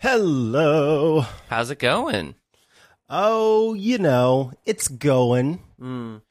Hello. 0.00 1.26
How's 1.48 1.70
it 1.70 1.78
going? 1.78 2.34
Oh, 3.10 3.74
you 3.74 3.98
know, 3.98 4.52
it's 4.64 4.88
going. 4.88 5.60
Mm. 5.78 6.22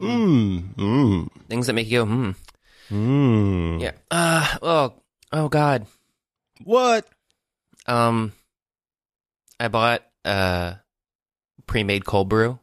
Mmm. 0.00 0.74
Mmm. 0.74 1.28
Things 1.46 1.66
that 1.66 1.74
make 1.74 1.88
you 1.90 1.98
go, 1.98 2.06
hmm. 2.06 2.30
Mmm. 2.90 3.82
Yeah. 3.82 3.92
Uh, 4.10 4.56
oh, 4.62 4.94
oh 5.30 5.48
God. 5.50 5.86
What? 6.64 7.06
Um, 7.86 8.32
I 9.60 9.68
bought 9.68 10.02
uh 10.24 10.74
pre-made 11.66 12.06
cold 12.06 12.30
brew 12.30 12.58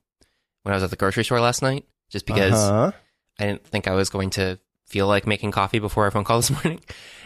when 0.64 0.74
I 0.74 0.76
was 0.78 0.84
at 0.84 0.90
the 0.90 0.96
grocery 0.96 1.24
store 1.26 1.42
last 1.42 1.62
night, 1.62 1.86
just 2.10 2.26
because 2.26 2.54
Uh-huh. 2.54 2.92
I 3.40 3.46
didn't 3.46 3.66
think 3.68 3.88
I 3.88 3.94
was 3.94 4.10
going 4.10 4.32
to 4.32 4.58
feel 4.88 5.06
like 5.06 5.28
making 5.28 5.52
coffee 5.52 5.78
before 5.80 6.06
our 6.06 6.12
phone 6.12 6.24
call 6.24 6.40
this 6.40 6.50
morning. 6.64 6.80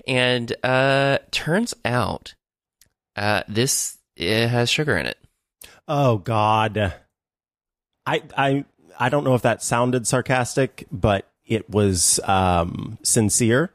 And 0.06 0.54
uh, 0.62 1.20
turns 1.32 1.74
out, 1.86 2.36
uh, 3.16 3.44
this 3.48 3.98
it 4.16 4.48
has 4.48 4.70
sugar 4.70 4.98
in 4.98 5.06
it. 5.06 5.18
Oh 5.88 6.18
God. 6.18 6.94
I 8.06 8.24
I 8.38 8.66
I 9.00 9.10
don't 9.10 9.24
know 9.24 9.36
if 9.36 9.42
that 9.42 9.64
sounded 9.64 10.08
sarcastic, 10.08 10.88
but 10.92 11.30
it 11.46 11.70
was 11.70 12.20
um 12.26 12.98
sincere 13.04 13.72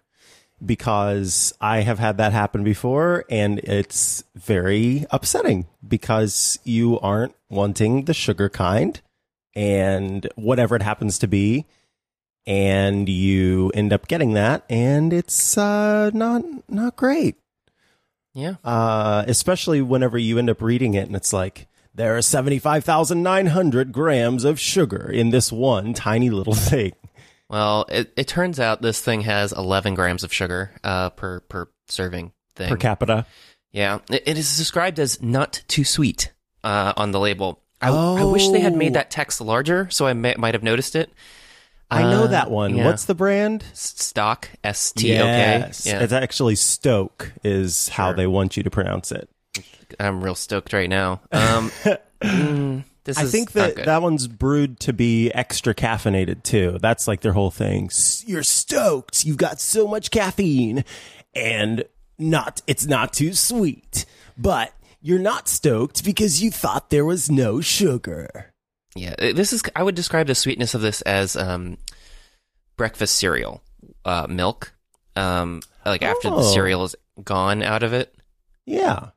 because 0.64 1.54
I 1.60 1.80
have 1.82 1.98
had 1.98 2.16
that 2.16 2.32
happen 2.32 2.64
before 2.64 3.24
and 3.30 3.60
it's 3.60 4.24
very 4.34 5.06
upsetting 5.10 5.66
because 5.86 6.58
you 6.64 6.98
aren't 6.98 7.34
wanting 7.48 8.04
the 8.06 8.14
sugar 8.14 8.48
kind 8.48 9.00
and 9.54 10.28
whatever 10.34 10.74
it 10.74 10.82
happens 10.82 11.18
to 11.20 11.28
be 11.28 11.66
and 12.46 13.08
you 13.08 13.70
end 13.74 13.92
up 13.92 14.08
getting 14.08 14.34
that 14.34 14.64
and 14.68 15.12
it's 15.12 15.56
uh 15.56 16.10
not 16.12 16.42
not 16.68 16.96
great 16.96 17.36
Yeah. 18.38 18.54
uh, 18.64 19.24
especially 19.26 19.82
whenever 19.82 20.16
you 20.16 20.38
end 20.38 20.48
up 20.48 20.62
reading 20.62 20.94
it 20.94 21.06
and 21.08 21.16
it's 21.16 21.32
like 21.32 21.66
there 21.94 22.16
are 22.16 22.22
75,900 22.22 23.92
grams 23.92 24.44
of 24.44 24.60
sugar 24.60 25.10
in 25.10 25.30
this 25.30 25.50
one 25.50 25.94
tiny 25.94 26.30
little 26.30 26.54
thing. 26.70 26.92
Well, 27.48 27.86
it, 27.88 28.12
it 28.16 28.28
turns 28.28 28.60
out 28.60 28.82
this 28.82 29.00
thing 29.00 29.22
has 29.22 29.52
11 29.52 29.94
grams 29.94 30.22
of 30.22 30.32
sugar 30.32 30.70
uh, 30.84 31.10
per 31.10 31.40
per 31.40 31.68
serving 31.88 32.32
thing. 32.54 32.68
per 32.68 32.76
capita. 32.76 33.26
Yeah, 33.72 33.98
it, 34.10 34.22
it 34.26 34.38
is 34.38 34.56
described 34.56 34.98
as 35.00 35.20
not 35.22 35.62
too 35.68 35.84
sweet 35.84 36.32
uh, 36.62 36.92
on 36.96 37.10
the 37.12 37.20
label. 37.20 37.62
I, 37.80 37.88
I 37.90 38.24
wish 38.24 38.48
they 38.48 38.60
had 38.60 38.74
made 38.74 38.92
Oh. 38.92 38.94
that 38.94 39.10
text 39.10 39.40
larger, 39.40 39.88
so 39.90 40.06
I 40.06 40.12
may, 40.12 40.34
might 40.36 40.54
have 40.54 40.62
noticed 40.62 40.94
it. 40.96 41.10
I 41.90 42.02
know 42.02 42.24
Uh, 42.24 42.26
that 42.28 42.50
one. 42.50 42.76
yeah. 42.76 42.84
What's 42.84 43.06
the 43.06 43.14
brand? 43.14 43.64
Stock 43.72 44.48
S 44.62 44.92
T 44.92 45.14
O 45.16 45.22
K. 45.22 45.26
Yes. 45.26 45.86
Yeah, 45.86 46.00
It's 46.00 46.12
actually 46.12 46.54
Stoke 46.56 47.32
is 47.42 47.88
how 47.88 48.08
Sure. 48.08 48.16
they 48.16 48.26
want 48.26 48.56
you 48.56 48.62
to 48.62 48.70
pronounce 48.70 49.10
it. 49.10 49.28
I'm 49.98 50.22
real 50.22 50.34
stoked 50.34 50.72
right 50.74 50.88
now. 50.90 51.22
Um, 51.32 51.70
mm, 52.22 52.84
this 53.04 53.16
I 53.16 53.22
is 53.22 53.32
think 53.32 53.54
not 53.54 53.62
that 53.68 53.76
good. 53.76 53.84
that 53.86 54.02
one's 54.02 54.26
brewed 54.28 54.78
to 54.80 54.92
be 54.92 55.30
extra 55.32 55.74
caffeinated 55.74 56.42
too. 56.42 56.78
That's 56.82 57.08
like 57.08 57.22
their 57.22 57.32
whole 57.32 57.50
thing. 57.50 57.86
S- 57.86 58.22
You're 58.26 58.42
stoked. 58.42 59.24
You've 59.24 59.38
got 59.38 59.58
so 59.60 59.88
much 59.88 60.10
caffeine 60.10 60.84
and 61.34 61.84
not 62.18 62.60
it's 62.66 62.86
not 62.86 63.14
too 63.14 63.32
sweet. 63.32 64.04
But 64.36 64.72
you're 65.00 65.18
not 65.18 65.48
stoked 65.48 66.04
because 66.04 66.42
you 66.42 66.50
thought 66.50 66.90
there 66.90 67.04
was 67.06 67.30
no 67.30 67.60
sugar. 67.62 68.52
Yeah, 68.98 69.14
uh, 69.18 69.32
this 69.32 69.52
is. 69.52 69.62
I 69.76 69.82
would 69.82 69.94
describe 69.94 70.26
the 70.26 70.34
sweetness 70.34 70.74
of 70.74 70.80
this 70.80 71.00
as 71.02 71.36
um, 71.36 71.78
breakfast 72.76 73.14
cereal, 73.16 73.62
uh, 74.04 74.26
milk. 74.28 74.72
Um, 75.16 75.62
like 75.84 76.02
after 76.02 76.30
the 76.30 76.36
Oh. 76.36 76.52
cereal 76.52 76.84
is 76.84 76.94
gone 77.24 77.62
out 77.62 77.82
of 77.82 77.92
it. 77.92 78.14
Yeah. 78.66 79.10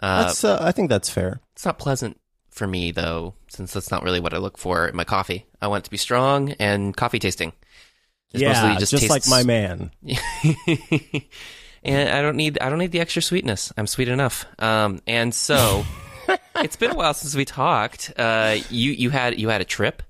Uh, 0.00 0.24
That's 0.24 0.44
uh, 0.44 0.58
I 0.60 0.72
think 0.72 0.88
that's 0.90 1.08
fair. 1.08 1.40
It's 1.54 1.64
not 1.64 1.78
pleasant 1.78 2.18
for 2.50 2.66
me 2.66 2.90
though, 2.92 3.34
since 3.48 3.72
that's 3.72 3.90
not 3.90 4.02
really 4.02 4.20
what 4.20 4.34
I 4.34 4.38
look 4.38 4.58
for 4.58 4.86
in 4.88 4.94
my 4.96 5.04
coffee. 5.04 5.46
I 5.60 5.68
want 5.68 5.82
it 5.82 5.84
to 5.86 5.90
be 5.90 5.96
strong 5.96 6.52
and 6.58 6.96
coffee 6.96 7.18
tasting. 7.20 7.52
It's 8.32 8.42
yeah, 8.42 8.76
just, 8.78 8.92
like 8.92 9.22
tastes- 9.22 9.28
my 9.30 9.42
man. 9.42 9.90
and 11.84 12.08
I 12.10 12.22
don't 12.22 12.36
need 12.36 12.58
I 12.60 12.68
don't 12.70 12.78
need 12.78 12.92
the 12.92 13.00
extra 13.00 13.22
sweetness. 13.22 13.72
I'm 13.76 13.86
sweet 13.86 14.08
enough. 14.08 14.44
Um, 14.58 15.00
and 15.06 15.34
so 15.34 15.84
it's 16.56 16.76
been 16.76 16.90
a 16.90 16.94
while 16.94 17.14
since 17.14 17.34
we 17.34 17.44
talked. 17.44 18.12
Uh, 18.16 18.58
you 18.70 18.92
you 18.92 19.10
had 19.10 19.38
you 19.38 19.48
had 19.48 19.60
a 19.60 19.64
trip 19.64 20.02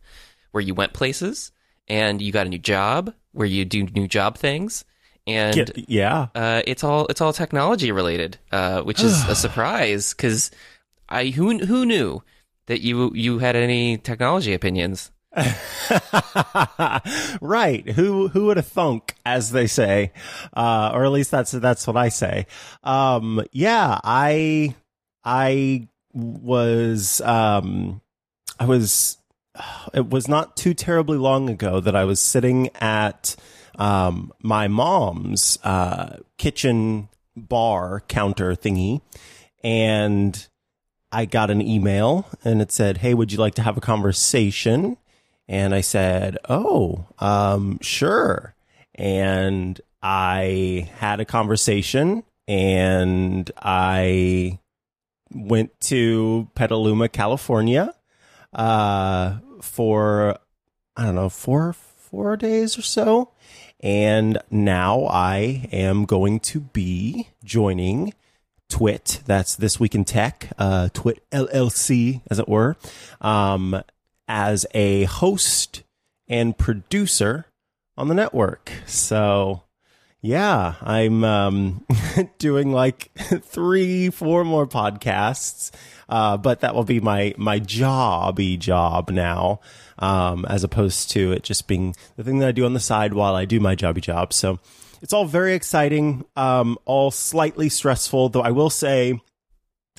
where 0.53 0.61
you 0.63 0.75
went 0.75 0.93
places, 0.93 1.53
and 1.89 2.21
you 2.21 2.33
got 2.33 2.47
a 2.47 2.51
new 2.51 2.59
job 2.59 3.13
where 3.33 3.47
you 3.47 3.65
do 3.65 3.85
new 3.85 4.07
job 4.07 4.37
things, 4.37 4.85
and 5.27 5.55
Get- 5.55 5.89
yeah. 5.89 6.29
uh, 6.35 6.63
it's 6.67 6.85
all 6.85 7.07
it's 7.07 7.21
all 7.21 7.33
technology 7.33 7.93
related, 7.93 8.39
uh, 8.51 8.83
which 8.83 9.03
is 9.03 9.29
a 9.29 9.35
surprise 9.45 10.13
because 10.15 10.51
I 11.09 11.27
who 11.27 11.59
who 11.59 11.87
knew 11.87 12.23
that 12.67 12.81
you 12.81 13.13
you 13.15 13.39
had 13.39 13.57
any 13.57 13.99
technology 13.99 14.55
opinions. 14.55 15.11
right. 17.41 17.89
Who 17.89 18.29
who 18.29 18.47
would 18.47 18.59
have 18.59 18.67
thunk, 18.67 19.15
as 19.25 19.51
they 19.51 19.67
say, 19.67 20.13
uh, 20.55 20.91
or 20.93 21.05
at 21.07 21.11
least 21.11 21.31
that's 21.31 21.53
that's 21.53 21.87
what 21.87 21.97
I 21.97 22.11
say. 22.11 22.47
Um, 22.85 23.43
yeah, 23.51 23.99
I 24.05 24.75
I 25.25 25.89
was 26.13 27.21
um, 27.23 28.01
I 28.59 28.67
was. 28.67 29.19
It 29.93 30.09
was 30.09 30.29
not 30.29 30.57
too 30.57 30.73
terribly 30.73 31.19
long 31.19 31.51
ago 31.51 31.79
that 31.79 31.95
I 31.95 32.05
was 32.05 32.21
sitting 32.21 32.71
at 32.77 33.37
um, 33.79 34.33
my 34.43 34.67
mom's 34.67 35.59
uh, 35.63 36.21
kitchen 36.39 37.11
bar 37.37 38.03
counter 38.09 38.55
thingy, 38.55 39.03
and 39.63 40.49
I 41.13 41.27
got 41.27 41.51
an 41.51 41.61
email 41.61 42.27
and 42.43 42.63
it 42.63 42.73
said, 42.73 42.99
Hey, 42.99 43.13
would 43.13 43.31
you 43.31 43.39
like 43.39 43.55
to 43.57 43.63
have 43.63 43.77
a 43.77 43.83
conversation? 43.83 44.97
And 45.47 45.75
I 45.75 45.83
said, 45.83 46.39
Oh, 46.49 47.07
um, 47.19 47.79
sure. 47.83 48.55
And 48.95 49.81
I 50.03 50.91
had 50.97 51.21
a 51.21 51.27
conversation 51.27 52.25
and 52.49 53.51
I 53.59 54.59
went 55.35 55.79
to 55.83 56.49
Petaluma, 56.55 57.09
California, 57.09 57.95
uh, 58.53 59.39
for, 59.61 60.39
I 60.97 61.05
don't 61.05 61.15
know, 61.15 61.29
four, 61.29 61.73
four 61.73 62.37
days 62.37 62.79
or 62.79 62.83
so. 62.83 63.33
And 63.81 64.39
now 64.51 65.07
I 65.07 65.69
am 65.73 66.05
going 66.05 66.41
to 66.41 66.61
be 66.61 67.29
joining 67.43 68.15
Twit. 68.69 69.21
That's 69.27 69.57
This 69.57 69.81
Week 69.81 69.95
in 69.95 70.05
Tech, 70.05 70.53
uh, 70.57 70.89
Twit 70.95 71.23
LLC, 71.31 72.23
as 72.31 72.39
it 72.39 72.49
were, 72.49 72.77
um, 73.21 73.83
as 74.29 74.67
a 74.73 75.05
host 75.05 75.83
and 76.29 76.57
producer 76.57 77.47
on 77.97 78.09
the 78.09 78.15
network. 78.15 78.71
So, 78.87 79.65
yeah, 80.23 80.77
I'm 80.81 81.25
um, 81.25 81.85
doing 82.39 82.73
like 82.73 83.11
three, 83.17 84.09
four 84.09 84.45
more 84.45 84.69
podcasts, 84.69 85.73
uh, 86.09 86.37
but 86.37 86.61
that 86.61 86.77
will 86.77 86.85
be 86.85 87.01
my 87.01 87.35
my 87.37 87.59
jobby 87.59 88.57
job 88.57 89.11
now, 89.11 89.61
um, 89.99 90.45
as 90.45 90.63
opposed 90.63 91.11
to 91.11 91.33
it 91.33 91.43
just 91.43 91.67
being 91.67 91.97
the 92.17 92.23
thing 92.23 92.39
that 92.39 92.49
I 92.49 92.53
do 92.53 92.65
on 92.65 92.73
the 92.73 92.81
side 92.81 93.15
while 93.15 93.35
I 93.35 93.47
do 93.47 93.59
my 93.59 93.75
jobby 93.75 94.01
job. 94.01 94.33
So 94.33 94.61
it's 95.03 95.13
all 95.13 95.25
very 95.25 95.55
exciting, 95.55 96.25
um, 96.37 96.79
all 96.85 97.11
slightly 97.11 97.69
stressful, 97.69 98.29
though 98.29 98.43
I 98.43 98.53
will 98.53 98.71
say 98.71 99.21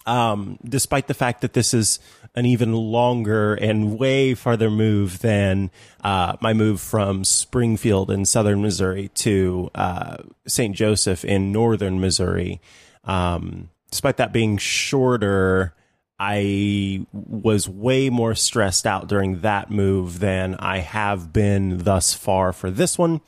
um, 0.05 0.57
despite 0.63 1.07
the 1.07 1.13
fact 1.13 1.41
that 1.41 1.53
this 1.53 1.73
is 1.73 1.99
an 2.35 2.45
even 2.45 2.73
longer 2.73 3.53
and 3.55 3.97
way 3.99 4.33
farther 4.33 4.69
move 4.69 5.19
than 5.19 5.69
uh, 6.03 6.35
my 6.41 6.53
move 6.53 6.81
from 6.81 7.23
Springfield 7.23 8.09
in 8.09 8.25
southern 8.25 8.61
Missouri 8.61 9.09
to 9.09 9.69
uh, 9.75 10.17
St. 10.47 10.75
Joseph 10.75 11.23
in 11.23 11.51
northern 11.51 11.99
Missouri. 11.99 12.59
Um, 13.03 13.69
despite 13.91 14.17
that 14.17 14.33
being 14.33 14.57
shorter, 14.57 15.75
I 16.19 17.05
was 17.11 17.67
way 17.67 18.09
more 18.09 18.33
stressed 18.33 18.87
out 18.87 19.07
during 19.07 19.41
that 19.41 19.69
move 19.69 20.19
than 20.19 20.55
I 20.55 20.79
have 20.79 21.33
been 21.33 21.79
thus 21.79 22.13
far 22.13 22.53
for 22.53 22.71
this 22.71 22.97
one. 22.97 23.21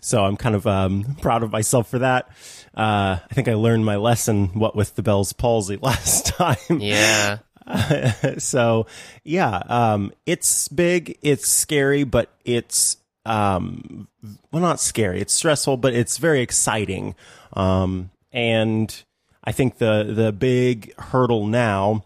So 0.00 0.24
I'm 0.24 0.36
kind 0.36 0.54
of 0.54 0.66
um, 0.66 1.16
proud 1.22 1.42
of 1.42 1.50
myself 1.52 1.88
for 1.88 2.00
that. 2.00 2.28
Uh, 2.74 3.18
I 3.30 3.34
think 3.34 3.48
I 3.48 3.54
learned 3.54 3.84
my 3.84 3.96
lesson, 3.96 4.48
what 4.48 4.74
with 4.74 4.94
the 4.94 5.02
Bell's 5.02 5.32
palsy 5.32 5.76
last 5.82 6.26
time. 6.26 6.56
Yeah, 6.80 7.38
so 8.38 8.86
yeah, 9.24 9.62
um, 9.68 10.12
it's 10.26 10.68
big, 10.68 11.18
it's 11.22 11.48
scary, 11.48 12.04
but 12.04 12.30
it's 12.44 12.96
um, 13.24 14.08
well, 14.50 14.62
not 14.62 14.80
scary. 14.80 15.20
It's 15.20 15.32
stressful, 15.32 15.76
but 15.76 15.94
it's 15.94 16.18
very 16.18 16.40
exciting. 16.40 17.14
Um, 17.52 18.10
and 18.32 19.02
I 19.44 19.52
think 19.52 19.78
the 19.78 20.04
the 20.08 20.32
big 20.32 20.98
hurdle 20.98 21.46
now 21.46 22.04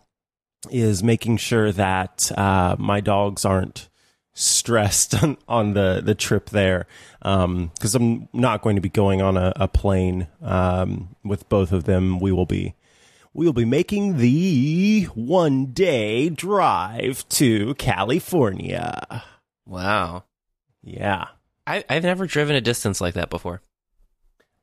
is 0.70 1.02
making 1.02 1.36
sure 1.36 1.70
that 1.72 2.30
uh, 2.36 2.76
my 2.78 3.00
dogs 3.00 3.44
aren't 3.44 3.88
stressed 4.36 5.14
on, 5.22 5.36
on 5.48 5.72
the 5.72 6.00
the 6.04 6.14
trip 6.14 6.50
there 6.50 6.86
because 7.20 7.94
I'm 7.94 8.28
not 8.32 8.62
going 8.62 8.76
to 8.76 8.82
be 8.82 8.88
going 8.88 9.20
on 9.22 9.36
a, 9.36 9.52
a 9.56 9.66
plane 9.66 10.28
um, 10.42 11.16
with 11.24 11.48
both 11.48 11.72
of 11.72 11.84
them. 11.84 12.20
We 12.20 12.30
will 12.30 12.46
be 12.46 12.74
we 13.34 13.46
will 13.46 13.52
be 13.52 13.64
making 13.64 14.18
the 14.18 15.04
one 15.14 15.66
day 15.66 16.28
drive 16.28 17.28
to 17.30 17.74
California. 17.74 19.24
Wow. 19.66 20.24
Yeah. 20.82 21.28
I, 21.66 21.84
I've 21.90 22.04
never 22.04 22.26
driven 22.26 22.54
a 22.54 22.60
distance 22.60 23.00
like 23.00 23.14
that 23.14 23.28
before. 23.28 23.60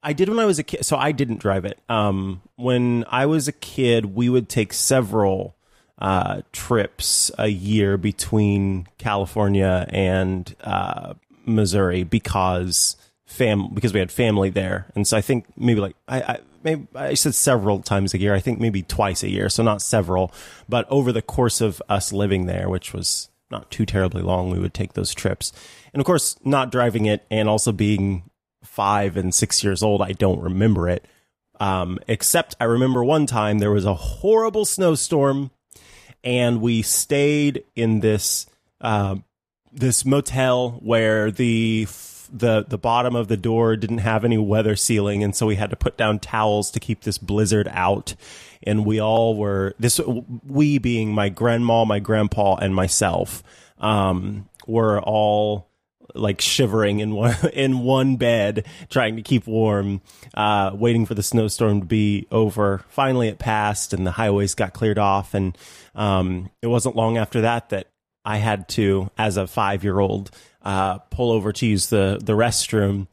I 0.01 0.13
did 0.13 0.27
when 0.27 0.39
I 0.39 0.45
was 0.45 0.59
a 0.59 0.63
kid, 0.63 0.85
so 0.85 0.97
I 0.97 1.11
didn't 1.11 1.39
drive 1.39 1.65
it. 1.65 1.79
Um, 1.87 2.41
when 2.55 3.05
I 3.09 3.25
was 3.25 3.47
a 3.47 3.53
kid, 3.53 4.05
we 4.15 4.27
would 4.27 4.49
take 4.49 4.73
several 4.73 5.55
uh, 6.03 6.41
trips 6.51 7.31
a 7.39 7.47
year 7.47 7.95
between 7.97 8.85
California 8.97 9.87
and 9.87 10.53
uh, 10.61 11.13
Missouri 11.45 12.03
because 12.03 12.97
fam 13.25 13.69
because 13.73 13.93
we 13.93 14.01
had 14.01 14.11
family 14.11 14.49
there, 14.49 14.91
and 14.95 15.07
so 15.07 15.15
I 15.15 15.21
think 15.21 15.45
maybe 15.55 15.79
like 15.79 15.95
I, 16.09 16.21
I 16.21 16.39
maybe 16.61 16.87
I 16.93 17.13
said 17.13 17.33
several 17.33 17.79
times 17.81 18.13
a 18.13 18.19
year. 18.19 18.35
I 18.35 18.41
think 18.41 18.59
maybe 18.59 18.81
twice 18.81 19.23
a 19.23 19.29
year, 19.29 19.47
so 19.47 19.63
not 19.63 19.81
several, 19.81 20.33
but 20.67 20.85
over 20.89 21.13
the 21.13 21.21
course 21.21 21.61
of 21.61 21.81
us 21.87 22.11
living 22.11 22.47
there, 22.47 22.67
which 22.67 22.93
was 22.93 23.29
not 23.49 23.71
too 23.71 23.85
terribly 23.85 24.21
long, 24.21 24.49
we 24.49 24.59
would 24.59 24.73
take 24.73 24.93
those 24.93 25.13
trips, 25.13 25.53
and 25.93 26.01
of 26.01 26.05
course, 26.05 26.35
not 26.43 26.69
driving 26.69 27.05
it 27.05 27.25
and 27.31 27.47
also 27.47 27.71
being 27.71 28.29
five 28.61 29.15
and 29.15 29.33
six 29.33 29.63
years 29.63 29.81
old, 29.81 30.01
I 30.01 30.11
don't 30.11 30.41
remember 30.41 30.89
it. 30.89 31.05
Um, 31.61 31.97
except 32.09 32.57
I 32.59 32.65
remember 32.65 33.05
one 33.05 33.25
time 33.25 33.59
there 33.59 33.71
was 33.71 33.85
a 33.85 33.93
horrible 33.93 34.65
snowstorm, 34.65 35.51
and 36.23 36.61
we 36.61 36.81
stayed 36.81 37.63
in 37.75 37.99
this 37.99 38.45
uh, 38.81 39.15
this 39.71 40.05
motel 40.05 40.71
where 40.81 41.31
the 41.31 41.87
the 42.31 42.65
the 42.67 42.77
bottom 42.77 43.15
of 43.15 43.27
the 43.27 43.37
door 43.37 43.75
didn't 43.75 43.99
have 43.99 44.25
any 44.25 44.37
weather 44.37 44.75
sealing, 44.75 45.23
and 45.23 45.35
so 45.35 45.45
we 45.45 45.55
had 45.55 45.69
to 45.69 45.75
put 45.75 45.97
down 45.97 46.19
towels 46.19 46.71
to 46.71 46.79
keep 46.79 47.01
this 47.01 47.17
blizzard 47.17 47.67
out. 47.71 48.15
And 48.65 48.85
we 48.85 48.99
all 48.99 49.35
were 49.35 49.75
this 49.77 49.99
we 50.47 50.77
being 50.77 51.13
my 51.13 51.29
grandma, 51.29 51.85
my 51.85 51.99
grandpa, 51.99 52.55
and 52.55 52.73
myself 52.73 53.43
um, 53.77 54.49
were 54.65 55.01
all 55.01 55.69
like 56.15 56.41
shivering 56.41 56.99
in 56.99 57.13
one 57.15 57.35
in 57.53 57.79
one 57.79 58.15
bed, 58.15 58.65
trying 58.89 59.15
to 59.15 59.21
keep 59.21 59.47
warm, 59.47 60.01
uh, 60.33 60.71
waiting 60.73 61.05
for 61.05 61.13
the 61.13 61.23
snowstorm 61.23 61.81
to 61.81 61.85
be 61.85 62.27
over. 62.31 62.83
Finally, 62.89 63.27
it 63.27 63.39
passed, 63.39 63.93
and 63.93 64.05
the 64.05 64.11
highways 64.11 64.55
got 64.55 64.73
cleared 64.73 64.99
off. 64.99 65.33
And 65.33 65.57
um, 65.95 66.49
it 66.61 66.67
wasn't 66.67 66.95
long 66.95 67.17
after 67.17 67.41
that 67.41 67.69
that 67.69 67.87
I 68.25 68.37
had 68.37 68.67
to, 68.69 69.09
as 69.17 69.37
a 69.37 69.47
five 69.47 69.83
year 69.83 69.99
old, 69.99 70.31
uh, 70.61 70.99
pull 70.99 71.31
over 71.31 71.51
to 71.53 71.65
use 71.65 71.87
the 71.87 72.19
the 72.21 72.33
restroom, 72.33 73.07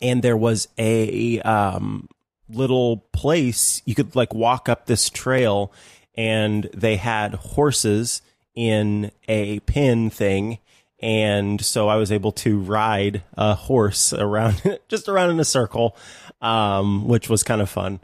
and 0.00 0.22
there 0.22 0.36
was 0.36 0.68
a 0.78 1.40
um, 1.40 2.08
little 2.48 2.98
place 3.12 3.82
you 3.84 3.94
could 3.94 4.14
like 4.14 4.34
walk 4.34 4.68
up 4.68 4.86
this 4.86 5.08
trail, 5.10 5.72
and 6.14 6.68
they 6.74 6.96
had 6.96 7.34
horses 7.34 8.22
in 8.54 9.10
a 9.26 9.58
pin 9.60 10.10
thing 10.10 10.58
and 11.04 11.62
so 11.62 11.86
I 11.86 11.96
was 11.96 12.10
able 12.10 12.32
to 12.32 12.58
ride 12.58 13.22
a 13.34 13.54
horse 13.54 14.14
around, 14.14 14.62
just 14.88 15.06
around 15.06 15.30
in 15.32 15.38
a 15.38 15.44
circle, 15.44 15.98
um, 16.40 17.06
which 17.06 17.28
was 17.28 17.42
kind 17.42 17.60
of 17.60 17.68
fun. 17.68 18.00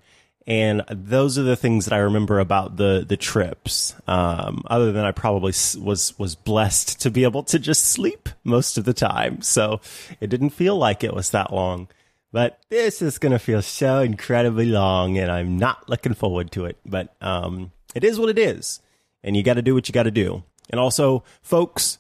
And 0.47 0.83
those 0.91 1.39
are 1.39 1.43
the 1.43 1.57
things 1.57 1.87
that 1.87 1.95
I 1.95 1.99
remember 1.99 2.41
about 2.41 2.77
the 2.77 3.05
the 3.09 3.17
trips. 3.17 3.95
Um, 4.07 4.65
other 4.67 4.93
than 4.93 5.05
I 5.05 5.13
probably 5.13 5.53
was 5.81 6.15
was 6.19 6.35
blessed 6.35 7.01
to 7.01 7.11
be 7.11 7.25
able 7.25 7.43
to 7.45 7.59
just 7.59 7.87
sleep 7.87 8.29
most 8.45 8.77
of 8.77 8.85
the 8.85 8.93
time, 8.93 9.41
so 9.41 9.81
it 10.21 10.29
didn't 10.29 10.51
feel 10.51 10.77
like 10.77 11.03
it 11.03 11.15
was 11.15 11.31
that 11.31 11.55
long. 11.55 11.89
But 12.33 12.59
this 12.69 13.01
is 13.01 13.19
going 13.19 13.33
to 13.33 13.39
feel 13.39 13.63
so 13.63 14.01
incredibly 14.01 14.67
long, 14.67 15.17
and 15.17 15.31
I'm 15.31 15.57
not 15.57 15.89
looking 15.89 16.15
forward 16.15 16.51
to 16.53 16.67
it. 16.67 16.77
But 16.85 17.15
um, 17.23 17.73
it 17.95 18.05
is 18.05 18.19
what 18.19 18.29
it 18.29 18.39
is, 18.39 18.81
and 19.23 19.37
you 19.37 19.43
got 19.43 19.55
to 19.55 19.63
do 19.63 19.75
what 19.75 19.89
you 19.89 19.93
got 19.93 20.03
to 20.03 20.11
do. 20.11 20.43
And 20.69 20.81
also, 20.81 21.25
folks, 21.43 21.99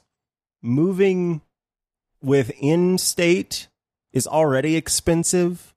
moving 0.62 1.42
within 2.22 2.98
state 2.98 3.68
is 4.12 4.26
already 4.26 4.76
expensive. 4.76 5.74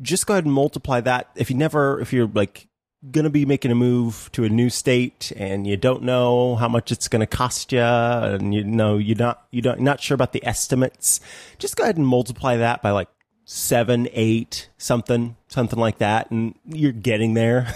Just 0.00 0.26
go 0.26 0.34
ahead 0.34 0.44
and 0.44 0.52
multiply 0.52 1.00
that. 1.00 1.30
If 1.34 1.50
you 1.50 1.56
never, 1.56 2.00
if 2.00 2.12
you're 2.12 2.28
like 2.28 2.68
going 3.10 3.24
to 3.24 3.30
be 3.30 3.44
making 3.44 3.70
a 3.70 3.74
move 3.74 4.30
to 4.32 4.44
a 4.44 4.48
new 4.48 4.70
state 4.70 5.32
and 5.36 5.66
you 5.66 5.76
don't 5.76 6.02
know 6.02 6.56
how 6.56 6.68
much 6.68 6.90
it's 6.90 7.08
going 7.08 7.20
to 7.20 7.26
cost 7.26 7.72
you 7.72 7.80
and 7.80 8.54
you 8.54 8.64
know 8.64 8.96
you're 8.96 9.16
not 9.16 9.46
you 9.50 9.60
don't 9.60 9.80
not 9.80 10.00
sure 10.00 10.14
about 10.14 10.32
the 10.32 10.44
estimates 10.46 11.20
just 11.58 11.76
go 11.76 11.82
ahead 11.82 11.98
and 11.98 12.06
multiply 12.06 12.56
that 12.56 12.80
by 12.80 12.90
like 12.90 13.08
seven 13.44 14.08
eight 14.12 14.70
something 14.78 15.36
something 15.48 15.78
like 15.78 15.98
that 15.98 16.30
and 16.30 16.54
you're 16.64 16.92
getting 16.92 17.34
there 17.34 17.74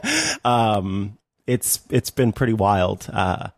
um 0.46 1.18
it's 1.46 1.80
it's 1.90 2.10
been 2.10 2.32
pretty 2.32 2.54
wild 2.54 3.06
uh 3.12 3.48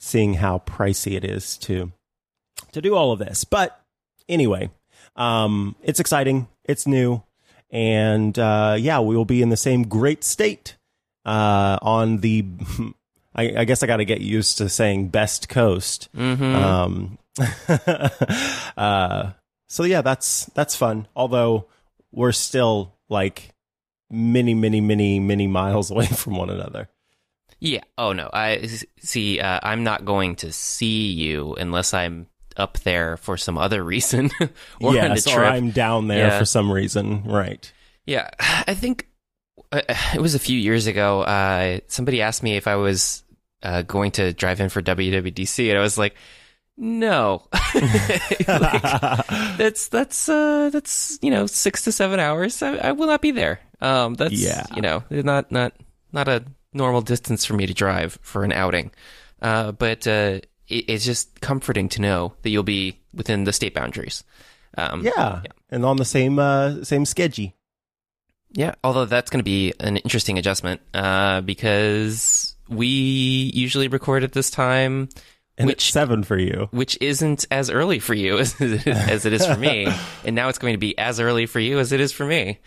seeing 0.00 0.34
how 0.34 0.58
pricey 0.66 1.16
it 1.16 1.24
is 1.24 1.56
to 1.58 1.92
to 2.72 2.80
do 2.80 2.94
all 2.94 3.12
of 3.12 3.18
this. 3.18 3.44
But 3.44 3.80
anyway, 4.28 4.70
um, 5.14 5.76
it's 5.82 6.00
exciting. 6.00 6.48
It's 6.64 6.86
new, 6.86 7.22
and 7.70 8.36
uh, 8.38 8.76
yeah, 8.78 9.00
we 9.00 9.16
will 9.16 9.24
be 9.24 9.42
in 9.42 9.50
the 9.50 9.56
same 9.56 9.84
great 9.84 10.24
state 10.24 10.76
uh, 11.24 11.78
on 11.82 12.18
the. 12.18 12.44
I, 13.32 13.58
I 13.58 13.64
guess 13.64 13.84
I 13.84 13.86
got 13.86 13.98
to 13.98 14.04
get 14.04 14.20
used 14.20 14.58
to 14.58 14.68
saying 14.68 15.10
best 15.10 15.48
coast. 15.48 16.08
Mm-hmm. 16.16 16.42
Um, 16.42 17.18
uh, 18.76 19.30
so 19.68 19.84
yeah, 19.84 20.02
that's 20.02 20.46
that's 20.46 20.74
fun. 20.74 21.06
Although 21.14 21.66
we're 22.10 22.32
still 22.32 22.96
like 23.08 23.54
many, 24.10 24.54
many, 24.54 24.80
many, 24.80 25.20
many 25.20 25.46
miles 25.46 25.90
away 25.92 26.06
from 26.06 26.36
one 26.36 26.50
another. 26.50 26.88
Yeah. 27.60 27.82
Oh 27.98 28.12
no. 28.12 28.28
I 28.32 28.66
see. 29.00 29.38
Uh, 29.40 29.60
I'm 29.62 29.84
not 29.84 30.04
going 30.04 30.36
to 30.36 30.50
see 30.52 31.08
you 31.12 31.54
unless 31.54 31.92
I'm 31.94 32.26
up 32.56 32.78
there 32.80 33.16
for 33.18 33.36
some 33.36 33.56
other 33.58 33.82
reason, 33.84 34.30
or 34.80 34.94
yes, 34.94 35.26
or. 35.26 35.44
I'm 35.44 35.70
down 35.70 36.08
there 36.08 36.28
Yeah. 36.28 36.38
for 36.38 36.44
some 36.44 36.70
reason. 36.72 37.22
Right. 37.24 37.72
Yeah, 38.06 38.28
I 38.66 38.74
think 38.74 39.06
uh, 39.70 39.82
it 40.14 40.20
was 40.20 40.34
a 40.34 40.38
few 40.40 40.58
years 40.58 40.86
ago. 40.86 41.20
Uh, 41.22 41.80
somebody 41.86 42.22
asked 42.22 42.42
me 42.42 42.56
if 42.56 42.66
I 42.66 42.76
was 42.76 43.22
uh, 43.62 43.82
going 43.82 44.10
to 44.12 44.32
drive 44.32 44.60
in 44.60 44.68
for 44.68 44.82
WWDC, 44.82 45.68
and 45.68 45.78
I 45.78 45.82
was 45.82 45.96
like, 45.98 46.16
"No, 46.76 47.46
Like, 47.74 48.82
that's 49.58 49.88
that's 49.88 50.28
uh, 50.28 50.70
that's 50.72 51.18
you 51.22 51.30
know 51.30 51.46
six 51.46 51.84
to 51.84 51.92
seven 51.92 52.18
hours. 52.20 52.62
I, 52.62 52.76
I 52.76 52.92
will 52.92 53.06
not 53.06 53.20
be 53.20 53.30
there. 53.30 53.60
Um, 53.80 54.14
that's 54.14 54.32
Yeah. 54.32 54.64
you 54.74 54.82
know 54.82 55.02
not 55.10 55.52
not 55.52 55.72
not 56.12 56.26
a 56.28 56.44
normal 56.72 57.00
distance 57.00 57.44
for 57.44 57.54
me 57.54 57.66
to 57.66 57.74
drive 57.74 58.18
for 58.22 58.44
an 58.44 58.52
outing. 58.52 58.90
Uh, 59.42 59.72
but 59.72 60.06
uh, 60.06 60.40
it, 60.68 60.84
it's 60.88 61.04
just 61.04 61.40
comforting 61.40 61.88
to 61.90 62.00
know 62.00 62.34
that 62.42 62.50
you'll 62.50 62.62
be 62.62 63.00
within 63.14 63.44
the 63.44 63.52
state 63.52 63.74
boundaries. 63.74 64.22
Um, 64.78 65.04
yeah. 65.04 65.42
And 65.70 65.84
on 65.84 65.96
the 65.96 66.04
same 66.04 66.38
uh, 66.38 66.84
same 66.84 67.04
schedule. 67.04 67.52
Yeah, 68.52 68.74
although 68.82 69.04
that's 69.04 69.30
going 69.30 69.38
to 69.38 69.44
be 69.44 69.72
an 69.78 69.96
interesting 69.98 70.36
adjustment 70.38 70.80
uh, 70.92 71.40
because 71.40 72.56
we 72.68 72.86
usually 73.54 73.86
record 73.86 74.24
at 74.24 74.32
this 74.32 74.50
time, 74.50 75.08
And 75.56 75.68
which 75.68 75.92
seven 75.92 76.24
for 76.24 76.36
you. 76.36 76.68
which 76.72 76.98
isn't 77.00 77.46
as 77.52 77.70
early 77.70 78.00
for 78.00 78.12
you 78.14 78.38
as, 78.40 78.60
as 78.60 79.24
it 79.24 79.32
is 79.32 79.46
for 79.46 79.56
me, 79.56 79.86
and 80.24 80.34
now 80.34 80.48
it's 80.48 80.58
going 80.58 80.74
to 80.74 80.78
be 80.78 80.98
as 80.98 81.20
early 81.20 81.46
for 81.46 81.60
you 81.60 81.78
as 81.78 81.92
it 81.92 82.00
is 82.00 82.10
for 82.10 82.26
me. 82.26 82.58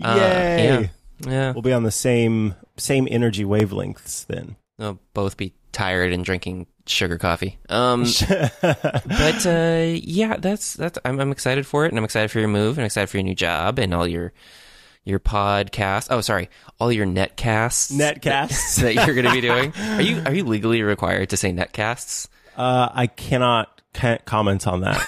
Uh, 0.00 0.16
Yay! 0.18 0.64
yeah, 0.64 0.86
yeah. 1.20 1.52
We'll 1.52 1.62
be 1.62 1.72
on 1.72 1.82
the 1.82 1.90
same 1.90 2.54
same 2.76 3.08
energy 3.10 3.44
wavelengths 3.44 4.26
then. 4.26 4.56
They'll 4.78 4.98
both 5.14 5.36
be 5.36 5.54
tired 5.72 6.12
and 6.12 6.24
drinking 6.24 6.66
sugar 6.86 7.18
coffee. 7.18 7.58
Um, 7.68 8.02
but 8.60 9.46
uh, 9.46 9.84
yeah, 9.94 10.36
that's 10.38 10.74
that's. 10.74 10.98
I'm, 11.04 11.20
I'm 11.20 11.32
excited 11.32 11.66
for 11.66 11.84
it, 11.84 11.88
and 11.90 11.98
I'm 11.98 12.04
excited 12.04 12.30
for 12.30 12.38
your 12.38 12.48
move, 12.48 12.78
and 12.78 12.84
excited 12.84 13.08
for 13.08 13.16
your 13.18 13.24
new 13.24 13.34
job, 13.34 13.78
and 13.78 13.94
all 13.94 14.06
your 14.06 14.32
your 15.04 15.18
podcast. 15.20 16.08
Oh, 16.10 16.20
sorry, 16.20 16.50
all 16.78 16.92
your 16.92 17.06
netcasts. 17.06 17.92
Netcasts. 17.92 18.76
that 18.82 18.94
you're 19.06 19.14
going 19.14 19.26
to 19.26 19.32
be 19.32 19.40
doing. 19.40 19.72
Are 19.78 20.02
you 20.02 20.22
are 20.26 20.34
you 20.34 20.44
legally 20.44 20.82
required 20.82 21.30
to 21.30 21.36
say 21.36 21.52
netcasts? 21.52 22.28
Uh, 22.56 22.88
I 22.92 23.06
cannot 23.06 23.80
comment 24.24 24.66
on 24.66 24.80
that. 24.80 25.02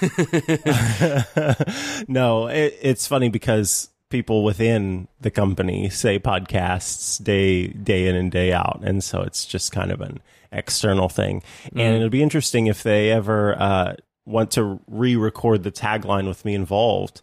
no, 2.08 2.46
it, 2.46 2.78
it's 2.80 3.06
funny 3.06 3.28
because 3.28 3.88
people 4.10 4.42
within 4.44 5.08
the 5.20 5.30
company 5.30 5.88
say 5.90 6.18
podcasts 6.18 7.22
day 7.22 7.68
day 7.68 8.06
in 8.06 8.16
and 8.16 8.30
day 8.30 8.52
out, 8.52 8.80
and 8.82 9.02
so 9.02 9.22
it's 9.22 9.44
just 9.44 9.72
kind 9.72 9.90
of 9.90 10.00
an 10.00 10.20
external 10.52 11.08
thing. 11.08 11.42
And 11.72 11.96
it'll 11.96 12.08
be 12.08 12.22
interesting 12.22 12.66
if 12.66 12.82
they 12.82 13.10
ever 13.10 13.60
uh, 13.60 13.94
want 14.24 14.50
to 14.52 14.80
re-record 14.88 15.62
the 15.62 15.72
tagline 15.72 16.26
with 16.26 16.44
me 16.44 16.54
involved. 16.54 17.20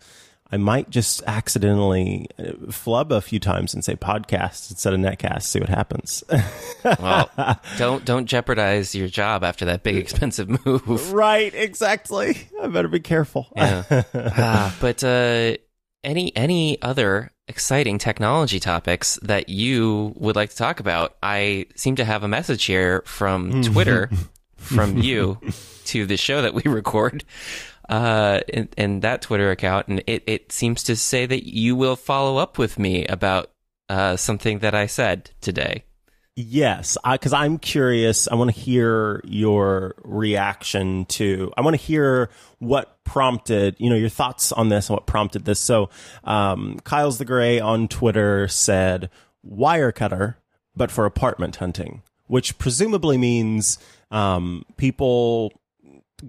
I 0.52 0.58
might 0.58 0.92
just 0.92 1.24
accidentally 1.26 2.28
uh, 2.38 2.72
flub 2.72 3.12
a 3.12 3.20
few 3.20 3.40
times 3.40 3.74
and 3.74 3.84
say 3.84 3.96
podcast 3.96 4.70
instead 4.70 4.94
of 4.94 5.00
netcast. 5.00 5.42
See 5.44 5.60
what 5.60 5.70
happens. 5.70 6.24
Well, 7.00 7.32
don't 7.80 8.06
don't 8.06 8.28
jeopardize 8.28 8.94
your 8.94 9.08
job 9.08 9.44
after 9.44 9.66
that 9.66 9.82
big 9.82 9.96
expensive 9.96 10.48
move. 10.68 11.12
right, 11.12 11.52
exactly. 11.52 12.48
I 12.62 12.68
better 12.68 12.88
be 12.88 13.00
careful. 13.00 13.48
Yeah. 13.56 14.04
Ah, 14.14 14.76
but 14.80 15.04
uh, 15.04 15.58
any 16.06 16.36
any 16.36 16.82
other 16.82 17.32
exciting 17.48 17.98
technology 17.98 18.60
topics 18.60 19.20
that 19.22 19.50
you 19.50 20.14
would 20.16 20.36
like 20.36 20.50
to 20.50 20.56
talk 20.56 20.80
about. 20.80 21.16
I 21.22 21.68
seem 21.76 21.96
to 21.98 22.06
have 22.06 22.24
a 22.24 22.28
message 22.28 22.66
here 22.66 23.02
from 23.06 23.62
Twitter 23.62 24.10
from 24.56 24.98
you 24.98 25.40
to 25.86 26.06
the 26.06 26.18
show 26.18 26.42
that 26.42 26.54
we 26.54 26.62
record 26.66 27.24
uh, 27.90 28.42
in, 28.48 28.70
in 28.78 29.00
that 29.02 29.22
Twitter 29.22 29.52
account, 29.52 29.88
and 29.88 30.04
it, 30.08 30.24
it 30.26 30.52
seems 30.52 30.84
to 30.84 30.96
say 30.96 31.26
that 31.26 31.48
you 31.48 31.76
will 31.76 31.96
follow 31.96 32.38
up 32.38 32.58
with 32.58 32.80
me 32.80 33.06
about 33.06 33.52
uh, 33.90 34.16
something 34.16 34.60
that 34.60 34.74
I 34.74 34.88
said 34.88 35.32
today. 35.42 35.84
Yes, 36.36 36.98
because 37.10 37.32
I'm 37.32 37.58
curious. 37.58 38.28
I 38.28 38.36
want 38.36 38.54
to 38.54 38.60
hear 38.60 39.22
your 39.24 39.96
reaction 40.04 41.06
to. 41.06 41.54
I 41.56 41.62
want 41.62 41.76
to 41.80 41.82
hear 41.82 42.30
what 42.60 42.95
prompted, 43.06 43.76
you 43.80 43.90
know, 43.90 43.96
your 43.96 44.10
thoughts 44.10 44.52
on 44.52 44.70
this 44.70 44.90
and 44.90 44.96
what 44.96 45.06
prompted 45.06 45.46
this. 45.46 45.60
So, 45.60 45.90
um, 46.24 46.80
Kyle's 46.84 47.18
the 47.18 47.26
Gray 47.26 47.60
on 47.60 47.88
Twitter 47.88 48.48
said 48.48 49.10
Wirecutter, 49.48 50.36
but 50.76 50.92
for 50.92 51.06
apartment 51.06 51.58
hunting, 51.58 52.02
which 52.28 52.58
presumably 52.58 53.18
means 53.18 53.78
um, 54.12 54.66
people 54.78 55.54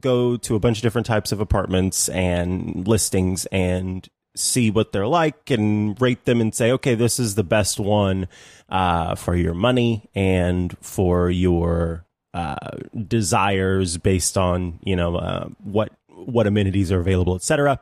go 0.01 0.37
to 0.37 0.55
a 0.55 0.59
bunch 0.61 0.79
of 0.79 0.83
different 0.83 1.07
types 1.07 1.33
of 1.33 1.41
apartments 1.41 2.09
and 2.09 2.87
listings 2.87 3.47
and 3.47 4.09
see 4.35 4.71
what 4.71 4.93
they're 4.93 5.07
like 5.07 5.51
and 5.51 6.01
rate 6.01 6.25
them 6.25 6.41
and 6.41 6.55
say, 6.55 6.71
okay, 6.73 6.95
this 6.95 7.19
is 7.19 7.35
the 7.35 7.45
best 7.45 7.81
one 7.81 8.29
uh, 8.69 9.15
for 9.15 9.35
your 9.35 9.55
money 9.55 10.09
and 10.15 10.77
for 10.81 11.31
your 11.31 12.05
uh, 12.35 12.77
desires 13.09 13.97
based 13.97 14.37
on 14.37 14.79
you 14.83 14.95
know 14.95 15.17
uh, 15.17 15.49
what 15.65 15.91
what 16.17 16.47
amenities 16.47 16.91
are 16.91 17.01
available, 17.01 17.35
etc. 17.35 17.81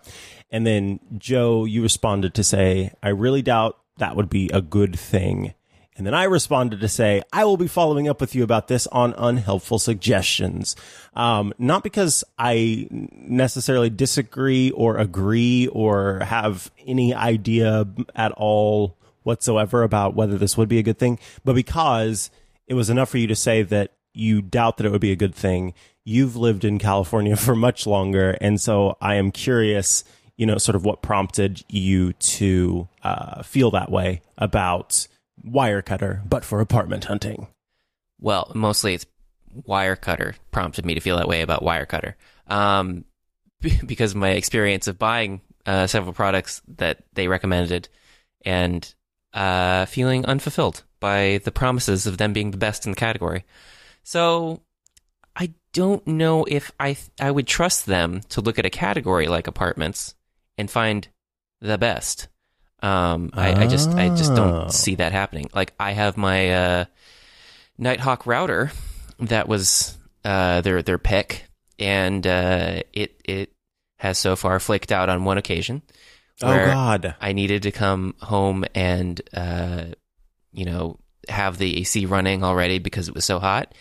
And 0.50 0.66
then 0.66 1.00
Joe, 1.18 1.64
you 1.64 1.82
responded 1.82 2.34
to 2.34 2.44
say, 2.44 2.92
I 3.02 3.08
really 3.10 3.42
doubt 3.42 3.78
that 3.98 4.16
would 4.16 4.28
be 4.28 4.50
a 4.50 4.60
good 4.60 4.98
thing. 4.98 5.54
And 5.96 6.04
then 6.04 6.14
I 6.14 6.24
responded 6.24 6.80
to 6.80 6.88
say, 6.88 7.22
I 7.32 7.44
will 7.44 7.56
be 7.56 7.68
following 7.68 8.08
up 8.08 8.20
with 8.20 8.34
you 8.34 8.42
about 8.42 8.66
this 8.66 8.88
on 8.88 9.14
unhelpful 9.16 9.78
suggestions. 9.78 10.74
Um, 11.14 11.54
not 11.56 11.84
because 11.84 12.24
I 12.36 12.88
necessarily 12.90 13.90
disagree 13.90 14.72
or 14.72 14.98
agree 14.98 15.68
or 15.68 16.18
have 16.20 16.72
any 16.84 17.14
idea 17.14 17.86
at 18.16 18.32
all 18.32 18.96
whatsoever 19.22 19.84
about 19.84 20.16
whether 20.16 20.36
this 20.36 20.56
would 20.56 20.68
be 20.68 20.78
a 20.78 20.82
good 20.82 20.98
thing, 20.98 21.18
but 21.44 21.54
because 21.54 22.30
it 22.66 22.74
was 22.74 22.90
enough 22.90 23.10
for 23.10 23.18
you 23.18 23.28
to 23.28 23.36
say 23.36 23.62
that 23.62 23.92
you 24.12 24.42
doubt 24.42 24.76
that 24.76 24.86
it 24.86 24.90
would 24.90 25.00
be 25.00 25.12
a 25.12 25.16
good 25.16 25.34
thing. 25.34 25.74
You've 26.04 26.36
lived 26.36 26.64
in 26.64 26.78
California 26.78 27.36
for 27.36 27.54
much 27.54 27.86
longer. 27.86 28.36
And 28.40 28.60
so 28.60 28.96
I 29.00 29.16
am 29.16 29.30
curious, 29.30 30.04
you 30.36 30.46
know, 30.46 30.58
sort 30.58 30.76
of 30.76 30.84
what 30.84 31.02
prompted 31.02 31.64
you 31.68 32.12
to 32.12 32.88
uh, 33.02 33.42
feel 33.42 33.70
that 33.72 33.90
way 33.90 34.22
about 34.38 35.06
Wirecutter, 35.46 36.28
but 36.28 36.44
for 36.44 36.60
apartment 36.60 37.04
hunting. 37.04 37.48
Well, 38.20 38.50
mostly 38.54 38.94
it's 38.94 39.06
Wirecutter 39.62 40.34
prompted 40.50 40.84
me 40.84 40.94
to 40.94 41.00
feel 41.00 41.16
that 41.16 41.28
way 41.28 41.42
about 41.42 41.62
Wirecutter, 41.62 42.14
um, 42.48 43.04
because 43.86 44.14
my 44.14 44.30
experience 44.30 44.88
of 44.88 44.98
buying 44.98 45.40
uh, 45.66 45.86
several 45.86 46.12
products 46.12 46.62
that 46.76 46.98
they 47.14 47.28
recommended 47.28 47.88
and 48.44 48.94
uh, 49.32 49.86
feeling 49.86 50.24
unfulfilled 50.26 50.82
by 51.00 51.40
the 51.44 51.52
promises 51.52 52.06
of 52.06 52.18
them 52.18 52.32
being 52.32 52.50
the 52.50 52.56
best 52.56 52.86
in 52.86 52.92
the 52.92 52.96
category. 52.96 53.44
So 54.02 54.62
I 55.36 55.52
don't 55.72 56.06
know 56.06 56.44
if 56.44 56.70
I 56.78 56.96
I 57.20 57.30
would 57.30 57.46
trust 57.46 57.86
them 57.86 58.20
to 58.30 58.40
look 58.40 58.58
at 58.58 58.66
a 58.66 58.70
category 58.70 59.26
like 59.26 59.46
apartments 59.46 60.14
and 60.56 60.70
find 60.70 61.08
the 61.60 61.78
best. 61.78 62.28
Um, 62.82 63.30
I, 63.32 63.62
I 63.62 63.66
just 63.66 63.98
I 63.98 64.10
just 64.10 64.32
Oh. 64.32 64.36
don't 64.36 64.70
see 64.72 64.94
that 64.96 65.12
happening. 65.12 65.48
Like 65.54 65.72
I 65.80 65.92
have 65.92 66.16
my 66.16 66.50
uh, 66.52 66.84
Nighthawk 67.78 68.26
router 68.26 68.70
that 69.18 69.48
was 69.48 69.96
uh, 70.24 70.60
their 70.60 70.82
their 70.82 70.98
pick, 70.98 71.46
and 71.78 72.26
uh, 72.26 72.80
it 72.92 73.20
it 73.24 73.52
has 73.98 74.18
so 74.18 74.36
far 74.36 74.60
flaked 74.60 74.92
out 74.92 75.08
on 75.08 75.24
one 75.24 75.38
occasion. 75.38 75.82
Oh 76.42 76.48
God. 76.54 77.14
I 77.20 77.32
needed 77.32 77.62
to 77.62 77.72
come 77.72 78.14
home 78.20 78.64
and 78.74 79.20
uh, 79.32 79.84
you 80.52 80.64
know 80.66 80.98
have 81.28 81.56
the 81.58 81.78
AC 81.80 82.04
running 82.06 82.44
already 82.44 82.78
because 82.78 83.08
it 83.08 83.14
was 83.14 83.24
so 83.24 83.38
hot, 83.38 83.72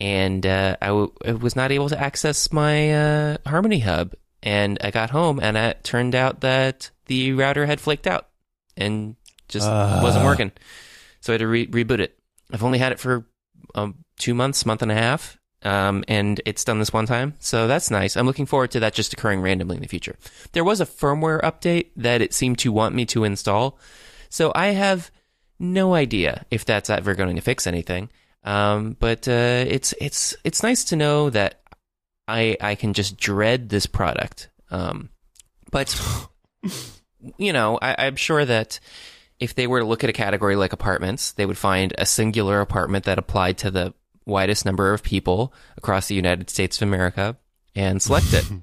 and 0.00 0.44
uh, 0.46 0.76
I, 0.82 0.86
w- 0.88 1.12
I 1.26 1.32
was 1.32 1.54
not 1.56 1.70
able 1.72 1.88
to 1.88 1.98
access 2.00 2.52
my 2.52 2.92
uh, 2.92 3.36
Harmony 3.46 3.80
Hub. 3.80 4.14
And 4.44 4.76
I 4.82 4.90
got 4.90 5.10
home, 5.10 5.38
and 5.40 5.56
it 5.56 5.84
turned 5.84 6.16
out 6.16 6.40
that 6.40 6.90
the 7.06 7.32
router 7.32 7.64
had 7.64 7.80
flaked 7.80 8.08
out 8.08 8.26
and 8.76 9.14
just 9.48 9.68
Ah. 9.68 10.00
wasn't 10.02 10.24
working. 10.24 10.50
So 11.20 11.32
I 11.32 11.34
had 11.34 11.38
to 11.42 11.46
re- 11.46 11.68
reboot 11.68 12.00
it. 12.00 12.18
I've 12.52 12.64
only 12.64 12.78
had 12.80 12.90
it 12.90 12.98
for 12.98 13.24
um, 13.76 13.98
two 14.18 14.34
months, 14.34 14.66
month 14.66 14.82
and 14.82 14.90
a 14.90 14.96
half, 14.96 15.38
um, 15.62 16.02
and 16.08 16.40
it's 16.44 16.64
done 16.64 16.80
this 16.80 16.92
one 16.92 17.06
time. 17.06 17.34
So 17.38 17.68
that's 17.68 17.88
nice. 17.88 18.16
I'm 18.16 18.26
looking 18.26 18.46
forward 18.46 18.72
to 18.72 18.80
that 18.80 18.94
just 18.94 19.12
occurring 19.12 19.42
randomly 19.42 19.76
in 19.76 19.82
the 19.82 19.86
future. 19.88 20.16
There 20.50 20.64
was 20.64 20.80
a 20.80 20.86
firmware 20.86 21.40
update 21.42 21.90
that 21.94 22.20
it 22.20 22.34
seemed 22.34 22.58
to 22.58 22.72
want 22.72 22.96
me 22.96 23.04
to 23.06 23.22
install. 23.22 23.78
So 24.28 24.50
I 24.56 24.68
have 24.68 25.12
no 25.60 25.94
idea 25.94 26.44
if 26.50 26.64
that's 26.64 26.90
ever 26.90 27.14
going 27.14 27.36
to 27.36 27.42
fix 27.42 27.64
anything. 27.68 28.10
Um, 28.44 28.96
but 28.98 29.28
uh, 29.28 29.64
it's 29.68 29.94
it's 30.00 30.34
it's 30.44 30.62
nice 30.62 30.84
to 30.84 30.96
know 30.96 31.30
that 31.30 31.60
I 32.26 32.56
I 32.60 32.74
can 32.74 32.92
just 32.92 33.16
dread 33.16 33.68
this 33.68 33.86
product. 33.86 34.48
Um, 34.70 35.10
but 35.70 35.94
you 37.36 37.52
know, 37.52 37.78
I, 37.80 38.06
I'm 38.06 38.16
sure 38.16 38.44
that 38.44 38.80
if 39.38 39.54
they 39.54 39.66
were 39.66 39.80
to 39.80 39.86
look 39.86 40.04
at 40.04 40.10
a 40.10 40.14
category 40.14 40.56
like 40.56 40.72
apartments, 40.72 41.32
they 41.32 41.46
would 41.46 41.58
find 41.58 41.92
a 41.98 42.06
singular 42.06 42.60
apartment 42.60 43.04
that 43.04 43.18
applied 43.18 43.58
to 43.58 43.70
the 43.70 43.94
widest 44.24 44.64
number 44.64 44.92
of 44.92 45.02
people 45.02 45.52
across 45.76 46.08
the 46.08 46.14
United 46.14 46.48
States 46.48 46.80
of 46.80 46.86
America 46.88 47.36
and 47.74 48.00
select 48.00 48.32
it. 48.32 48.44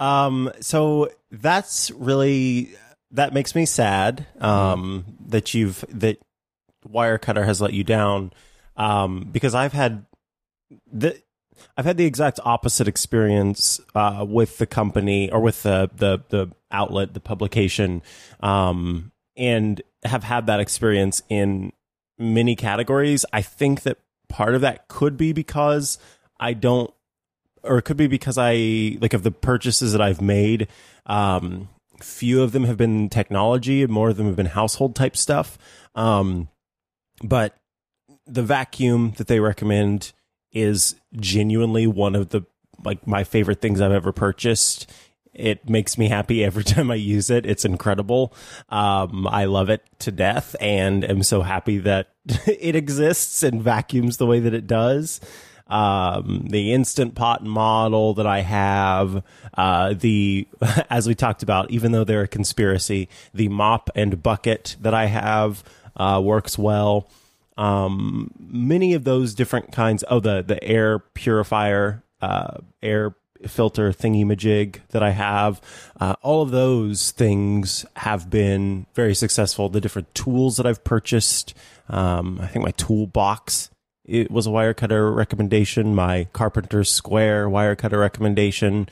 Um, 0.00 0.50
so 0.60 1.10
that's 1.30 1.90
really 1.90 2.70
that 3.10 3.34
makes 3.34 3.54
me 3.54 3.66
sad. 3.66 4.26
Um, 4.40 5.04
that 5.26 5.52
you've 5.52 5.84
that 5.90 6.18
Wirecutter 6.88 7.44
has 7.44 7.60
let 7.60 7.72
you 7.72 7.84
down. 7.84 8.32
Um, 8.76 9.28
because 9.30 9.54
I've 9.54 9.72
had 9.72 10.06
the 10.90 11.20
I've 11.76 11.84
had 11.84 11.96
the 11.96 12.06
exact 12.06 12.40
opposite 12.44 12.88
experience 12.88 13.80
uh, 13.94 14.24
with 14.26 14.58
the 14.58 14.66
company 14.66 15.30
or 15.30 15.40
with 15.40 15.62
the 15.62 15.90
the 15.94 16.22
the 16.28 16.50
outlet, 16.70 17.14
the 17.14 17.20
publication, 17.20 18.02
um, 18.40 19.12
and 19.36 19.82
have 20.04 20.24
had 20.24 20.46
that 20.46 20.60
experience 20.60 21.22
in 21.28 21.72
many 22.18 22.56
categories. 22.56 23.24
I 23.32 23.42
think 23.42 23.82
that 23.82 23.98
part 24.28 24.54
of 24.54 24.60
that 24.60 24.88
could 24.88 25.16
be 25.16 25.32
because 25.32 25.98
I 26.38 26.54
don't 26.54 26.92
or 27.62 27.78
it 27.78 27.82
could 27.82 27.96
be 27.96 28.06
because 28.06 28.38
I 28.38 28.98
like 29.00 29.12
of 29.12 29.22
the 29.22 29.30
purchases 29.30 29.92
that 29.92 30.00
I've 30.00 30.20
made. 30.20 30.68
Um, 31.06 31.68
few 32.00 32.42
of 32.42 32.52
them 32.52 32.64
have 32.64 32.76
been 32.76 33.08
technology, 33.08 33.86
more 33.86 34.10
of 34.10 34.16
them 34.16 34.26
have 34.26 34.36
been 34.36 34.46
household 34.46 34.94
type 34.94 35.16
stuff. 35.16 35.58
Um, 35.94 36.48
but 37.22 37.56
the 38.26 38.42
vacuum 38.42 39.14
that 39.16 39.26
they 39.26 39.40
recommend 39.40 40.12
is 40.52 40.96
genuinely 41.16 41.86
one 41.86 42.14
of 42.14 42.30
the 42.30 42.42
like 42.84 43.06
my 43.06 43.24
favorite 43.24 43.60
things 43.60 43.80
I've 43.80 43.92
ever 43.92 44.12
purchased. 44.12 44.90
It 45.32 45.68
makes 45.68 45.98
me 45.98 46.08
happy 46.08 46.44
every 46.44 46.64
time 46.64 46.90
I 46.90 46.96
use 46.96 47.30
it. 47.30 47.46
It's 47.46 47.64
incredible. 47.64 48.34
Um, 48.68 49.26
I 49.26 49.44
love 49.44 49.70
it 49.70 49.82
to 50.00 50.12
death 50.12 50.56
and 50.60 51.04
am 51.04 51.22
so 51.22 51.42
happy 51.42 51.78
that 51.78 52.08
it 52.46 52.74
exists 52.74 53.42
and 53.42 53.62
vacuums 53.62 54.16
the 54.16 54.26
way 54.26 54.40
that 54.40 54.54
it 54.54 54.66
does 54.66 55.20
um, 55.70 56.46
the 56.50 56.72
instant 56.72 57.14
pot 57.14 57.44
model 57.44 58.14
that 58.14 58.26
I 58.26 58.40
have, 58.40 59.22
uh, 59.56 59.94
the, 59.94 60.46
as 60.90 61.06
we 61.06 61.14
talked 61.14 61.42
about, 61.42 61.70
even 61.70 61.92
though 61.92 62.04
they're 62.04 62.22
a 62.22 62.28
conspiracy, 62.28 63.08
the 63.32 63.48
mop 63.48 63.88
and 63.94 64.22
bucket 64.22 64.76
that 64.80 64.94
I 64.94 65.06
have, 65.06 65.62
uh, 65.96 66.20
works 66.22 66.58
well. 66.58 67.08
Um, 67.56 68.30
many 68.38 68.94
of 68.94 69.04
those 69.04 69.34
different 69.34 69.72
kinds, 69.72 70.04
oh, 70.08 70.20
the, 70.20 70.42
the 70.42 70.62
air 70.64 70.98
purifier, 70.98 72.02
uh, 72.20 72.58
air 72.82 73.14
filter 73.46 73.90
thingy 73.92 74.24
majig 74.24 74.80
that 74.88 75.02
I 75.02 75.10
have, 75.10 75.60
uh, 76.00 76.14
all 76.22 76.42
of 76.42 76.50
those 76.50 77.10
things 77.10 77.84
have 77.96 78.30
been 78.30 78.86
very 78.94 79.14
successful. 79.14 79.68
The 79.68 79.80
different 79.80 80.14
tools 80.14 80.56
that 80.56 80.66
I've 80.66 80.84
purchased, 80.84 81.54
um, 81.88 82.38
I 82.40 82.46
think 82.46 82.64
my 82.64 82.72
toolbox 82.72 83.70
it 84.10 84.30
was 84.30 84.46
a 84.46 84.50
Wirecutter 84.50 85.14
recommendation. 85.14 85.94
My 85.94 86.26
carpenter's 86.34 86.90
Square 86.90 87.48
Wirecutter 87.48 88.00
recommendation. 88.00 88.88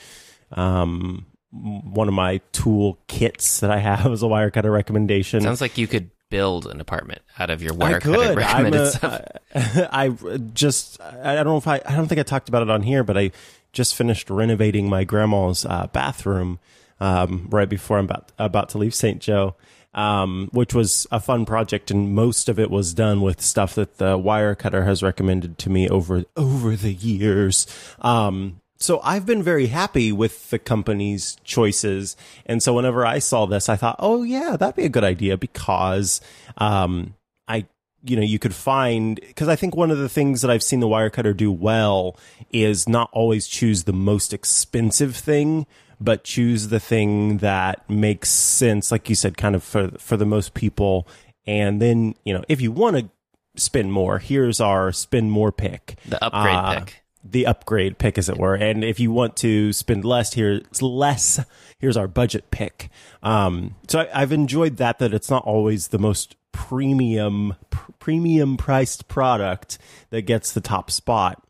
Um, 0.53 1.27
one 1.51 2.07
of 2.07 2.15
my 2.15 2.41
tool 2.53 2.99
kits 3.09 3.61
that 3.61 3.71
I 3.71 3.79
have 3.79 4.13
is 4.13 4.23
a 4.23 4.27
Wirecutter 4.27 4.73
recommendation. 4.73 5.41
Sounds 5.41 5.61
like 5.61 5.77
you 5.77 5.89
could 5.89 6.11
build 6.31 6.67
an 6.67 6.81
apartment 6.81 7.23
out 7.39 7.51
of 7.51 7.63
your 7.63 7.73
I 7.75 7.77
wire 7.77 8.01
could. 8.01 8.15
cutter 8.15 8.31
I'm 8.41 8.65
recommended 8.65 8.81
a- 8.81 8.91
stuff. 8.91 9.23
I 9.93 10.09
just 10.55 11.01
I 11.01 11.35
don't 11.37 11.47
know 11.47 11.57
if 11.57 11.67
I 11.69 11.81
I 11.87 11.95
don't 11.97 12.09
think 12.09 12.19
I 12.21 12.23
talked 12.25 12.49
about 12.49 12.63
it 12.63 12.71
on 12.71 12.83
here, 12.83 13.03
but 13.05 13.17
I 13.17 13.31
just 13.73 13.95
finished 13.95 14.31
renovating 14.31 14.89
my 14.89 15.05
grandma's 15.05 15.65
uh, 15.65 15.87
bathroom 15.93 16.59
um, 17.01 17.47
right 17.51 17.69
before 17.69 17.99
I'm 17.99 18.07
about 18.07 18.33
about 18.39 18.69
to 18.71 18.79
leave 18.79 18.95
St. 18.95 19.21
Joe. 19.21 19.55
um, 19.95 20.49
which 20.53 20.75
was 20.75 21.07
a 21.11 21.19
fun 21.19 21.45
project, 21.47 21.91
and 21.91 22.15
most 22.15 22.49
of 22.49 22.59
it 22.61 22.71
was 22.71 22.93
done 22.95 23.21
with 23.23 23.41
stuff 23.41 23.75
that 23.75 23.97
the 23.99 24.19
Wirecutter 24.19 24.85
has 24.85 25.03
recommended 25.03 25.59
to 25.59 25.71
me 25.71 25.89
over 25.89 26.25
over 26.37 26.77
the 26.77 26.93
years. 26.93 27.67
Um, 28.01 28.58
so 28.79 29.01
I've 29.03 29.27
been 29.27 29.43
very 29.43 29.67
happy 29.67 30.13
with 30.13 30.51
the 30.51 30.59
company's 30.59 31.37
choices, 31.45 32.17
and 32.47 32.63
so 32.63 32.75
whenever 32.75 33.05
I 33.05 33.19
saw 33.19 33.47
this, 33.47 33.69
I 33.69 33.77
thought, 33.77 33.97
oh 33.99 34.23
yeah, 34.23 34.57
that'd 34.57 34.77
be 34.77 34.85
a 34.85 34.91
good 34.91 35.05
idea 35.05 35.37
because 35.37 36.21
um, 36.57 37.15
I 37.47 37.67
you 38.05 38.17
know 38.17 38.23
you 38.23 38.39
could 38.39 38.55
find 38.55 39.17
because 39.17 39.49
I 39.49 39.57
think 39.57 39.75
one 39.75 39.91
of 39.91 39.99
the 39.99 40.09
things 40.09 40.43
that 40.43 40.51
I've 40.51 40.63
seen 40.63 40.81
the 40.81 40.87
Wirecutter 40.87 41.37
do 41.37 41.51
well 41.51 42.17
is 42.53 42.89
not 42.89 43.11
always 43.13 43.47
choose 43.47 43.85
the 43.85 43.93
most 43.93 44.33
expensive 44.33 45.17
thing 45.17 45.67
but 46.01 46.25
choose 46.25 46.69
the 46.69 46.81
thing 46.81 47.39
that 47.39 47.89
makes 47.91 48.31
sense, 48.31 48.93
like 48.93 49.09
you 49.09 49.15
said, 49.15 49.37
kind 49.37 49.55
of 49.55 49.63
for 49.63 49.91
for 49.99 50.17
the 50.17 50.27
most 50.27 50.55
people. 50.55 51.09
And 51.47 51.81
then 51.81 52.15
you 52.25 52.35
know, 52.35 52.45
if 52.49 52.61
you 52.61 52.73
want 52.73 52.97
to 52.97 53.11
spend 53.57 53.93
more, 53.93 54.19
here's 54.19 54.61
our 54.61 54.93
spend 54.93 55.33
more 55.33 55.51
pick, 55.51 55.99
the 56.07 56.23
upgrade 56.23 56.55
uh, 56.55 56.81
pick, 56.81 57.03
the 57.31 57.47
upgrade 57.47 57.99
pick, 57.99 58.19
as 58.19 58.29
it 58.29 58.39
were. 58.39 58.55
And 58.55 58.85
if 58.85 58.99
you 59.01 59.11
want 59.11 59.37
to 59.39 59.73
spend 59.73 60.05
less, 60.05 60.35
here's 60.35 60.83
less. 60.83 61.41
Here's 61.79 61.97
our 61.97 62.09
budget 62.09 62.51
pick. 62.51 62.91
Um, 63.23 63.77
so 63.89 64.01
I, 64.01 64.23
I've 64.23 64.33
enjoyed 64.33 64.79
that. 64.79 64.99
That 64.99 65.15
it's 65.15 65.31
not 65.31 65.45
always 65.45 65.89
the 65.89 65.99
most 65.99 66.37
premium 66.53 67.55
pr- 67.71 67.93
premium 67.99 68.57
priced 68.57 69.09
product 69.09 69.79
that 70.11 70.23
gets 70.23 70.53
the 70.53 70.61
top 70.61 70.91
spot. 70.91 71.43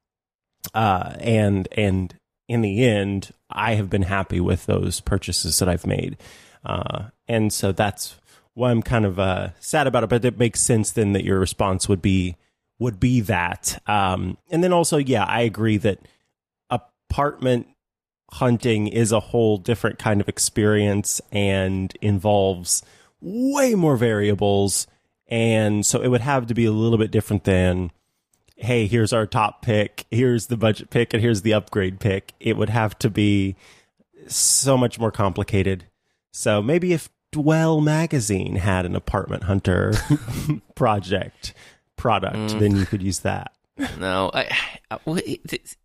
Uh, 0.75 1.15
and 1.21 1.69
and 1.73 2.15
in 2.49 2.61
the 2.63 2.85
end, 2.85 3.31
I 3.51 3.75
have 3.75 3.89
been 3.91 4.03
happy 4.03 4.41
with 4.41 4.67
those 4.67 5.01
purchases 5.01 5.59
that 5.59 5.69
I've 5.69 5.87
made. 5.87 6.17
Uh, 6.65 7.05
and 7.27 7.53
so 7.53 7.73
that's 7.73 8.17
why 8.55 8.71
I'm 8.71 8.83
kind 8.83 9.07
of 9.07 9.19
uh, 9.19 9.51
sad 9.61 9.87
about 9.87 10.03
it. 10.03 10.11
But 10.11 10.25
it 10.25 10.39
makes 10.39 10.61
sense 10.61 10.91
then 10.91 11.13
that 11.13 11.25
your 11.25 11.39
response 11.39 11.89
would 11.89 12.03
be 12.03 12.37
would 12.79 13.01
be 13.01 13.21
that. 13.23 13.81
Um, 13.87 14.39
and 14.51 14.63
then 14.63 14.73
also, 14.73 14.99
yeah, 14.99 15.25
I 15.25 15.43
agree 15.43 15.77
that 15.79 16.01
apartment 16.71 17.67
hunting 18.31 18.87
is 18.87 19.11
a 19.11 19.21
whole 19.21 19.57
different 19.57 19.99
kind 19.99 20.21
of 20.21 20.29
experience 20.29 21.21
and 21.33 21.95
involves 22.01 22.83
way 23.21 23.75
more 23.75 23.97
variables. 23.97 24.87
And 25.29 25.85
so 25.85 26.01
it 26.01 26.09
would 26.09 26.21
have 26.21 26.47
to 26.47 26.55
be 26.55 26.67
a 26.67 26.73
little 26.73 26.99
bit 26.99 27.11
different 27.11 27.45
than 27.45 27.91
hey, 28.61 28.89
here's 28.89 29.13
our 29.13 29.25
top 29.25 29.63
pick, 29.63 30.05
here's 30.11 30.49
the 30.49 30.57
budget 30.57 30.91
pick, 30.91 31.15
and 31.15 31.23
here's 31.23 31.43
the 31.43 31.55
upgrade 31.55 32.01
pick. 32.01 32.33
It 32.41 32.57
would 32.57 32.71
have 32.71 32.99
to 32.99 33.09
be 33.09 33.55
so 34.27 34.77
much 34.77 34.99
more 34.99 35.13
complicated. 35.13 35.85
So 36.33 36.61
maybe 36.61 36.93
if 36.93 37.09
Dwell 37.31 37.81
magazine 37.81 38.57
had 38.57 38.85
an 38.85 38.97
apartment 38.97 39.45
hunter 39.45 39.93
project 40.75 41.55
product, 41.99 42.37
mm. 42.37 42.59
then 42.59 42.77
you 42.77 42.87
could 42.87 43.03
use 43.03 43.21
that. 43.21 43.53
No, 43.99 44.31
I, 44.35 44.49
I 44.91 44.99
it, 45.07 45.77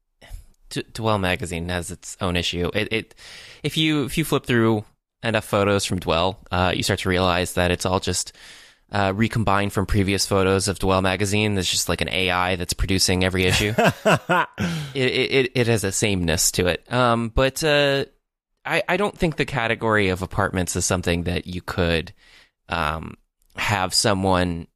Dwell 0.94 1.20
magazine 1.20 1.70
has 1.70 1.92
its 1.92 2.18
own 2.22 2.36
issue. 2.36 2.72
It, 2.74 2.92
it, 2.92 3.16
if 3.62 3.78
you 3.78 4.06
if 4.06 4.18
you 4.18 4.26
flip 4.26 4.48
through 4.48 4.84
enough 5.22 5.46
photos 5.46 5.86
from 5.86 6.00
Dwell, 6.00 6.40
uh, 6.52 6.74
you 6.76 6.82
start 6.82 7.02
to 7.02 7.10
realize 7.10 7.54
that 7.54 7.70
it's 7.70 7.86
all 7.86 8.00
just 8.00 8.34
uh, 8.92 9.14
recombined 9.16 9.74
from 9.74 9.86
previous 9.86 10.26
photos 10.26 10.68
of 10.68 10.80
Dwell 10.80 11.02
magazine. 11.02 11.56
There's 11.56 11.70
just 11.70 11.90
like 11.90 12.02
an 12.02 12.10
AI 12.10 12.56
that's 12.56 12.74
producing 12.74 13.24
every 13.24 13.46
issue. 13.46 13.74
it, 13.78 14.48
it, 14.96 15.52
it 15.56 15.68
has 15.68 15.84
a 15.84 15.92
sameness 15.92 16.52
to 16.54 16.68
it. 16.68 16.92
Um, 16.92 17.30
but 17.30 17.64
uh, 17.64 18.06
I 18.66 18.84
I 18.88 18.98
don't 18.98 19.18
think 19.18 19.36
the 19.36 19.46
category 19.46 20.10
of 20.10 20.22
apartments 20.22 20.76
is 20.76 20.86
something 20.86 21.24
that 21.24 21.48
you 21.48 21.62
could 21.62 22.14
um, 22.70 23.18
have 23.56 23.94
someone 23.94 24.68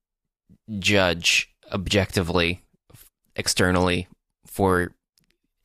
judge 0.79 1.49
objectively 1.71 2.61
externally 3.35 4.07
for 4.45 4.91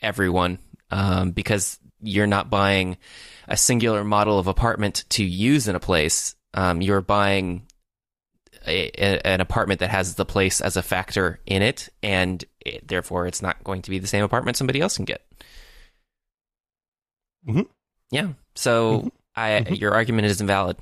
everyone 0.01 0.59
um, 0.91 1.31
because 1.31 1.79
you're 2.01 2.27
not 2.27 2.51
buying 2.51 2.97
a 3.49 3.57
singular 3.57 4.05
model 4.05 4.39
of 4.39 4.47
apartment 4.47 5.05
to 5.11 5.25
use 5.25 5.69
in 5.69 5.77
a 5.77 5.81
place. 5.81 6.35
Um, 6.55 6.83
you're 6.83 7.01
buying 7.01 7.67
a, 8.67 8.91
a, 8.99 9.27
an 9.27 9.41
apartment 9.41 9.81
that 9.81 9.91
has 9.91 10.15
the 10.15 10.25
place 10.25 10.61
as 10.61 10.77
a 10.77 10.83
factor 10.83 11.41
in 11.47 11.63
it, 11.63 11.89
and 12.03 12.45
it, 12.61 12.87
therefore 12.87 13.27
it's 13.27 13.43
not 13.43 13.63
going 13.65 13.83
to 13.83 13.91
be 13.91 13.99
the 13.99 14.07
same 14.07 14.25
apartment 14.25 14.57
somebody 14.57 14.81
else 14.81 14.97
can 14.97 15.05
get. 15.05 15.23
Mm-hmm. 17.49 17.63
Yeah. 18.11 18.29
So 18.55 18.99
mm-hmm. 18.99 19.09
I, 19.35 19.51
mm-hmm. 19.51 19.75
your 19.75 19.95
argument 19.95 20.27
is 20.27 20.41
invalid. 20.41 20.77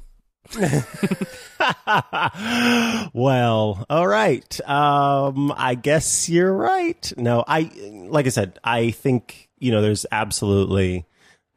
well, 3.14 3.86
all 3.88 4.08
right. 4.08 4.68
Um, 4.68 5.52
I 5.56 5.76
guess 5.80 6.28
you're 6.28 6.52
right. 6.52 7.12
No, 7.16 7.44
I 7.46 7.70
like 8.08 8.26
I 8.26 8.30
said, 8.30 8.58
I 8.64 8.90
think 8.90 9.48
you 9.58 9.70
know 9.70 9.82
there's 9.82 10.06
absolutely 10.10 11.06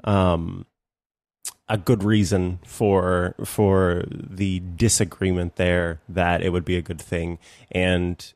um 0.04 0.66
a 1.70 1.78
good 1.78 2.04
reason 2.04 2.60
for 2.66 3.36
for 3.46 4.04
the 4.10 4.62
disagreement 4.76 5.56
there 5.56 6.02
that 6.10 6.42
it 6.42 6.50
would 6.50 6.66
be 6.66 6.76
a 6.76 6.82
good 6.82 7.02
thing 7.02 7.40
and 7.72 8.34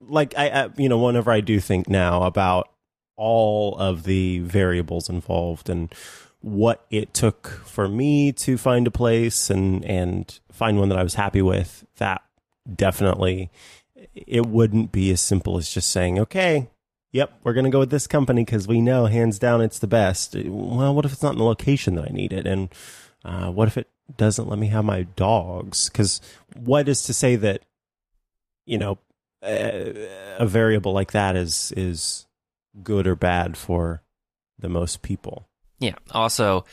like 0.00 0.34
I, 0.36 0.48
I, 0.48 0.68
you 0.76 0.88
know 0.88 0.98
whenever 0.98 1.30
i 1.30 1.40
do 1.40 1.58
think 1.58 1.88
now 1.88 2.24
about 2.24 2.68
all 3.16 3.76
of 3.78 4.04
the 4.04 4.40
variables 4.40 5.08
involved 5.08 5.70
and 5.70 5.92
what 6.46 6.86
it 6.90 7.12
took 7.12 7.48
for 7.64 7.88
me 7.88 8.30
to 8.30 8.56
find 8.56 8.86
a 8.86 8.90
place 8.90 9.50
and 9.50 9.84
and 9.84 10.38
find 10.52 10.78
one 10.78 10.88
that 10.88 10.98
i 10.98 11.02
was 11.02 11.14
happy 11.14 11.42
with 11.42 11.84
that 11.96 12.22
definitely 12.72 13.50
it 14.14 14.46
wouldn't 14.46 14.92
be 14.92 15.10
as 15.10 15.20
simple 15.20 15.58
as 15.58 15.68
just 15.68 15.90
saying 15.90 16.18
okay 16.18 16.68
yep, 17.16 17.32
we're 17.42 17.54
going 17.54 17.64
to 17.64 17.70
go 17.70 17.78
with 17.78 17.90
this 17.90 18.06
company 18.06 18.44
because 18.44 18.68
we 18.68 18.80
know 18.80 19.06
hands 19.06 19.38
down 19.38 19.62
it's 19.62 19.78
the 19.78 19.86
best. 19.86 20.36
Well, 20.36 20.94
what 20.94 21.06
if 21.06 21.12
it's 21.12 21.22
not 21.22 21.32
in 21.32 21.38
the 21.38 21.44
location 21.44 21.94
that 21.94 22.08
I 22.08 22.12
need 22.12 22.32
it? 22.32 22.46
And 22.46 22.68
uh, 23.24 23.50
what 23.50 23.68
if 23.68 23.78
it 23.78 23.88
doesn't 24.18 24.48
let 24.48 24.58
me 24.58 24.66
have 24.68 24.84
my 24.84 25.04
dogs? 25.16 25.88
Because 25.88 26.20
what 26.54 26.88
is 26.88 27.02
to 27.04 27.14
say 27.14 27.34
that, 27.36 27.62
you 28.66 28.76
know, 28.76 28.98
a, 29.42 30.08
a 30.38 30.46
variable 30.46 30.92
like 30.92 31.12
that 31.12 31.36
is 31.36 31.72
is 31.76 32.26
good 32.82 33.06
or 33.06 33.16
bad 33.16 33.56
for 33.56 34.02
the 34.58 34.68
most 34.68 35.00
people? 35.00 35.48
Yeah. 35.78 35.94
Also, 36.10 36.64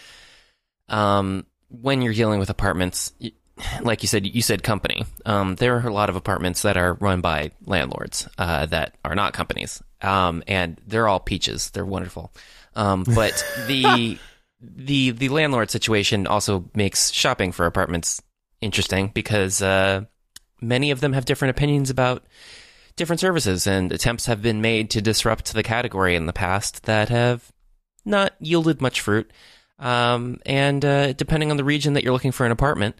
um, 0.89 1.45
when 1.69 2.01
you're 2.01 2.13
dealing 2.13 2.39
with 2.39 2.49
apartments, 2.49 3.13
like 3.81 4.01
you 4.01 4.07
said, 4.07 4.25
you 4.25 4.41
said 4.41 4.63
company. 4.63 5.05
Um, 5.25 5.55
there 5.55 5.77
are 5.77 5.87
a 5.87 5.93
lot 5.93 6.09
of 6.09 6.15
apartments 6.15 6.63
that 6.63 6.77
are 6.77 6.95
run 6.95 7.21
by 7.21 7.51
landlords 7.65 8.27
uh, 8.37 8.65
that 8.67 8.95
are 9.05 9.15
not 9.15 9.33
companies, 9.33 9.81
um, 10.01 10.43
and 10.47 10.79
they're 10.87 11.07
all 11.07 11.19
peaches. 11.19 11.69
They're 11.71 11.85
wonderful. 11.85 12.31
Um, 12.75 13.03
but 13.03 13.45
the 13.67 14.17
the 14.59 15.11
the 15.11 15.29
landlord 15.29 15.69
situation 15.69 16.27
also 16.27 16.69
makes 16.73 17.11
shopping 17.11 17.51
for 17.51 17.65
apartments 17.65 18.21
interesting 18.61 19.11
because 19.13 19.61
uh, 19.61 20.05
many 20.61 20.91
of 20.91 21.01
them 21.01 21.13
have 21.13 21.25
different 21.25 21.51
opinions 21.51 21.89
about 21.89 22.23
different 22.95 23.19
services, 23.19 23.67
and 23.67 23.91
attempts 23.91 24.25
have 24.25 24.41
been 24.41 24.61
made 24.61 24.89
to 24.91 25.01
disrupt 25.01 25.53
the 25.53 25.63
category 25.63 26.15
in 26.15 26.25
the 26.25 26.33
past 26.33 26.83
that 26.83 27.09
have 27.09 27.51
not 28.05 28.33
yielded 28.39 28.81
much 28.81 29.01
fruit. 29.01 29.31
Um, 29.79 30.39
and 30.45 30.83
uh, 30.83 31.13
depending 31.13 31.51
on 31.51 31.57
the 31.57 31.63
region 31.63 31.93
that 31.93 32.03
you're 32.03 32.13
looking 32.13 32.31
for 32.31 32.45
an 32.45 32.51
apartment, 32.51 32.95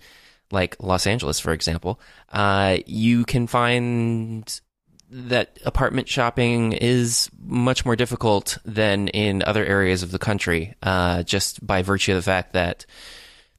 like 0.52 0.82
Los 0.82 1.08
Angeles, 1.08 1.39
for 1.39 1.54
example, 1.54 2.00
uh, 2.32 2.78
you 2.86 3.26
can 3.26 3.48
find 3.48 4.62
that 5.10 5.60
apartment 5.63 6.08
shopping 6.08 6.74
is 6.74 7.30
much 7.39 7.86
more 7.86 7.96
difficult 7.96 8.58
than 8.66 9.08
in 9.10 9.44
other 9.44 9.63
areas 9.63 10.02
of 10.02 10.12
the 10.12 10.20
country, 10.20 10.74
uh, 10.82 11.24
just 11.24 11.66
by 11.66 11.84
virtue 11.84 12.12
of 12.12 12.18
the 12.18 12.24
fact 12.24 12.54
that 12.54 12.86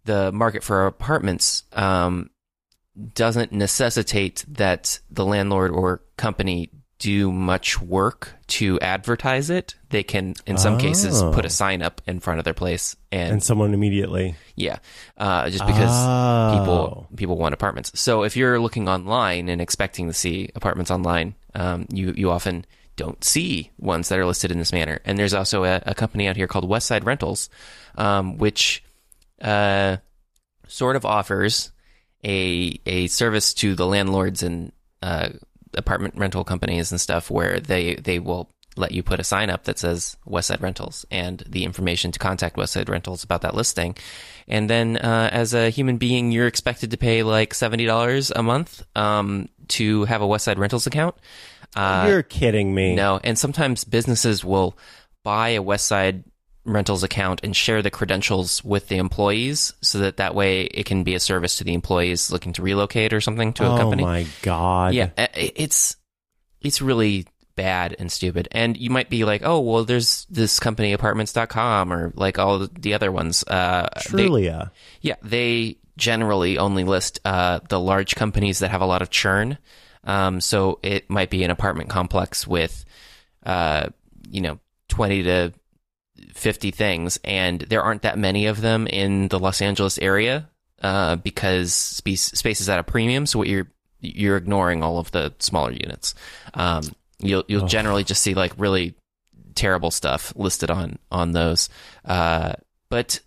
the 0.05 0.33
market 0.33 0.63
for 0.63 0.87
apartments 0.87 1.63
um, 1.73 2.31
doesn't 3.15 3.53
necessitate 3.53 4.45
that 4.49 5.01
the 5.11 5.25
landlord 5.25 5.71
or 5.71 6.03
company 6.17 6.71
do 7.05 7.31
much 7.31 7.79
work 7.83 8.33
to 8.47 8.81
advertise 8.81 9.51
it. 9.51 9.75
They 9.91 10.03
can, 10.03 10.35
in 10.47 10.57
some 10.57 10.75
oh. 10.75 10.79
cases, 10.79 11.23
put 11.23 11.45
a 11.45 11.51
sign 11.51 11.83
up 11.83 12.01
in 12.07 12.19
front 12.19 12.39
of 12.39 12.47
their 12.47 12.55
place, 12.55 12.97
and, 13.13 13.35
and 13.35 13.43
someone 13.43 13.75
immediately, 13.75 14.37
yeah, 14.57 14.79
uh, 15.19 15.51
just 15.51 15.67
because 15.67 15.91
oh. 15.91 16.59
people 16.59 17.09
people 17.15 17.37
want 17.37 17.53
apartments. 17.53 17.93
So 18.01 18.23
if 18.23 18.39
you're 18.39 18.59
looking 18.59 18.89
online 18.89 19.51
and 19.51 19.61
expecting 19.61 20.07
to 20.07 20.15
see 20.15 20.49
apartments 20.55 20.91
online, 20.91 21.35
um, 21.55 21.85
you 21.93 22.15
you 22.17 22.31
often 22.31 22.65
don't 22.97 23.23
see 23.23 23.71
ones 23.79 24.09
that 24.09 24.19
are 24.19 24.25
listed 24.25 24.51
in 24.51 24.59
this 24.59 24.73
manner. 24.73 24.99
And 25.05 25.19
there's 25.19 25.35
also 25.35 25.65
a, 25.65 25.83
a 25.85 25.95
company 25.95 26.27
out 26.27 26.37
here 26.37 26.47
called 26.47 26.67
Westside 26.67 27.05
Rentals, 27.05 27.51
um, 27.97 28.39
which 28.39 28.83
uh, 29.43 29.99
sort 30.69 30.97
of 30.97 31.05
offers 31.05 31.71
a 32.25 32.81
a 32.87 33.09
service 33.09 33.53
to 33.55 33.75
the 33.75 33.85
landlords 33.85 34.43
and 34.43 34.73
uh, 35.03 35.29
apartment 35.77 36.15
rental 36.17 36.45
companies 36.45 36.91
and 36.91 37.01
stuff 37.01 37.31
where 37.31 37.61
they 37.61 37.95
they 37.97 38.19
will 38.19 38.51
let 38.77 38.93
you 38.93 39.03
put 39.03 39.21
a 39.21 39.25
sign 39.25 39.51
up 39.51 39.65
that 39.65 39.79
says 39.79 40.17
Westside 40.27 40.61
Rentals 40.61 41.07
and 41.11 41.43
the 41.49 41.65
information 41.65 42.11
to 42.11 42.19
contact 42.19 42.57
Westside 42.57 42.89
Rentals 42.89 43.23
about 43.23 43.43
that 43.43 43.55
listing. 43.55 43.97
And 44.49 44.69
then, 44.69 44.97
uh, 44.97 45.31
as 45.33 45.55
a 45.55 45.71
human 45.71 45.97
being, 45.97 46.33
you're 46.33 46.49
expected 46.49 46.91
to 46.91 46.97
pay 46.97 47.23
like 47.23 47.55
seventy 47.55 47.87
dollars 47.87 48.31
a 48.35 48.43
month 48.43 48.85
um, 48.97 49.49
to 49.69 50.05
have 50.05 50.23
a 50.23 50.27
Westside 50.27 50.59
Rentals 50.59 50.87
account. 50.87 51.15
Uh, 51.77 52.07
You're 52.09 52.23
kidding 52.23 52.75
me. 52.75 52.95
no, 52.95 53.21
and 53.25 53.39
sometimes 53.39 53.85
businesses 53.85 54.45
will 54.45 54.77
buy 55.23 55.51
a 55.51 55.63
Westside 55.63 56.25
Rentals 56.67 57.03
account 57.03 57.41
and 57.45 57.55
share 57.55 57.83
the 57.83 57.91
credentials 57.91 58.65
with 58.65 58.89
the 58.89 58.97
employees, 58.97 59.75
so 59.83 59.99
that 59.99 60.17
that 60.17 60.35
way 60.35 60.63
it 60.63 60.87
can 60.87 61.05
be 61.05 61.15
a 61.15 61.21
service 61.21 61.57
to 61.57 61.65
the 61.65 61.75
employees 61.75 62.31
looking 62.31 62.53
to 62.55 62.63
relocate 62.63 63.13
or 63.13 63.21
something 63.21 63.53
to 63.55 63.65
a 63.65 63.79
company. 63.79 64.03
oh 64.03 64.07
my 64.07 64.27
god. 64.43 64.95
Yeah, 64.95 65.11
it's 65.35 65.97
it's 66.63 66.81
really 66.81 67.27
bad 67.57 67.95
and 67.99 68.11
stupid. 68.11 68.49
And 68.51 68.77
you 68.77 68.91
might 68.91 69.09
be 69.11 69.25
like, 69.25 69.43
oh, 69.45 69.61
well, 69.61 69.85
there's 69.85 70.27
this 70.31 70.59
company, 70.59 70.93
apartments.com, 70.93 71.93
or 71.93 72.13
like 72.17 72.39
all 72.39 72.67
the 72.67 72.95
other 72.95 73.13
ones. 73.13 73.45
Uh, 73.47 73.89
they- 74.11 74.11
yeah, 75.03 75.17
they 75.23 75.77
generally 75.97 76.59
only 76.59 76.83
list 76.85 77.21
uh, 77.25 77.61
the 77.69 77.79
large 77.79 78.17
companies 78.17 78.59
that 78.61 78.71
have 78.71 78.81
a 78.81 78.87
lot 78.87 79.03
of 79.03 79.11
churn. 79.11 79.59
Um, 80.03 80.41
so 80.41 80.81
it 80.83 81.09
might 81.09 81.31
be 81.31 81.45
an 81.45 81.51
apartment 81.51 81.91
complex 81.91 82.47
with, 82.47 82.85
uh, 83.47 83.89
you 84.29 84.41
know, 84.41 84.59
20 84.89 85.23
to 85.25 85.53
50 86.33 86.71
things, 86.71 87.19
and 87.25 87.61
there 87.61 87.83
aren't 87.83 88.03
that 88.03 88.19
many 88.19 88.47
of 88.47 88.61
them 88.61 88.87
in 88.87 89.29
the 89.29 89.39
Los 89.39 89.61
Angeles 89.61 89.99
area 89.99 90.49
uh, 90.83 91.17
because 91.17 91.73
space, 91.73 92.23
space 92.23 92.61
is 92.61 92.69
at 92.69 92.79
a 92.79 92.85
premium. 92.85 93.27
So 93.27 93.39
what 93.39 93.49
you're 93.49 93.69
you're 94.01 94.37
ignoring 94.37 94.83
all 94.83 94.99
of 94.99 95.11
the 95.13 95.33
smaller 95.39 95.73
units. 95.73 96.15
Um, 96.55 96.85
you'll 97.19 97.45
you'll 97.49 97.67
generally 97.67 98.05
just 98.05 98.23
see 98.23 98.35
like 98.35 98.53
really 98.59 98.95
terrible 99.55 99.91
stuff 99.91 100.33
listed 100.37 100.71
on 100.71 100.99
on 101.11 101.33
those. 101.33 101.69
Uh, 102.05 102.55
but 102.89 103.21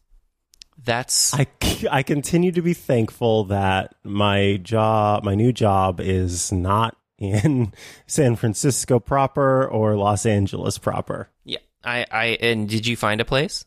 that's 0.83 1.33
I, 1.33 1.47
I 1.91 2.03
continue 2.03 2.51
to 2.51 2.61
be 2.61 2.73
thankful 2.73 3.45
that 3.45 3.95
my 4.03 4.57
job, 4.57 5.23
my 5.23 5.35
new 5.35 5.51
job, 5.51 5.99
is 5.99 6.51
not 6.51 6.95
in 7.17 7.73
San 8.07 8.35
Francisco 8.35 8.99
proper 8.99 9.67
or 9.67 9.95
Los 9.95 10.25
Angeles 10.25 10.77
proper. 10.77 11.29
yeah. 11.43 11.57
I 11.87 12.05
I 12.11 12.25
and 12.41 12.67
did 12.67 12.85
you 12.85 12.95
find 12.95 13.21
a 13.21 13.25
place? 13.25 13.65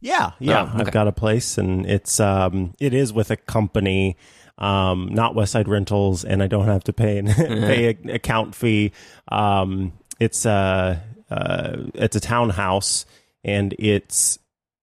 Yeah, 0.00 0.32
yeah. 0.38 0.62
Oh, 0.62 0.74
okay. 0.74 0.82
I've 0.82 0.90
got 0.92 1.08
a 1.08 1.12
place, 1.12 1.58
and 1.58 1.84
it's 1.84 2.20
um, 2.20 2.74
it 2.78 2.94
is 2.94 3.12
with 3.12 3.30
a 3.32 3.36
company, 3.36 4.16
um, 4.56 5.08
not 5.12 5.34
Westside 5.34 5.66
Rentals, 5.66 6.24
and 6.24 6.42
I 6.42 6.46
don't 6.46 6.66
have 6.66 6.84
to 6.84 6.92
pay 6.92 7.18
an 7.18 7.26
pay 7.34 7.90
an 7.90 8.10
account 8.10 8.54
fee. 8.54 8.92
Um, 9.26 9.92
it's 10.20 10.46
a 10.46 11.02
uh, 11.30 11.76
it's 11.94 12.14
a 12.16 12.20
townhouse, 12.20 13.06
and 13.42 13.74
it's 13.78 14.38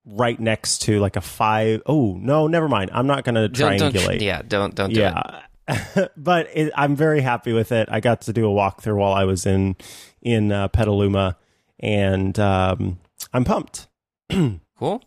right 0.05 0.39
next 0.39 0.83
to 0.83 0.99
like 0.99 1.15
a 1.15 1.21
five 1.21 1.81
oh 1.85 2.17
no, 2.19 2.47
never 2.47 2.67
mind. 2.67 2.91
I'm 2.93 3.07
not 3.07 3.23
going 3.23 3.35
to 3.35 3.47
Don't, 3.47 3.77
don't 3.77 3.93
triangulate. 3.93 4.21
yeah, 4.21 4.41
don't 4.45 4.75
don't 4.75 4.93
do 4.93 4.99
it. 5.01 5.03
yeah. 5.03 5.41
but 6.17 6.47
it, 6.53 6.71
I'm 6.75 6.95
very 6.95 7.21
happy 7.21 7.51
with 7.53 7.71
it. 7.71 7.87
I 7.91 7.99
got 7.99 8.21
to 8.21 8.33
do 8.33 8.45
a 8.45 8.53
walkthrough 8.53 8.97
while 8.97 9.13
I 9.13 9.23
was 9.23 9.45
in 9.45 9.75
in 10.21 10.51
uh, 10.51 10.67
Petaluma, 10.67 11.37
and 11.79 12.37
um, 12.39 12.99
I'm 13.33 13.43
pumped. 13.45 13.87
Cool. 14.77 15.01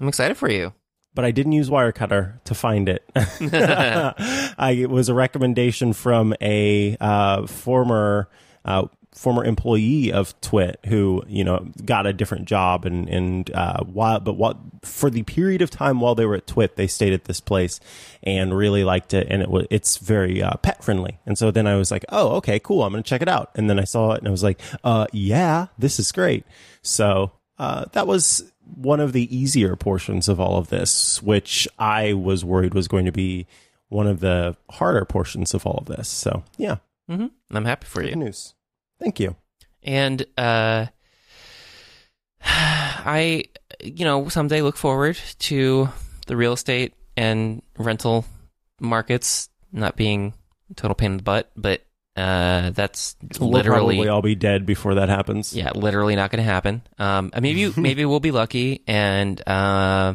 I'm 0.00 0.08
excited 0.08 0.36
for 0.36 0.50
you. 0.50 0.72
but 1.14 1.24
I 1.24 1.30
didn't 1.30 1.52
use 1.52 1.70
Wirecutter 1.70 2.42
to 2.42 2.54
find 2.56 2.88
it. 2.88 3.04
I, 3.14 4.76
it 4.80 4.90
was 4.90 5.08
a 5.08 5.14
recommendation 5.14 5.92
from 5.92 6.34
a 6.40 6.96
uh, 7.00 7.46
former 7.46 8.28
uh, 8.64 8.86
former 9.12 9.44
employee 9.44 10.10
of 10.10 10.38
Twit 10.40 10.80
who 10.86 11.22
you 11.28 11.44
know 11.44 11.68
got 11.84 12.06
a 12.06 12.12
different 12.12 12.46
job 12.46 12.84
and 12.84 13.08
and 13.08 13.50
uh, 13.54 13.84
while 13.84 14.20
but 14.20 14.34
what 14.34 14.56
for 14.82 15.10
the 15.10 15.22
period 15.22 15.60
of 15.62 15.70
time 15.70 16.00
while 16.00 16.14
they 16.14 16.24
were 16.24 16.36
at 16.36 16.46
Twit 16.46 16.76
they 16.76 16.86
stayed 16.86 17.12
at 17.12 17.24
this 17.24 17.40
place 17.40 17.78
and 18.22 18.56
really 18.56 18.84
liked 18.84 19.12
it 19.12 19.26
and 19.30 19.42
it 19.42 19.50
was 19.50 19.66
it's 19.70 19.98
very 19.98 20.42
uh, 20.42 20.54
pet 20.56 20.82
friendly 20.82 21.18
and 21.26 21.36
so 21.36 21.50
then 21.50 21.66
I 21.66 21.76
was 21.76 21.90
like 21.90 22.04
oh 22.08 22.36
okay 22.36 22.58
cool 22.58 22.82
I'm 22.82 22.92
gonna 22.92 23.02
check 23.02 23.22
it 23.22 23.28
out 23.28 23.50
and 23.54 23.68
then 23.68 23.78
I 23.78 23.84
saw 23.84 24.12
it 24.12 24.18
and 24.18 24.28
I 24.28 24.30
was 24.30 24.42
like 24.42 24.60
uh 24.82 25.06
yeah 25.12 25.66
this 25.78 25.98
is 25.98 26.10
great 26.10 26.44
so 26.82 27.32
uh, 27.58 27.84
that 27.92 28.06
was 28.06 28.50
one 28.74 29.00
of 29.00 29.12
the 29.12 29.34
easier 29.36 29.76
portions 29.76 30.28
of 30.28 30.40
all 30.40 30.58
of 30.58 30.68
this, 30.68 31.22
which 31.22 31.68
I 31.78 32.14
was 32.14 32.44
worried 32.44 32.74
was 32.74 32.88
going 32.88 33.04
to 33.04 33.12
be 33.12 33.46
one 33.88 34.06
of 34.06 34.20
the 34.20 34.56
harder 34.70 35.04
portions 35.04 35.54
of 35.54 35.66
all 35.66 35.78
of 35.78 35.86
this. 35.86 36.08
So, 36.08 36.42
yeah, 36.56 36.76
hmm 37.08 37.26
I'm 37.50 37.64
happy 37.64 37.86
for 37.86 38.02
you. 38.02 38.08
good 38.08 38.18
you. 38.18 38.24
news. 38.24 38.54
Thank 39.02 39.18
you. 39.20 39.34
And 39.82 40.24
uh, 40.38 40.86
I, 42.44 43.44
you 43.82 44.04
know, 44.04 44.28
someday 44.28 44.62
look 44.62 44.76
forward 44.76 45.18
to 45.40 45.88
the 46.26 46.36
real 46.36 46.52
estate 46.52 46.94
and 47.16 47.62
rental 47.76 48.24
markets 48.80 49.48
not 49.72 49.96
being 49.96 50.34
a 50.70 50.74
total 50.74 50.94
pain 50.94 51.12
in 51.12 51.16
the 51.18 51.22
butt, 51.22 51.50
but 51.56 51.84
uh, 52.16 52.70
that's 52.70 53.16
We'll 53.40 53.50
literally 53.50 53.96
probably 53.96 54.08
all 54.08 54.22
be 54.22 54.34
dead 54.34 54.66
before 54.66 54.96
that 54.96 55.08
happens. 55.08 55.54
yeah, 55.54 55.70
literally 55.74 56.14
not 56.14 56.30
going 56.30 56.44
to 56.44 56.50
happen. 56.50 56.82
Um, 56.98 57.30
and 57.32 57.42
maybe 57.42 57.72
maybe 57.80 58.04
we'll 58.04 58.20
be 58.20 58.30
lucky, 58.32 58.82
and 58.86 59.40
uh, 59.48 60.14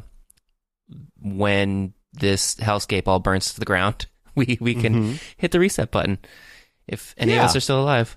when 1.22 1.94
this 2.14 2.56
hellscape 2.56 3.08
all 3.08 3.20
burns 3.20 3.54
to 3.54 3.60
the 3.60 3.66
ground, 3.66 4.06
we 4.36 4.58
we 4.62 4.76
can 4.76 4.94
Mhm. 5.14 5.22
hit 5.38 5.52
the 5.52 5.60
reset 5.60 5.90
button 5.92 6.20
if 6.88 7.16
any 7.18 7.34
Yeah. 7.34 7.40
of 7.44 7.50
us 7.50 7.56
are 7.56 7.60
still 7.62 7.82
alive. 7.82 8.16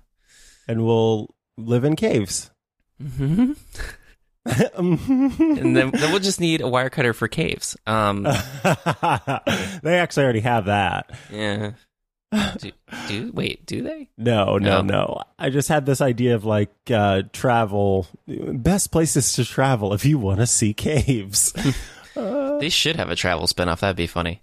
And 0.69 0.85
we'll 0.85 1.35
live 1.57 1.85
in 1.85 1.97
caves. 1.97 2.51
hmm 3.01 3.53
and 4.47 4.99
then, 5.77 5.91
then 5.91 6.11
we'll 6.11 6.19
just 6.19 6.41
need 6.41 6.61
a 6.63 6.65
Wirecutter 6.65 7.15
for 7.15 7.29
caves. 7.29 7.77
Um, 7.87 8.23
they 9.83 9.99
actually 9.99 10.25
already 10.25 10.41
have 10.41 10.65
that. 10.67 11.11
yeah. 11.31 11.73
Do, 12.59 12.71
do 13.09 13.33
wait? 13.35 13.67
Do 13.67 13.83
they? 13.83 14.09
No, 14.17 14.57
no, 14.57 14.81
No. 14.81 14.83
no. 14.83 15.23
I 15.39 15.51
just 15.51 15.69
had 15.69 15.85
this 15.85 16.01
idea 16.01 16.37
of 16.37 16.45
like 16.45 16.71
uh, 16.91 17.23
travel, 17.33 18.07
best 18.27 18.91
places 18.93 19.33
to 19.35 19.45
travel 19.45 19.93
if 19.93 20.05
you 20.07 20.17
want 20.19 20.41
to 20.41 20.47
see 20.47 20.73
caves. 20.75 21.53
They 22.15 22.69
should 22.69 22.97
have 22.97 23.09
a 23.09 23.17
travel 23.17 23.47
spinoff. 23.47 23.81
That'd 23.81 23.97
be 23.97 24.07
funny. 24.09 24.43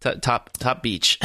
T- 0.00 0.18
top 0.20 0.50
top 0.56 0.82
beach. 0.82 1.18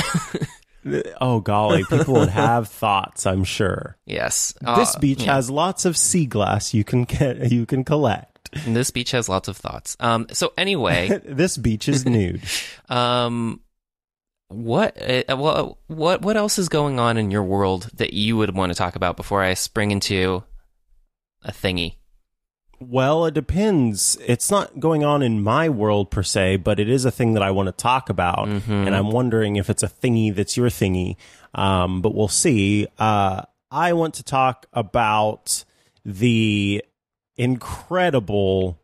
Oh 1.21 1.39
golly, 1.39 1.83
people 1.85 2.13
would 2.15 2.29
have 2.45 2.67
thoughts. 2.67 3.25
I'm 3.25 3.43
sure. 3.43 3.97
yes. 4.05 4.53
this 4.75 4.95
Uh, 4.95 4.99
beach 4.99 5.23
yeah. 5.23 5.35
has 5.35 5.49
lots 5.49 5.85
of 5.85 5.97
sea 5.97 6.25
glass 6.25 6.73
you 6.73 6.83
can 6.83 7.03
get. 7.05 7.51
You 7.51 7.65
can 7.65 7.83
collect. 7.83 8.49
This 8.65 8.91
beach 8.91 9.11
has 9.11 9.27
lots 9.27 9.47
of 9.47 9.57
thoughts. 9.57 9.97
Um. 9.99 10.27
So 10.31 10.53
anyway, 10.57 11.19
this 11.25 11.57
beach 11.57 11.89
is 11.89 12.05
nude. 12.05 12.41
um, 12.89 13.59
what? 14.47 14.95
Uh, 15.01 15.35
well, 15.35 15.79
what? 15.87 16.21
What 16.21 16.37
else 16.37 16.57
is 16.59 16.69
going 16.69 16.99
on 16.99 17.17
in 17.17 17.31
your 17.31 17.43
world 17.43 17.89
that 17.95 18.13
you 18.13 18.37
would 18.37 18.55
want 18.55 18.71
to 18.71 18.75
talk 18.77 18.95
about 18.95 19.17
before 19.17 19.41
I 19.41 19.55
spring 19.55 19.91
into 19.91 20.43
a 21.43 21.51
thingy? 21.51 21.95
Well, 22.79 23.25
it 23.25 23.33
depends. 23.33 24.17
It's 24.25 24.51
not 24.51 24.79
going 24.79 25.03
on 25.03 25.21
in 25.21 25.41
my 25.41 25.69
world 25.69 26.11
per 26.11 26.23
se, 26.23 26.57
but 26.57 26.79
it 26.79 26.89
is 26.89 27.05
a 27.05 27.11
thing 27.11 27.33
that 27.33 27.43
I 27.43 27.51
want 27.51 27.67
to 27.67 27.71
talk 27.71 28.09
about, 28.09 28.47
Mm-hmm. 28.47 28.71
and 28.71 28.95
I'm 28.95 29.11
wondering 29.11 29.55
if 29.55 29.69
it's 29.69 29.83
a 29.83 29.87
thingy 29.87 30.33
that's 30.35 30.57
your 30.57 30.67
thingy. 30.69 31.15
Um, 31.53 32.01
but 32.01 32.13
we'll 32.13 32.27
see. 32.27 32.87
Uh, 32.99 33.43
I 33.71 33.93
want 33.93 34.13
to 34.15 34.23
talk 34.23 34.65
about 34.73 35.63
the 36.03 36.83
incredible, 37.37 38.79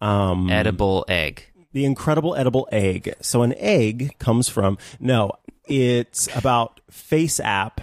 um, 0.00 0.50
Edible 0.50 1.04
egg. 1.08 1.44
the 1.72 1.84
incredible 1.84 2.34
edible 2.36 2.68
egg. 2.72 3.14
So 3.20 3.42
an 3.42 3.54
egg 3.56 4.16
comes 4.18 4.48
from 4.48 4.78
no, 5.00 5.32
it's 5.66 6.28
about 6.36 6.80
FaceApp, 6.90 7.78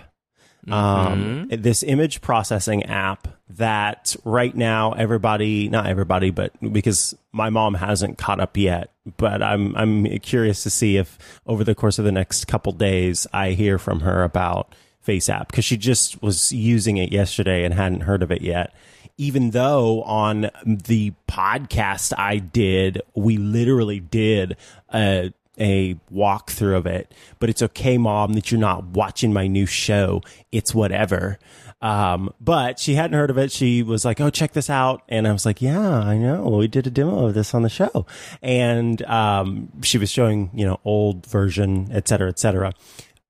um, 0.72 1.48
this 1.50 1.84
image 1.84 2.22
processing 2.22 2.84
app 2.84 3.28
that 3.50 4.16
right 4.24 4.56
now 4.56 4.94
everybody, 4.94 5.70
not 5.70 5.86
everybody, 5.88 6.32
but 6.32 6.52
because 6.74 7.16
my 7.32 7.50
mom 7.50 7.76
hasn't 7.76 8.18
caught 8.18 8.40
up 8.40 8.58
yet, 8.58 8.92
but 9.18 9.44
I'm 9.44 9.76
I'm 9.76 10.06
curious 10.20 10.64
to 10.64 10.70
see 10.70 10.98
if 10.98 11.18
over 11.46 11.64
the 11.64 11.76
course 11.76 12.00
of 12.00 12.06
the 12.06 12.12
next 12.12 12.46
couple 12.48 12.72
days 12.72 13.28
I 13.32 13.52
hear 13.52 13.78
from 13.78 14.00
her 14.02 14.24
about 14.24 14.74
FaceApp 15.06 15.48
because 15.48 15.66
she 15.66 15.78
just 15.78 16.22
was 16.22 16.52
using 16.52 16.98
it 16.98 17.12
yesterday 17.12 17.64
and 17.64 17.74
hadn't 17.74 18.02
heard 18.02 18.24
of 18.24 18.32
it 18.32 18.42
yet. 18.42 18.74
Even 19.18 19.52
though 19.52 20.02
on 20.04 20.50
the 20.66 21.14
podcast 21.30 22.14
I 22.18 22.38
did, 22.38 23.02
we 23.16 23.38
literally 23.38 24.00
did 24.00 24.58
a 24.94 25.32
a 25.60 25.96
walkthrough 26.14 26.76
of 26.78 26.86
it. 26.86 27.14
But 27.40 27.50
it's 27.50 27.62
okay, 27.62 27.98
mom, 27.98 28.34
that 28.34 28.52
you're 28.52 28.60
not 28.60 28.86
watching 28.86 29.34
my 29.34 29.48
new 29.48 29.66
show. 29.66 30.22
It's 30.52 30.74
whatever. 30.74 31.40
Um, 31.82 32.34
but 32.40 32.80
she 32.80 32.96
hadn't 32.96 33.18
heard 33.18 33.30
of 33.30 33.38
it. 33.38 33.52
She 33.52 33.84
was 33.84 34.06
like, 34.06 34.20
"Oh, 34.20 34.30
check 34.30 34.54
this 34.54 34.70
out," 34.70 35.04
and 35.10 35.28
I 35.28 35.32
was 35.32 35.46
like, 35.46 35.62
"Yeah, 35.62 36.00
I 36.00 36.18
know. 36.18 36.48
We 36.50 36.68
did 36.68 36.88
a 36.88 36.90
demo 36.90 37.28
of 37.28 37.34
this 37.34 37.54
on 37.54 37.62
the 37.62 37.70
show." 37.70 38.06
And 38.42 39.02
um, 39.04 39.70
she 39.84 39.98
was 39.98 40.10
showing, 40.10 40.50
you 40.54 40.66
know, 40.66 40.80
old 40.84 41.26
version, 41.26 41.90
et 41.92 42.08
cetera, 42.08 42.30
et 42.30 42.40
cetera. 42.40 42.74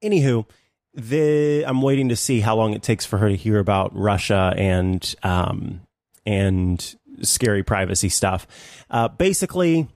Anywho, 0.04 0.46
the 0.94 1.64
I'm 1.68 1.82
waiting 1.82 2.10
to 2.10 2.16
see 2.16 2.40
how 2.40 2.56
long 2.56 2.74
it 2.74 2.84
takes 2.84 3.06
for 3.06 3.18
her 3.18 3.30
to 3.30 3.36
hear 3.36 3.60
about 3.60 3.96
Russia 3.96 4.54
and 4.56 5.14
um 5.24 5.82
and 6.26 6.96
scary 7.22 7.64
privacy 7.64 8.10
stuff. 8.10 8.48
Uh, 8.90 9.08
basically, 9.08 9.88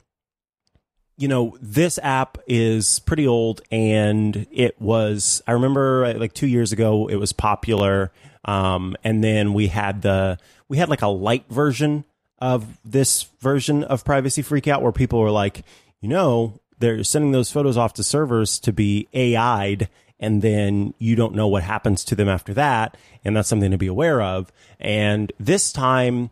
you 1.20 1.28
know, 1.28 1.58
this 1.62 2.00
app 2.02 2.38
is 2.48 3.00
pretty 3.00 3.28
old 3.28 3.62
and 3.70 4.48
it 4.52 4.80
was, 4.82 5.44
I 5.46 5.52
remember 5.52 6.14
like 6.18 6.34
two 6.34 6.48
years 6.48 6.72
ago, 6.72 7.08
it 7.08 7.18
was 7.18 7.34
popular. 7.34 8.14
Um, 8.46 8.96
and 9.04 9.22
then 9.22 9.54
we 9.54 9.68
had 9.68 10.02
the, 10.02 10.40
we 10.70 10.78
had 10.78 10.88
like 10.88 11.02
a 11.02 11.08
light 11.08 11.44
version 11.50 12.06
of 12.40 12.80
this 12.86 13.24
version 13.42 13.84
of 13.84 14.06
Privacy 14.06 14.42
Freakout 14.42 14.82
where 14.82 14.94
people 14.94 15.20
were 15.20 15.30
like, 15.30 15.66
you 16.00 16.08
know, 16.08 16.58
they're 16.80 17.04
sending 17.04 17.34
those 17.34 17.52
photos 17.52 17.76
off 17.76 17.94
to 17.96 18.04
servers 18.04 18.58
to 18.60 18.72
be 18.72 19.10
AI'd 19.14 19.90
and 20.22 20.42
then 20.42 20.94
you 21.00 21.18
don't 21.18 21.36
know 21.36 21.50
what 21.50 21.64
happens 21.64 22.06
to 22.06 22.16
them 22.16 22.30
after 22.30 22.54
that. 22.54 22.96
And 23.26 23.36
that's 23.36 23.50
something 23.50 23.72
to 23.72 23.78
be 23.78 23.88
aware 23.88 24.22
of. 24.22 24.54
And 24.80 25.34
this 25.38 25.74
time, 25.74 26.30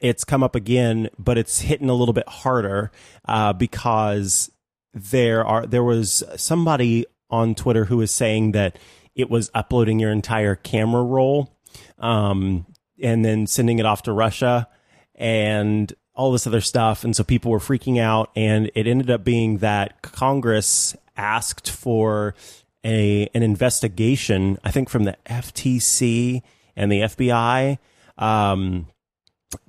it's 0.00 0.24
come 0.24 0.42
up 0.42 0.54
again, 0.54 1.08
but 1.18 1.38
it's 1.38 1.60
hitting 1.60 1.88
a 1.88 1.94
little 1.94 2.12
bit 2.12 2.28
harder 2.28 2.90
uh, 3.26 3.52
because 3.52 4.50
there 4.94 5.44
are 5.44 5.66
there 5.66 5.84
was 5.84 6.22
somebody 6.36 7.06
on 7.30 7.54
Twitter 7.54 7.84
who 7.84 7.98
was 7.98 8.10
saying 8.10 8.52
that 8.52 8.78
it 9.14 9.28
was 9.28 9.50
uploading 9.54 9.98
your 9.98 10.10
entire 10.10 10.54
camera 10.54 11.02
roll 11.02 11.52
um, 11.98 12.66
and 13.02 13.24
then 13.24 13.46
sending 13.46 13.78
it 13.78 13.86
off 13.86 14.02
to 14.02 14.12
Russia 14.12 14.68
and 15.14 15.92
all 16.14 16.32
this 16.32 16.46
other 16.46 16.60
stuff. 16.60 17.04
And 17.04 17.14
so 17.14 17.24
people 17.24 17.50
were 17.50 17.58
freaking 17.58 18.00
out, 18.00 18.30
and 18.34 18.70
it 18.74 18.86
ended 18.86 19.10
up 19.10 19.24
being 19.24 19.58
that 19.58 20.02
Congress 20.02 20.96
asked 21.16 21.70
for 21.70 22.34
a 22.84 23.28
an 23.34 23.42
investigation, 23.42 24.58
I 24.62 24.70
think 24.70 24.88
from 24.88 25.04
the 25.04 25.16
FTC 25.26 26.42
and 26.76 26.90
the 26.90 27.00
FBI. 27.00 27.78
Um, 28.16 28.86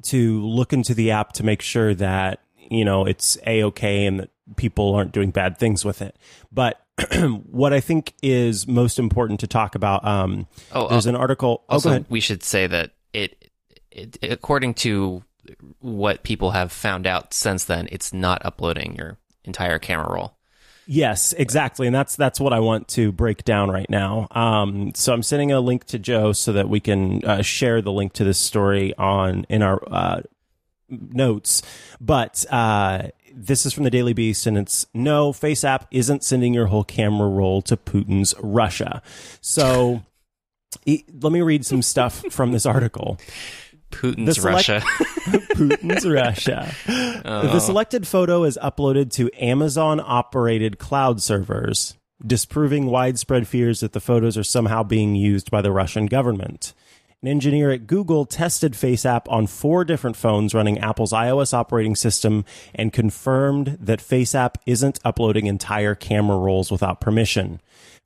to 0.03 0.45
look 0.45 0.73
into 0.73 0.93
the 0.93 1.11
app 1.11 1.33
to 1.33 1.43
make 1.43 1.61
sure 1.61 1.93
that 1.95 2.41
you 2.57 2.85
know 2.85 3.05
it's 3.05 3.37
a 3.45 3.63
okay 3.63 4.05
and 4.05 4.19
that 4.19 4.29
people 4.55 4.95
aren't 4.95 5.11
doing 5.11 5.31
bad 5.31 5.57
things 5.57 5.85
with 5.85 6.01
it. 6.01 6.17
But 6.51 6.81
what 7.49 7.73
I 7.73 7.79
think 7.79 8.13
is 8.21 8.67
most 8.67 8.99
important 8.99 9.39
to 9.41 9.47
talk 9.47 9.75
about, 9.75 10.05
um, 10.05 10.47
oh, 10.71 10.87
there's 10.89 11.07
uh, 11.07 11.11
an 11.11 11.15
article. 11.15 11.63
Oh, 11.69 11.73
also, 11.73 12.05
we 12.09 12.19
should 12.19 12.43
say 12.43 12.67
that 12.67 12.91
it, 13.13 13.51
it, 13.91 14.17
according 14.23 14.75
to 14.75 15.23
what 15.79 16.23
people 16.23 16.51
have 16.51 16.71
found 16.71 17.07
out 17.07 17.33
since 17.33 17.63
then, 17.65 17.87
it's 17.91 18.13
not 18.13 18.45
uploading 18.45 18.95
your 18.95 19.17
entire 19.43 19.79
camera 19.79 20.11
roll. 20.11 20.35
Yes, 20.91 21.33
exactly, 21.33 21.85
and 21.85 21.95
that's 21.95 22.15
that's 22.15 22.39
what 22.39 22.51
I 22.51 22.61
want 22.61 22.87
to 22.87 23.11
break 23.11 23.43
down 23.43 23.69
right 23.69 23.87
now. 23.91 24.27
Um, 24.31 24.91
so 24.95 25.13
I'm 25.13 25.21
sending 25.21 25.51
a 25.51 25.59
link 25.59 25.83
to 25.85 25.99
Joe 25.99 26.31
so 26.31 26.51
that 26.53 26.67
we 26.67 26.79
can 26.79 27.23
uh, 27.23 27.43
share 27.43 27.79
the 27.83 27.91
link 27.91 28.13
to 28.13 28.23
this 28.23 28.39
story 28.39 28.95
on 28.95 29.45
in 29.49 29.61
our 29.61 29.83
uh, 29.87 30.21
notes. 30.89 31.61
But 32.01 32.43
uh, 32.49 33.09
this 33.31 33.67
is 33.67 33.73
from 33.73 33.83
the 33.83 33.91
Daily 33.91 34.13
Beast, 34.13 34.47
and 34.47 34.57
it's 34.57 34.87
no 34.91 35.31
FaceApp 35.31 35.85
isn't 35.91 36.23
sending 36.23 36.55
your 36.55 36.65
whole 36.65 36.83
camera 36.83 37.29
roll 37.29 37.61
to 37.61 37.77
Putin's 37.77 38.33
Russia. 38.41 39.03
So. 39.41 40.01
let 40.85 41.31
me 41.31 41.41
read 41.41 41.65
some 41.65 41.81
stuff 41.83 42.23
from 42.31 42.51
this 42.51 42.65
article. 42.65 43.19
Putin's 43.91 44.35
select- 44.35 44.67
Russia. 44.67 44.81
Putin's 45.55 46.07
Russia. 46.07 46.73
Oh. 46.87 47.41
The 47.41 47.47
uh-huh. 47.47 47.59
selected 47.59 48.07
photo 48.07 48.43
is 48.43 48.57
uploaded 48.61 49.11
to 49.13 49.29
Amazon 49.43 50.01
operated 50.03 50.79
cloud 50.79 51.21
servers, 51.21 51.97
disproving 52.25 52.87
widespread 52.87 53.47
fears 53.47 53.81
that 53.81 53.93
the 53.93 53.99
photos 53.99 54.37
are 54.37 54.43
somehow 54.43 54.83
being 54.83 55.15
used 55.15 55.51
by 55.51 55.61
the 55.61 55.71
Russian 55.71 56.05
government. 56.05 56.73
An 57.21 57.27
engineer 57.27 57.69
at 57.71 57.85
Google 57.85 58.25
tested 58.25 58.71
FaceApp 58.73 59.23
on 59.27 59.45
four 59.45 59.83
different 59.83 60.15
phones 60.15 60.53
running 60.53 60.79
Apple's 60.79 61.11
iOS 61.11 61.53
operating 61.53 61.93
system 61.93 62.45
and 62.73 62.93
confirmed 62.93 63.77
that 63.81 63.99
FaceApp 63.99 64.55
isn't 64.65 64.99
uploading 65.03 65.45
entire 65.45 65.95
camera 65.95 66.37
rolls 66.37 66.71
without 66.71 67.01
permission. 67.01 67.59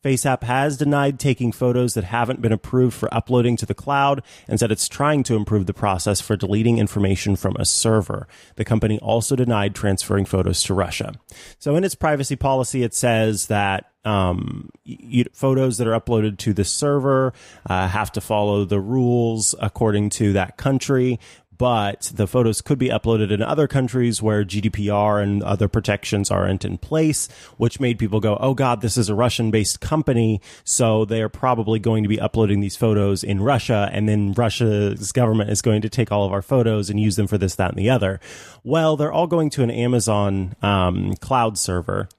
FaceApp 0.03 0.43
has 0.43 0.77
denied 0.77 1.19
taking 1.19 1.51
photos 1.51 1.93
that 1.93 2.03
haven't 2.03 2.41
been 2.41 2.51
approved 2.51 2.95
for 2.95 3.13
uploading 3.13 3.55
to 3.57 3.65
the 3.65 3.73
cloud 3.73 4.21
and 4.47 4.59
said 4.59 4.71
it's 4.71 4.89
trying 4.89 5.23
to 5.23 5.35
improve 5.35 5.65
the 5.65 5.73
process 5.73 6.19
for 6.19 6.35
deleting 6.35 6.77
information 6.77 7.35
from 7.35 7.55
a 7.57 7.65
server. 7.65 8.27
The 8.55 8.65
company 8.65 8.99
also 8.99 9.35
denied 9.35 9.75
transferring 9.75 10.25
photos 10.25 10.63
to 10.63 10.73
Russia. 10.73 11.13
So 11.57 11.75
in 11.75 11.83
its 11.83 11.95
privacy 11.95 12.35
policy, 12.35 12.83
it 12.83 12.93
says 12.93 13.47
that 13.47 13.85
um, 14.05 14.69
you, 14.83 15.25
photos 15.31 15.77
that 15.77 15.87
are 15.87 15.97
uploaded 15.97 16.37
to 16.39 16.53
the 16.53 16.65
server 16.65 17.33
uh, 17.69 17.87
have 17.87 18.11
to 18.13 18.21
follow 18.21 18.65
the 18.65 18.79
rules 18.79 19.55
according 19.61 20.09
to 20.11 20.33
that 20.33 20.57
country 20.57 21.19
but 21.57 22.11
the 22.13 22.27
photos 22.27 22.61
could 22.61 22.79
be 22.79 22.89
uploaded 22.89 23.31
in 23.31 23.41
other 23.41 23.67
countries 23.67 24.21
where 24.21 24.43
GDPR 24.43 25.21
and 25.21 25.43
other 25.43 25.67
protections 25.67 26.31
aren't 26.31 26.65
in 26.65 26.77
place, 26.77 27.27
which 27.57 27.79
made 27.79 27.99
people 27.99 28.19
go, 28.19 28.37
oh 28.39 28.53
God, 28.53 28.81
this 28.81 28.97
is 28.97 29.09
a 29.09 29.15
Russian 29.15 29.51
based 29.51 29.79
company. 29.79 30.41
So 30.63 31.05
they 31.05 31.21
are 31.21 31.29
probably 31.29 31.79
going 31.79 32.03
to 32.03 32.09
be 32.09 32.19
uploading 32.19 32.59
these 32.59 32.75
photos 32.75 33.23
in 33.23 33.41
Russia. 33.41 33.89
And 33.91 34.07
then 34.07 34.33
Russia's 34.33 35.11
government 35.11 35.49
is 35.49 35.61
going 35.61 35.81
to 35.81 35.89
take 35.89 36.11
all 36.11 36.25
of 36.25 36.31
our 36.31 36.41
photos 36.41 36.89
and 36.89 36.99
use 36.99 37.15
them 37.15 37.27
for 37.27 37.37
this, 37.37 37.55
that, 37.55 37.71
and 37.71 37.79
the 37.79 37.89
other. 37.89 38.19
Well, 38.63 38.97
they're 38.97 39.11
all 39.11 39.27
going 39.27 39.49
to 39.51 39.63
an 39.63 39.71
Amazon 39.71 40.55
um, 40.61 41.15
cloud 41.17 41.57
server. 41.57 42.09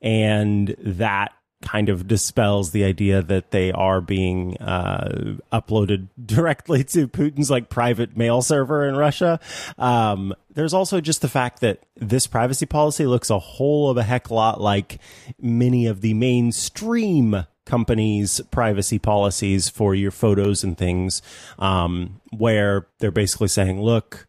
And 0.00 0.74
that 0.78 1.32
kind 1.64 1.88
of 1.88 2.06
dispels 2.06 2.70
the 2.70 2.84
idea 2.84 3.22
that 3.22 3.50
they 3.50 3.72
are 3.72 4.00
being 4.00 4.56
uh, 4.58 5.38
uploaded 5.52 6.08
directly 6.24 6.84
to 6.84 7.08
Putin's 7.08 7.50
like 7.50 7.68
private 7.68 8.16
mail 8.16 8.42
server 8.42 8.86
in 8.86 8.94
Russia. 8.94 9.40
Um, 9.78 10.34
there's 10.52 10.74
also 10.74 11.00
just 11.00 11.22
the 11.22 11.28
fact 11.28 11.60
that 11.60 11.80
this 11.96 12.26
privacy 12.26 12.66
policy 12.66 13.06
looks 13.06 13.30
a 13.30 13.38
whole 13.38 13.90
of 13.90 13.96
a 13.96 14.02
heck 14.02 14.30
lot 14.30 14.60
like 14.60 14.98
many 15.40 15.86
of 15.86 16.00
the 16.02 16.14
mainstream 16.14 17.46
companies' 17.64 18.40
privacy 18.50 18.98
policies 18.98 19.68
for 19.68 19.94
your 19.94 20.10
photos 20.10 20.62
and 20.62 20.76
things, 20.76 21.22
um, 21.58 22.20
where 22.30 22.86
they're 22.98 23.10
basically 23.10 23.48
saying, 23.48 23.80
look, 23.80 24.28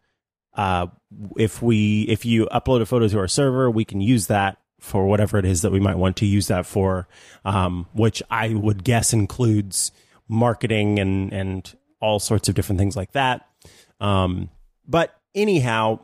uh, 0.54 0.86
if 1.36 1.60
we 1.62 2.02
if 2.08 2.24
you 2.24 2.46
upload 2.46 2.80
a 2.80 2.86
photo 2.86 3.06
to 3.06 3.18
our 3.18 3.28
server, 3.28 3.70
we 3.70 3.84
can 3.84 4.00
use 4.00 4.26
that 4.28 4.56
for 4.86 5.06
whatever 5.06 5.36
it 5.38 5.44
is 5.44 5.62
that 5.62 5.72
we 5.72 5.80
might 5.80 5.98
want 5.98 6.16
to 6.18 6.26
use 6.26 6.46
that 6.46 6.64
for, 6.64 7.08
um, 7.44 7.86
which 7.92 8.22
I 8.30 8.54
would 8.54 8.84
guess 8.84 9.12
includes 9.12 9.92
marketing 10.28 10.98
and 10.98 11.32
and 11.32 11.76
all 12.00 12.18
sorts 12.18 12.48
of 12.48 12.54
different 12.54 12.78
things 12.78 12.96
like 12.96 13.12
that. 13.12 13.46
Um, 14.00 14.50
but 14.86 15.14
anyhow, 15.34 15.98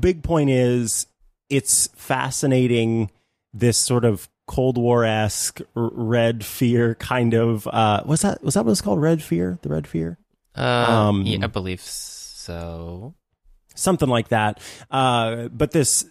big 0.00 0.22
point 0.22 0.50
is 0.50 1.06
it's 1.48 1.88
fascinating 1.94 3.10
this 3.52 3.78
sort 3.78 4.04
of 4.04 4.28
Cold 4.46 4.76
War 4.76 5.04
esque 5.04 5.60
red 5.74 6.44
fear 6.44 6.96
kind 6.96 7.34
of 7.34 7.66
uh, 7.68 8.02
was 8.04 8.22
that 8.22 8.42
was 8.42 8.54
that 8.54 8.64
what 8.64 8.72
it's 8.72 8.80
called? 8.80 9.00
Red 9.00 9.22
fear? 9.22 9.58
The 9.62 9.68
red 9.68 9.86
fear? 9.86 10.18
Uh, 10.56 10.86
um, 11.08 11.22
yeah, 11.22 11.38
I 11.42 11.46
believe 11.46 11.80
so. 11.80 13.14
something 13.74 14.08
like 14.08 14.28
that. 14.28 14.60
Uh, 14.90 15.48
but 15.48 15.70
this 15.72 16.04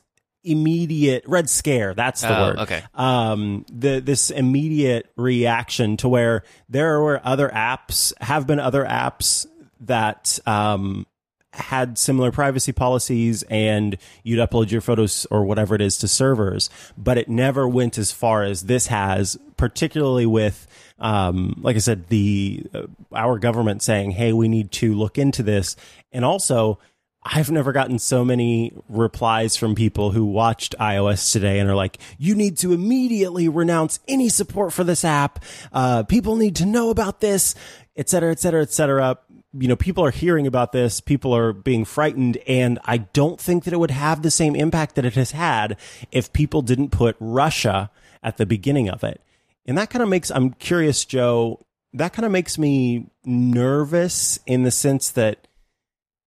immediate 0.44 1.24
red 1.28 1.50
scare 1.50 1.94
that's 1.94 2.22
the 2.22 2.38
oh, 2.38 2.48
word. 2.48 2.60
okay. 2.60 2.84
Um 2.94 3.66
the 3.72 4.00
this 4.00 4.30
immediate 4.30 5.12
reaction 5.16 5.98
to 5.98 6.10
where 6.10 6.44
there 6.70 7.00
were 7.00 7.22
other 7.24 7.50
apps 7.50 8.14
have 8.22 8.46
been 8.46 8.60
other 8.60 8.84
apps 8.84 9.48
that 9.82 10.40
um 10.46 11.06
had 11.54 11.98
similar 12.00 12.32
privacy 12.32 12.72
policies 12.72 13.44
and 13.44 13.98
you'd 14.24 14.40
upload 14.40 14.72
your 14.72 14.82
photos 14.82 15.28
or 15.30 15.46
whatever 15.46 15.76
it 15.76 15.82
is 15.82 15.98
to 16.00 16.08
servers 16.08 16.70
but 16.98 17.18
it 17.18 17.30
never 17.30 17.68
went 17.68 17.98
as 17.98 18.12
far 18.12 18.44
as 18.44 18.64
this 18.64 18.88
has 18.88 19.38
particularly 19.56 20.26
with 20.26 20.68
um, 21.00 21.60
like 21.62 21.76
I 21.76 21.80
said, 21.80 22.08
the 22.08 22.64
uh, 22.74 22.84
our 23.12 23.38
government 23.38 23.84
saying, 23.84 24.12
"Hey, 24.12 24.32
we 24.32 24.48
need 24.48 24.72
to 24.74 24.94
look 24.94 25.18
into 25.18 25.44
this," 25.44 25.76
and 26.14 26.24
also 26.24 26.80
I've 27.26 27.52
never 27.52 27.72
gotten 27.72 28.00
so 28.00 28.26
many 28.26 28.74
replies 28.90 29.56
from 29.56 29.76
people 29.76 30.12
who 30.12 30.26
watched 30.26 30.76
iOS 30.80 31.32
today 31.32 31.60
and 31.60 31.70
are 31.70 31.76
like, 31.76 32.00
you 32.18 32.36
need 32.36 32.58
to 32.58 32.74
immediately 32.74 33.48
renounce 33.48 34.00
any 34.08 34.28
support 34.30 34.74
for 34.74 34.84
this 34.84 35.06
app. 35.06 35.44
Uh, 35.72 36.04
people 36.04 36.36
need 36.36 36.56
to 36.58 36.66
know 36.66 36.90
about 36.90 37.22
this, 37.22 37.56
et 37.96 38.10
cetera, 38.10 38.32
et 38.32 38.40
cetera, 38.40 38.62
et 38.62 38.72
cetera. 38.72 39.18
You 39.54 39.68
know, 39.68 39.76
people 39.76 40.04
are 40.04 40.12
hearing 40.12 40.48
about 40.48 40.74
this. 40.74 41.00
People 41.00 41.34
are 41.34 41.54
being 41.54 41.86
frightened. 41.86 42.38
And 42.48 42.80
I 42.84 42.98
don't 42.98 43.40
think 43.40 43.64
that 43.64 43.74
it 43.74 43.80
would 43.80 43.92
have 43.92 44.22
the 44.22 44.32
same 44.32 44.56
impact 44.56 44.96
that 44.96 45.06
it 45.06 45.14
has 45.14 45.32
had 45.32 45.78
if 46.12 46.34
people 46.34 46.62
didn't 46.62 46.90
put 46.90 47.16
Russia 47.20 47.90
at 48.22 48.38
the 48.38 48.46
beginning 48.46 48.90
of 48.90 49.04
it. 49.04 49.22
And 49.66 49.78
that 49.78 49.90
kind 49.90 50.04
of 50.04 50.10
makes, 50.10 50.30
I'm 50.30 50.52
curious, 50.52 51.06
Joe, 51.06 51.66
that 51.94 52.12
kind 52.12 52.26
of 52.26 52.32
makes 52.32 52.58
me 52.58 53.12
nervous 53.24 54.40
in 54.46 54.64
the 54.64 54.72
sense 54.72 55.12
that 55.12 55.43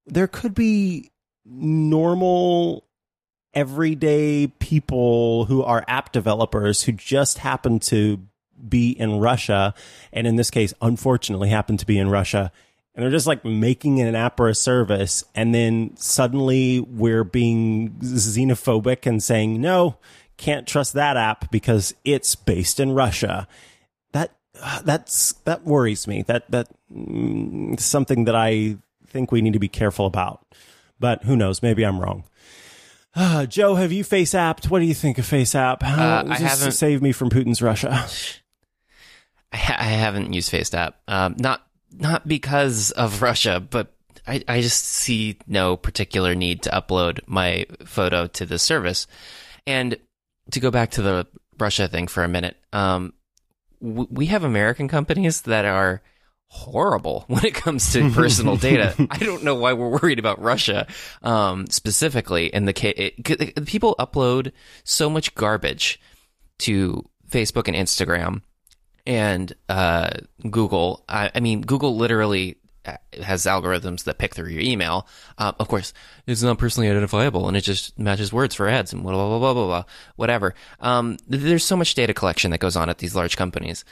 there 0.07 0.29
could 0.29 0.55
be 0.55 1.11
normal 1.45 2.85
everyday 3.55 4.47
people 4.47 5.47
who 5.47 5.63
are 5.63 5.85
app 5.89 6.13
developers 6.13 6.83
who 6.83 6.93
just 6.93 7.39
happen 7.39 7.79
to 7.79 8.21
be 8.69 8.91
in 8.91 9.19
Russia, 9.19 9.75
and 10.13 10.27
in 10.27 10.37
this 10.37 10.51
case, 10.51 10.73
unfortunately, 10.81 11.49
happen 11.49 11.77
to 11.77 11.87
be 11.87 11.99
in 11.99 12.09
Russia. 12.09 12.51
And 12.95 13.03
they're 13.03 13.11
just 13.11 13.27
like 13.27 13.45
making 13.45 14.01
an 14.01 14.15
app 14.15 14.41
or 14.41 14.49
a 14.49 14.55
service, 14.55 15.25
and 15.35 15.55
then 15.55 15.97
suddenly 15.97 16.81
we're 16.81 17.25
being 17.25 17.91
xenophobic 18.01 19.07
and 19.07 19.23
saying 19.23 19.61
no, 19.61 19.99
can't 20.37 20.67
trust 20.67 20.95
that 20.95 21.17
app 21.17 21.51
because 21.51 21.95
it's 22.05 22.35
based 22.35 22.81
in 22.81 22.93
Russia. 22.93 23.47
That 24.13 24.33
that's 24.85 25.33
that 25.45 25.65
worries 25.65 26.07
me. 26.07 26.23
That 26.23 26.51
that 26.51 26.69
mm, 26.91 27.79
something 27.79 28.25
that 28.25 28.35
I 28.35 28.77
think 29.09 29.31
we 29.33 29.41
need 29.43 29.53
to 29.55 29.59
be 29.59 29.69
careful 29.69 30.07
about. 30.07 30.47
But 31.01 31.25
who 31.25 31.37
knows? 31.37 31.63
Maybe 31.63 31.85
I'm 31.85 32.01
wrong. 32.01 32.25
Uh, 33.19 33.47
Joe, 33.47 33.77
have 33.77 33.93
you 33.93 34.05
face 34.05 34.33
apped? 34.35 34.69
What 34.69 34.81
do 34.81 34.85
you 34.85 34.93
think 34.93 35.17
of 35.17 35.25
FaceApp? 35.25 35.83
Uh, 35.83 36.25
I 36.29 36.37
haven't. 36.37 36.73
Save 36.73 37.01
me 37.01 37.13
from 37.13 37.31
Putin's 37.31 37.63
Russia. 37.63 37.89
I, 39.53 39.57
ha- 39.57 39.77
I 39.79 39.85
haven't 39.85 40.35
used 40.35 40.53
FaceApp. 40.53 40.93
Um, 41.09 41.35
not 41.39 41.67
not 41.93 42.29
because 42.29 42.91
of 42.91 43.23
Russia, 43.23 43.59
but 43.59 43.95
I, 44.27 44.45
I 44.47 44.61
just 44.61 44.85
see 44.85 45.39
no 45.47 45.79
particular 45.79 46.35
need 46.35 46.65
to 46.65 46.71
upload 46.71 47.21
my 47.27 47.65
photo 47.87 48.27
to 48.27 48.45
the 48.45 48.59
service. 48.59 49.07
And 49.67 49.97
to 50.51 50.61
go 50.61 50.71
back 50.71 50.91
to 50.93 51.01
the 51.03 51.27
Russia 51.59 51.89
thing 51.89 52.09
for 52.09 52.23
a 52.23 52.29
minute, 52.29 52.59
um, 52.75 53.15
w- 53.81 54.09
we 54.11 54.27
have 54.27 54.45
American 54.45 54.89
companies 54.89 55.41
that 55.43 55.65
are 55.65 56.03
horrible 56.49 57.25
when 57.29 57.45
it 57.45 57.55
comes 57.55 57.93
to 57.93 58.11
personal 58.15 58.57
data. 58.57 58.95
I 59.11 59.19
don't 59.19 59.45
know 59.45 59.55
why 59.55 59.73
we're 59.73 60.01
worried 60.01 60.19
about 60.19 60.41
Russia 60.41 60.87
um, 61.23 61.67
specifically. 61.69 62.47
In 62.47 62.65
the 62.65 62.73
case, 62.73 63.13
people 63.67 63.95
upload 63.99 64.53
so 64.85 65.11
much 65.11 65.35
garbage 65.35 66.01
to 66.59 67.09
Facebook 67.29 67.69
and 67.69 67.77
Instagram 67.77 68.43
and 69.07 69.53
uh, 69.69 70.11
Google. 70.51 71.05
I, 71.09 71.31
I, 71.35 71.41
mean, 71.41 71.63
Google 71.63 71.97
literally 71.97 72.57
uh, 72.85 72.97
has 73.23 73.45
algorithms 73.45 74.05
that 74.05 74.19
pick 74.19 74.35
through 74.35 74.49
your 74.49 74.63
email. 74.63 75.07
Uh, 75.39 75.53
of 75.59 75.69
course, 75.69 75.93
it's 76.27 76.43
not 76.43 76.59
personally 76.59 76.89
identifiable, 76.89 77.49
and 77.49 77.57
it 77.57 77.63
just 77.63 77.99
matches 77.99 78.33
words 78.33 78.55
for 78.55 78.69
ads 78.69 78.93
and 78.93 79.03
blah 79.03 79.13
blah 79.13 79.29
blah 79.29 79.39
blah 79.39 79.55
blah, 79.55 79.67
blah 79.67 79.85
whatever. 80.17 80.55
Um, 80.81 81.17
there's 81.29 81.65
so 81.65 81.77
much 81.77 81.95
data 81.95 82.15
collection 82.15 82.51
that 82.51 82.59
goes 82.59 82.77
on 82.77 82.89
at 82.89 82.99
these 82.99 83.15
large 83.15 83.37
companies 83.37 83.85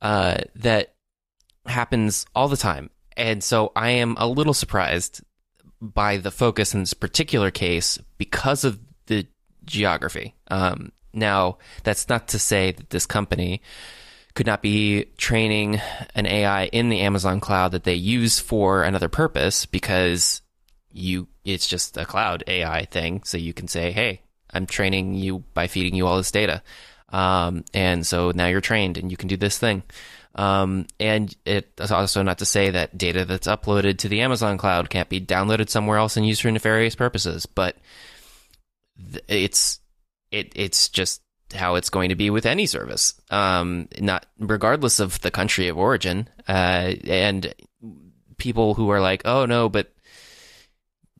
uh, 0.00 0.38
that 0.56 0.94
happens 1.66 2.26
all 2.34 2.48
the 2.48 2.56
time, 2.56 2.90
and 3.16 3.42
so 3.42 3.72
I 3.76 3.90
am 3.90 4.16
a 4.18 4.26
little 4.26 4.54
surprised 4.54 5.22
by 5.80 6.16
the 6.16 6.30
focus 6.30 6.74
in 6.74 6.80
this 6.80 6.94
particular 6.94 7.50
case 7.50 7.98
because 8.16 8.64
of 8.64 8.78
the 9.06 9.26
geography. 9.64 10.34
Um, 10.48 10.92
now, 11.12 11.58
that's 11.82 12.08
not 12.08 12.28
to 12.28 12.38
say 12.38 12.72
that 12.72 12.90
this 12.90 13.06
company 13.06 13.60
could 14.34 14.46
not 14.46 14.62
be 14.62 15.06
training 15.18 15.80
an 16.14 16.26
AI 16.26 16.66
in 16.66 16.88
the 16.88 17.00
Amazon 17.00 17.40
cloud 17.40 17.72
that 17.72 17.84
they 17.84 17.94
use 17.94 18.38
for 18.38 18.82
another 18.82 19.08
purpose 19.08 19.66
because 19.66 20.40
you 20.90 21.28
it's 21.44 21.66
just 21.66 21.96
a 21.96 22.04
cloud 22.04 22.44
AI 22.46 22.84
thing. 22.86 23.22
So 23.24 23.36
you 23.36 23.52
can 23.52 23.68
say, 23.68 23.92
hey, 23.92 24.22
I'm 24.50 24.66
training 24.66 25.14
you 25.14 25.40
by 25.54 25.66
feeding 25.66 25.94
you 25.94 26.06
all 26.06 26.16
this 26.16 26.30
data. 26.30 26.62
Um, 27.08 27.64
and 27.74 28.06
so 28.06 28.30
now 28.30 28.46
you're 28.46 28.60
trained 28.60 28.96
and 28.96 29.10
you 29.10 29.16
can 29.16 29.28
do 29.28 29.36
this 29.36 29.58
thing. 29.58 29.82
Um, 30.34 30.86
and 30.98 31.34
it's 31.44 31.90
also 31.90 32.22
not 32.22 32.38
to 32.38 32.46
say 32.46 32.70
that 32.70 32.96
data 32.96 33.24
that's 33.24 33.46
uploaded 33.46 33.98
to 33.98 34.08
the 34.08 34.22
Amazon 34.22 34.56
cloud 34.56 34.88
can't 34.88 35.08
be 35.08 35.20
downloaded 35.20 35.68
somewhere 35.68 35.98
else 35.98 36.16
and 36.16 36.26
used 36.26 36.42
for 36.42 36.50
nefarious 36.50 36.94
purposes, 36.94 37.44
but 37.44 37.76
it's, 39.28 39.80
it, 40.30 40.52
it's 40.54 40.88
just 40.88 41.20
how 41.54 41.74
it's 41.74 41.90
going 41.90 42.08
to 42.08 42.14
be 42.14 42.30
with 42.30 42.46
any 42.46 42.66
service, 42.66 43.14
um, 43.30 43.88
not 44.00 44.26
regardless 44.38 45.00
of 45.00 45.20
the 45.20 45.30
country 45.30 45.68
of 45.68 45.78
origin. 45.78 46.28
Uh, 46.48 46.94
and 47.04 47.54
people 48.38 48.74
who 48.74 48.90
are 48.90 49.00
like, 49.00 49.22
"Oh 49.24 49.46
no, 49.46 49.68
but 49.68 49.92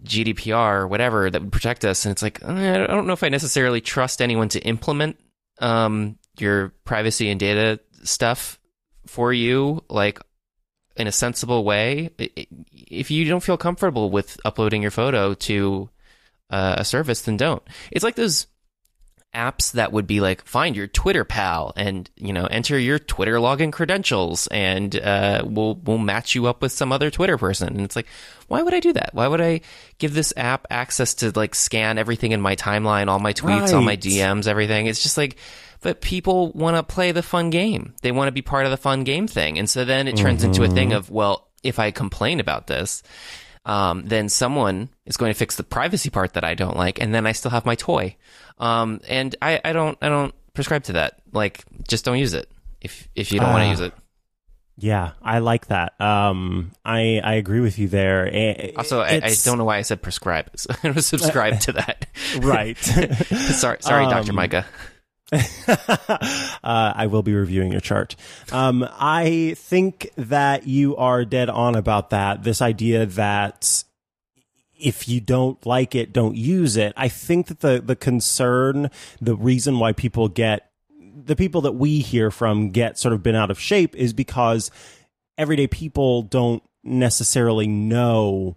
GDPR 0.05 0.81
or 0.81 0.89
whatever 0.89 1.31
that 1.31 1.43
would 1.43 1.53
protect 1.53 1.85
us," 1.85 2.05
and 2.05 2.13
it's 2.13 2.23
like, 2.23 2.43
I 2.45 2.87
don't 2.87 3.07
know 3.07 3.13
if 3.13 3.23
I 3.23 3.29
necessarily 3.29 3.81
trust 3.81 4.23
anyone 4.23 4.49
to 4.51 4.61
implement 4.61 5.19
um, 5.59 6.19
your 6.39 6.71
privacy 6.85 7.31
and 7.31 7.39
data 7.39 7.81
stuff 8.03 8.59
for 9.07 9.33
you, 9.33 9.83
like 9.89 10.21
in 10.97 11.07
a 11.07 11.13
sensible 11.13 11.65
way. 11.65 12.11
If 12.19 13.11
you 13.11 13.25
don't 13.25 13.43
feel 13.43 13.57
comfortable 13.57 14.11
with 14.11 14.39
uploading 14.45 14.83
your 14.83 14.91
photo 14.91 15.35
to 15.35 15.89
uh, 16.51 16.77
a 16.79 16.85
service, 16.85 17.23
then 17.23 17.37
don't. 17.37 17.63
It's 17.91 18.05
like 18.05 18.17
those 18.17 18.47
apps 19.35 19.73
that 19.73 19.93
would 19.93 20.07
be 20.07 20.21
like 20.21 20.45
find 20.45 20.77
your 20.77 20.87
Twitter 20.87 21.25
pal 21.25 21.73
and 21.75 22.11
you 22.17 22.35
know 22.35 22.45
enter 22.45 22.79
your 22.79 22.99
Twitter 22.99 23.37
login 23.37 23.73
credentials 23.73 24.47
and 24.49 24.95
uh, 24.95 25.43
we'll 25.47 25.75
we'll 25.77 25.97
match 25.97 26.35
you 26.35 26.47
up 26.47 26.61
with 26.61 26.71
some 26.71 26.93
other 26.93 27.11
Twitter 27.11 27.39
person 27.39 27.69
and 27.69 27.81
it's 27.81 27.97
like 27.97 28.07
why 28.49 28.61
would 28.61 28.75
I 28.75 28.81
do 28.81 28.93
that? 28.93 29.15
Why 29.15 29.27
would 29.27 29.41
I 29.41 29.63
give 29.97 30.13
this 30.13 30.35
app 30.37 30.67
access 30.69 31.15
to 31.15 31.33
like 31.35 31.55
scan 31.55 31.97
everything 31.97 32.33
in 32.33 32.43
my 32.43 32.55
timeline, 32.55 33.09
all 33.09 33.19
my 33.19 33.33
tweets, 33.33 33.61
right. 33.61 33.73
all 33.73 33.81
my 33.81 33.97
DMs, 33.97 34.47
everything? 34.47 34.87
It's 34.87 35.03
just 35.03 35.17
like 35.17 35.37
but 35.83 36.01
people 36.01 36.53
want 36.53 36.77
to 36.77 36.83
play 36.83 37.13
the 37.13 37.23
fun 37.23 37.51
game. 37.51 37.95
They 38.03 38.13
want 38.13 38.29
to 38.29 38.33
be 38.33 38.43
part 38.43 38.65
of 38.65 38.71
the 38.71 38.77
fun 38.77 39.05
game 39.05 39.27
thing. 39.27 39.59
And 39.59 39.69
so 39.69 39.85
then 39.85 40.09
it 40.09 40.17
turns 40.17 40.41
mm-hmm. 40.41 40.49
into 40.49 40.63
a 40.65 40.69
thing 40.69 40.91
mm-hmm. 40.91 40.99
of 40.99 41.11
well, 41.11 41.49
if 41.63 41.79
I 41.79 41.91
complain 41.91 42.41
about 42.41 42.67
this, 42.67 43.03
um, 43.65 44.05
then 44.07 44.29
someone 44.29 44.89
is 45.07 45.17
going 45.17 45.33
to 45.33 45.39
fix 45.39 45.57
the 45.57 45.63
privacy 45.63 46.11
part 46.11 46.35
that 46.35 46.45
I 46.45 46.55
don't 46.55 46.77
like, 46.77 47.01
and 47.01 47.15
then 47.15 47.27
I 47.27 47.33
still 47.33 47.51
have 47.51 47.65
my 47.65 47.75
toy. 47.75 48.17
Um, 48.59 49.01
and 49.09 49.37
I, 49.41 49.61
I 49.65 49.73
don't 49.73 49.99
I 50.03 50.09
don't 50.09 50.35
prescribe 50.55 50.85
to 50.85 50.95
that. 50.95 51.21
Like, 51.33 51.65
just 51.87 52.05
don't 52.05 52.19
use 52.19 52.35
it 52.35 52.51
if 52.81 53.09
if 53.15 53.33
you 53.33 53.41
don't 53.41 53.51
uh, 53.51 53.53
want 53.53 53.65
to 53.65 53.71
use 53.71 53.81
it. 53.81 53.93
Yeah, 54.79 55.13
I 55.23 55.39
like 55.39 55.67
that. 55.69 56.01
Um, 56.01 56.73
I 56.85 57.21
I 57.23 57.35
agree 57.35 57.61
with 57.61 57.79
you 57.79 57.89
there. 57.89 58.27
It, 58.27 58.77
also, 58.77 59.01
I, 59.01 59.21
I, 59.23 59.35
don't 59.45 59.59
know 59.59 59.65
why 59.65 59.77
I 59.77 59.83
said 59.83 60.03
prescribe. 60.03 60.51
I 60.83 60.91
was 60.91 61.07
subscribe 61.07 61.61
to 61.67 61.73
that. 61.73 62.07
right. 62.41 62.77
sorry, 62.79 63.79
sorry, 63.81 64.05
um, 64.05 64.11
Doctor 64.11 64.33
Micah. 64.33 64.67
uh, 65.69 66.59
I 66.63 67.07
will 67.07 67.23
be 67.23 67.35
reviewing 67.35 67.73
your 67.73 67.81
chart. 67.81 68.17
Um, 68.51 68.87
I 68.93 69.55
think 69.57 70.11
that 70.17 70.67
you 70.67 70.97
are 70.97 71.25
dead 71.25 71.49
on 71.49 71.75
about 71.75 72.11
that. 72.11 72.43
This 72.43 72.61
idea 72.61 73.07
that 73.07 73.85
if 74.79 75.09
you 75.09 75.21
don't 75.21 75.65
like 75.65 75.95
it, 75.95 76.13
don't 76.13 76.37
use 76.37 76.77
it. 76.77 76.93
I 76.97 77.09
think 77.09 77.47
that 77.47 77.61
the 77.61 77.81
the 77.81 77.97
concern, 77.97 78.91
the 79.21 79.37
reason 79.37 79.79
why 79.79 79.93
people 79.93 80.29
get 80.29 80.71
the 81.25 81.37
people 81.37 81.63
that 81.63 81.73
we 81.73 82.01
hear 82.01 82.31
from 82.31 82.71
get 82.71 82.99
sort 82.99 83.15
of 83.15 83.23
been 83.23 83.37
out 83.37 83.51
of 83.51 83.61
shape 83.61 83.95
is 83.97 84.13
because 84.13 84.71
everyday 85.39 85.67
people 85.67 86.23
don't 86.23 86.63
necessarily 86.83 87.67
know 87.69 88.57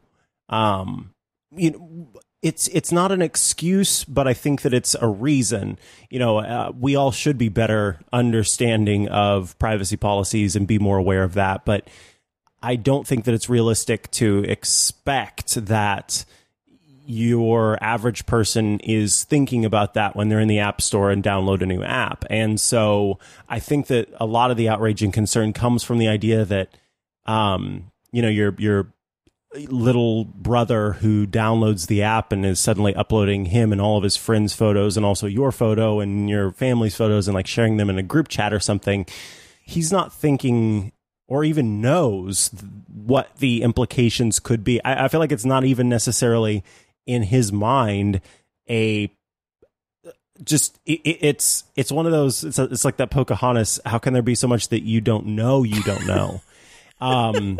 um 0.49 1.13
you 1.55 1.71
know 1.71 2.09
it's 2.45 2.67
it's 2.67 2.91
not 2.91 3.11
an 3.11 3.23
excuse, 3.23 4.03
but 4.03 4.27
I 4.27 4.35
think 4.35 4.61
that 4.61 4.73
it's 4.73 4.95
a 5.01 5.07
reason. 5.07 5.79
You 6.11 6.19
know, 6.19 6.37
uh, 6.37 6.71
we 6.79 6.95
all 6.95 7.11
should 7.11 7.39
be 7.39 7.49
better 7.49 7.99
understanding 8.13 9.07
of 9.07 9.57
privacy 9.57 9.97
policies 9.97 10.55
and 10.55 10.67
be 10.67 10.77
more 10.77 10.99
aware 10.99 11.23
of 11.23 11.33
that. 11.33 11.65
But 11.65 11.87
I 12.61 12.75
don't 12.75 13.07
think 13.07 13.25
that 13.25 13.33
it's 13.33 13.49
realistic 13.49 14.11
to 14.11 14.43
expect 14.43 15.55
that 15.55 16.23
your 17.07 17.83
average 17.83 18.27
person 18.27 18.79
is 18.81 19.23
thinking 19.23 19.65
about 19.65 19.95
that 19.95 20.15
when 20.15 20.29
they're 20.29 20.39
in 20.39 20.47
the 20.47 20.59
app 20.59 20.81
store 20.81 21.09
and 21.09 21.23
download 21.23 21.63
a 21.63 21.65
new 21.65 21.81
app. 21.81 22.25
And 22.29 22.59
so 22.59 23.17
I 23.49 23.57
think 23.57 23.87
that 23.87 24.07
a 24.19 24.27
lot 24.27 24.51
of 24.51 24.57
the 24.57 24.69
outrage 24.69 25.01
and 25.01 25.11
concern 25.11 25.51
comes 25.51 25.81
from 25.81 25.97
the 25.97 26.07
idea 26.07 26.45
that 26.45 26.77
um, 27.25 27.91
you 28.11 28.21
know, 28.21 28.29
you're 28.29 28.55
you're 28.59 28.93
little 29.69 30.25
brother 30.25 30.93
who 30.93 31.25
downloads 31.25 31.87
the 31.87 32.03
app 32.03 32.31
and 32.31 32.45
is 32.45 32.59
suddenly 32.59 32.93
uploading 32.95 33.45
him 33.45 33.71
and 33.71 33.81
all 33.81 33.97
of 33.97 34.03
his 34.03 34.17
friends' 34.17 34.53
photos 34.53 34.97
and 34.97 35.05
also 35.05 35.27
your 35.27 35.51
photo 35.51 35.99
and 35.99 36.29
your 36.29 36.51
family's 36.51 36.95
photos 36.95 37.27
and 37.27 37.35
like 37.35 37.47
sharing 37.47 37.77
them 37.77 37.89
in 37.89 37.97
a 37.97 38.03
group 38.03 38.27
chat 38.27 38.53
or 38.53 38.59
something, 38.59 39.05
he's 39.61 39.91
not 39.91 40.13
thinking 40.13 40.91
or 41.27 41.43
even 41.43 41.81
knows 41.81 42.51
what 42.93 43.35
the 43.37 43.63
implications 43.63 44.39
could 44.39 44.63
be. 44.63 44.83
I, 44.83 45.05
I 45.05 45.07
feel 45.07 45.19
like 45.19 45.31
it's 45.31 45.45
not 45.45 45.63
even 45.63 45.89
necessarily 45.89 46.63
in 47.05 47.23
his 47.23 47.51
mind 47.51 48.21
a 48.69 49.11
just 50.43 50.79
it, 50.85 50.99
it's 51.05 51.63
it's 51.75 51.91
one 51.91 52.05
of 52.05 52.11
those 52.11 52.43
it's, 52.43 52.59
a, 52.59 52.63
it's 52.63 52.83
like 52.83 52.97
that 52.97 53.09
pocahontas 53.09 53.79
how 53.85 53.97
can 53.97 54.11
there 54.11 54.21
be 54.21 54.35
so 54.35 54.47
much 54.47 54.67
that 54.67 54.83
you 54.83 54.99
don't 54.99 55.25
know 55.25 55.63
you 55.63 55.81
don't 55.83 56.05
know 56.05 56.41
um 56.99 57.57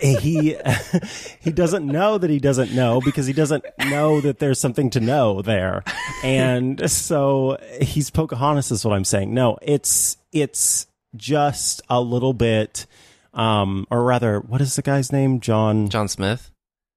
he 0.00 0.56
he 1.40 1.52
doesn't 1.52 1.86
know 1.86 2.18
that 2.18 2.30
he 2.30 2.38
doesn't 2.38 2.72
know 2.72 3.00
because 3.00 3.26
he 3.26 3.32
doesn't 3.32 3.64
know 3.78 4.20
that 4.20 4.38
there's 4.38 4.60
something 4.60 4.90
to 4.90 5.00
know 5.00 5.42
there, 5.42 5.82
and 6.22 6.90
so 6.90 7.58
he's 7.80 8.10
Pocahontas 8.10 8.70
is 8.70 8.84
what 8.84 8.94
I'm 8.94 9.04
saying. 9.04 9.34
No, 9.34 9.58
it's 9.62 10.16
it's 10.32 10.86
just 11.16 11.82
a 11.88 12.00
little 12.00 12.32
bit, 12.32 12.86
um, 13.34 13.86
or 13.90 14.04
rather, 14.04 14.40
what 14.40 14.60
is 14.60 14.76
the 14.76 14.82
guy's 14.82 15.12
name? 15.12 15.40
John 15.40 15.88
John 15.88 16.08
Smith. 16.08 16.50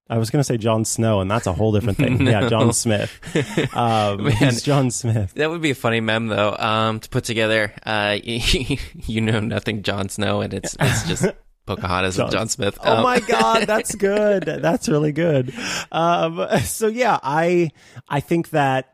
I 0.09 0.17
was 0.17 0.29
going 0.29 0.41
to 0.41 0.43
say 0.43 0.57
Jon 0.57 0.83
Snow, 0.85 1.21
and 1.21 1.31
that's 1.31 1.47
a 1.47 1.53
whole 1.53 1.71
different 1.71 1.97
thing. 1.97 2.17
No. 2.23 2.29
Yeah, 2.29 2.49
John 2.49 2.73
Smith. 2.73 3.19
Um, 3.73 4.25
Man. 4.25 4.31
he's 4.33 4.61
John 4.61 4.91
Smith. 4.91 5.33
That 5.33 5.49
would 5.49 5.61
be 5.61 5.71
a 5.71 5.75
funny 5.75 6.01
mem 6.01 6.27
though, 6.27 6.55
um, 6.57 6.99
to 6.99 7.09
put 7.09 7.23
together. 7.23 7.73
Uh, 7.85 8.17
you 8.23 9.21
know 9.21 9.39
nothing, 9.39 9.81
Jon 9.81 10.09
Snow, 10.09 10.41
and 10.41 10.53
it's 10.53 10.75
it's 10.79 11.07
just 11.07 11.25
Pocahontas 11.65 12.19
and 12.19 12.31
John 12.31 12.47
Smith. 12.49 12.77
Oh 12.83 12.97
Um, 12.97 13.03
my 13.03 13.19
god, 13.19 13.63
that's 13.67 13.95
good. 13.95 14.43
That's 14.43 14.89
really 14.89 15.11
good. 15.11 15.53
Um, 15.91 16.47
so 16.63 16.87
yeah, 16.87 17.19
I 17.23 17.71
I 18.09 18.19
think 18.19 18.49
that 18.49 18.93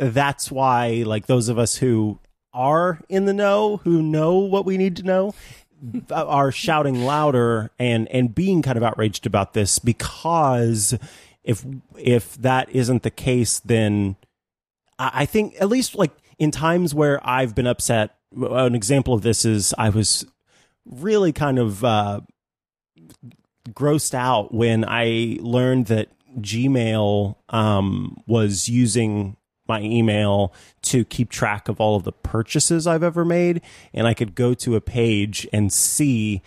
that's 0.00 0.50
why 0.50 1.04
like 1.06 1.26
those 1.26 1.48
of 1.48 1.58
us 1.58 1.76
who 1.76 2.18
are 2.52 3.00
in 3.08 3.24
the 3.24 3.32
know, 3.32 3.78
who 3.78 4.02
know 4.02 4.38
what 4.38 4.66
we 4.66 4.76
need 4.76 4.96
to 4.96 5.02
know, 5.02 5.34
are 6.10 6.52
shouting 6.52 7.04
louder 7.04 7.70
and 7.78 8.08
and 8.08 8.34
being 8.34 8.62
kind 8.62 8.76
of 8.76 8.82
outraged 8.82 9.26
about 9.26 9.54
this 9.54 9.78
because 9.78 10.96
if 11.42 11.64
if 11.98 12.36
that 12.36 12.68
isn't 12.70 13.02
the 13.02 13.10
case, 13.10 13.58
then 13.60 14.16
I 14.98 15.10
I 15.22 15.26
think 15.26 15.54
at 15.60 15.68
least 15.68 15.94
like 15.94 16.12
in 16.38 16.50
times 16.50 16.94
where 16.94 17.26
I've 17.26 17.54
been 17.54 17.66
upset. 17.66 18.16
An 18.34 18.74
example 18.74 19.12
of 19.12 19.20
this 19.20 19.44
is 19.44 19.74
I 19.76 19.90
was 19.90 20.24
really 20.86 21.32
kind 21.32 21.58
of 21.58 21.84
uh, 21.84 22.20
grossed 23.70 24.14
out 24.14 24.54
when 24.54 24.84
I 24.86 25.38
learned 25.40 25.86
that 25.86 26.08
Gmail 26.40 27.36
um, 27.50 28.16
was 28.26 28.68
using 28.68 29.36
my 29.68 29.80
email 29.80 30.52
to 30.82 31.04
keep 31.04 31.30
track 31.30 31.68
of 31.68 31.80
all 31.80 31.96
of 31.96 32.04
the 32.04 32.12
purchases 32.12 32.86
I've 32.86 33.02
ever 33.02 33.24
made. 33.24 33.62
And 33.94 34.06
I 34.06 34.14
could 34.14 34.34
go 34.34 34.54
to 34.54 34.76
a 34.76 34.80
page 34.80 35.46
and 35.52 35.72
see 35.72 36.42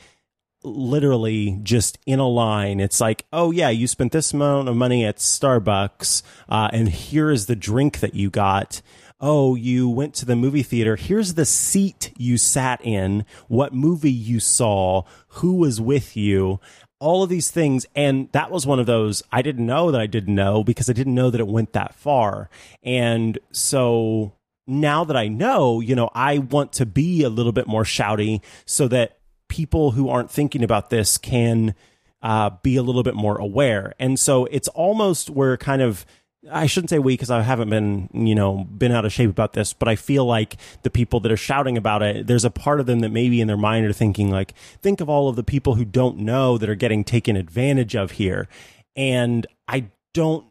literally 0.64 1.60
just 1.64 1.98
in 2.06 2.20
a 2.20 2.28
line. 2.28 2.80
It's 2.80 3.00
like, 3.00 3.26
oh, 3.32 3.52
yeah, 3.52 3.70
you 3.70 3.88
spent 3.88 4.12
this 4.12 4.34
amount 4.34 4.68
of 4.68 4.76
money 4.76 5.06
at 5.06 5.18
Starbucks, 5.18 6.24
uh, 6.50 6.70
and 6.74 6.90
here 6.90 7.30
is 7.30 7.46
the 7.46 7.56
drink 7.56 8.00
that 8.00 8.16
you 8.16 8.30
got. 8.30 8.82
Oh, 9.20 9.56
you 9.56 9.90
went 9.90 10.14
to 10.16 10.26
the 10.26 10.36
movie 10.36 10.64
theater. 10.64 10.98
Here's 10.98 11.36
the 11.36 11.46
seat 11.46 12.12
you 12.18 12.38
sat 12.38 12.86
in, 12.86 13.26
what 13.48 13.74
movie 13.74 14.12
you 14.12 14.42
saw, 14.42 15.04
who 15.28 15.56
was 15.56 15.80
with 15.80 16.18
you, 16.18 16.60
all 17.00 17.24
of 17.24 17.30
these 17.30 17.50
things. 17.50 17.86
And 17.96 18.30
that 18.34 18.52
was 18.52 18.68
one 18.68 18.80
of 18.80 18.86
those 18.86 19.24
I 19.32 19.42
didn't 19.42 19.66
know 19.66 19.92
that 19.92 20.02
I 20.02 20.08
didn't 20.08 20.36
know 20.36 20.64
because 20.64 20.90
I 20.90 20.94
didn't 20.94 21.16
know 21.16 21.30
that 21.30 21.40
it 21.40 21.48
went 21.48 21.74
that 21.74 21.96
far. 21.96 22.50
And 22.84 23.40
so 23.52 24.34
now 24.68 25.04
that 25.06 25.16
I 25.16 25.28
know, 25.28 25.80
you 25.80 25.96
know, 25.96 26.10
I 26.14 26.40
want 26.40 26.74
to 26.74 26.86
be 26.86 27.24
a 27.24 27.30
little 27.30 27.52
bit 27.52 27.68
more 27.68 27.84
shouty 27.84 28.42
so 28.66 28.88
that 28.90 29.20
people 29.48 29.92
who 29.92 30.10
aren't 30.10 30.32
thinking 30.32 30.64
about 30.64 30.90
this 30.90 31.18
can 31.18 31.76
uh, 32.22 32.50
be 32.64 32.76
a 32.76 32.84
little 32.84 33.04
bit 33.04 33.16
more 33.16 33.38
aware. 33.38 33.94
And 34.00 34.20
so 34.20 34.46
it's 34.46 34.68
almost 34.70 35.30
we're 35.30 35.58
kind 35.58 35.82
of 35.82 36.06
I 36.52 36.68
shouldn't 36.68 36.90
say 36.90 37.00
we 37.00 37.14
because 37.14 37.32
I 37.32 37.42
haven't 37.42 37.70
been, 37.70 38.10
you 38.14 38.36
know, 38.36 38.66
been 38.66 38.92
out 38.92 39.06
of 39.06 39.14
shape 39.14 39.30
about 39.30 39.54
this, 39.54 39.74
but 39.74 39.88
I 39.88 39.96
feel 39.96 40.26
like 40.26 40.58
the 40.84 40.90
people 40.90 41.20
that 41.22 41.32
are 41.32 41.38
shouting 41.38 41.78
about 41.78 42.02
it, 42.02 42.28
there's 42.28 42.46
a 42.46 42.52
part 42.52 42.80
of 42.80 42.86
them 42.86 43.00
that 43.00 43.10
maybe 43.10 43.42
in 43.42 43.48
their 43.48 43.58
mind 43.58 43.86
are 43.86 43.94
thinking 43.94 44.30
like, 44.30 44.54
think 44.82 45.02
of 45.02 45.10
all 45.10 45.30
of 45.30 45.36
the 45.36 45.44
people 45.44 45.76
who 45.76 45.86
don't 45.86 46.18
know 46.18 46.58
that 46.58 46.70
are 46.70 46.76
getting 46.76 47.04
taken 47.04 47.36
advantage 47.36 47.96
of 47.96 48.12
here. 48.12 48.48
And 48.96 49.48
I 49.68 49.86
don't 50.14 50.46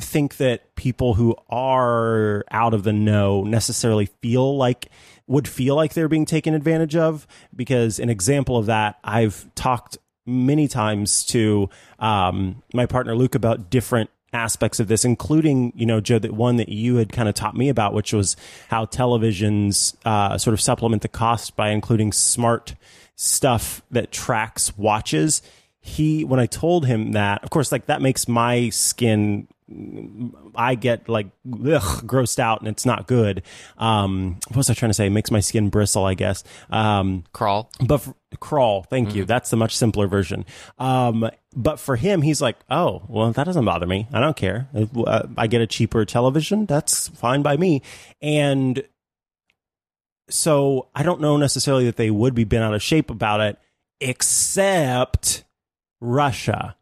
think 0.00 0.36
that 0.36 0.74
people 0.76 1.14
who 1.14 1.36
are 1.48 2.44
out 2.50 2.74
of 2.74 2.84
the 2.84 2.92
know 2.92 3.42
necessarily 3.42 4.06
feel 4.22 4.56
like 4.56 4.88
would 5.26 5.48
feel 5.48 5.74
like 5.74 5.94
they're 5.94 6.08
being 6.08 6.24
taken 6.24 6.54
advantage 6.54 6.96
of 6.96 7.26
because 7.54 7.98
an 7.98 8.08
example 8.08 8.56
of 8.56 8.66
that 8.66 8.98
I've 9.04 9.52
talked 9.54 9.98
many 10.24 10.68
times 10.68 11.24
to 11.26 11.68
um, 11.98 12.62
my 12.72 12.86
partner 12.86 13.16
Luke 13.16 13.34
about 13.34 13.70
different 13.70 14.10
aspects 14.32 14.78
of 14.78 14.88
this 14.88 15.04
including 15.04 15.72
you 15.74 15.86
know 15.86 16.00
Joe 16.00 16.18
that 16.18 16.32
one 16.32 16.56
that 16.56 16.68
you 16.68 16.96
had 16.96 17.12
kind 17.12 17.28
of 17.28 17.34
taught 17.34 17.56
me 17.56 17.68
about 17.68 17.94
which 17.94 18.12
was 18.12 18.36
how 18.68 18.84
televisions 18.84 19.96
uh, 20.04 20.36
sort 20.36 20.54
of 20.54 20.60
supplement 20.60 21.02
the 21.02 21.08
cost 21.08 21.56
by 21.56 21.70
including 21.70 22.12
smart 22.12 22.74
stuff 23.16 23.82
that 23.90 24.12
tracks 24.12 24.76
watches 24.76 25.42
he 25.88 26.24
when 26.24 26.38
I 26.38 26.46
told 26.46 26.86
him 26.86 27.12
that, 27.12 27.42
of 27.42 27.50
course, 27.50 27.72
like 27.72 27.86
that 27.86 28.02
makes 28.02 28.28
my 28.28 28.68
skin. 28.70 29.48
I 30.54 30.76
get 30.76 31.10
like 31.10 31.26
ugh, 31.46 32.06
grossed 32.06 32.38
out, 32.38 32.60
and 32.60 32.68
it's 32.68 32.86
not 32.86 33.06
good. 33.06 33.42
Um, 33.76 34.38
what 34.48 34.56
was 34.56 34.70
I 34.70 34.74
trying 34.74 34.90
to 34.90 34.94
say? 34.94 35.06
It 35.06 35.10
makes 35.10 35.30
my 35.30 35.40
skin 35.40 35.68
bristle, 35.68 36.04
I 36.04 36.14
guess. 36.14 36.42
Um, 36.70 37.24
crawl. 37.32 37.70
but 37.84 37.98
for, 37.98 38.14
crawl, 38.40 38.84
thank 38.84 39.14
you. 39.14 39.24
That's 39.24 39.50
the 39.50 39.56
much 39.56 39.76
simpler 39.76 40.06
version. 40.06 40.46
Um, 40.78 41.28
but 41.58 41.80
for 41.80 41.96
him, 41.96 42.22
he's 42.22 42.40
like, 42.40 42.56
oh, 42.70 43.02
well, 43.08 43.32
that 43.32 43.42
doesn't 43.42 43.64
bother 43.64 43.84
me. 43.86 44.06
I 44.12 44.20
don't 44.20 44.36
care. 44.36 44.68
Uh, 44.72 45.24
I 45.36 45.48
get 45.48 45.60
a 45.60 45.66
cheaper 45.66 46.04
television. 46.04 46.66
That's 46.66 47.08
fine 47.08 47.42
by 47.42 47.56
me. 47.56 47.82
And 48.22 48.84
so 50.30 50.86
I 50.94 51.02
don't 51.02 51.20
know 51.20 51.36
necessarily 51.36 51.84
that 51.86 51.96
they 51.96 52.12
would 52.12 52.32
be 52.32 52.44
bent 52.44 52.62
out 52.62 52.74
of 52.74 52.82
shape 52.82 53.10
about 53.10 53.40
it, 53.40 53.58
except 54.00 55.42
Russia. 56.00 56.76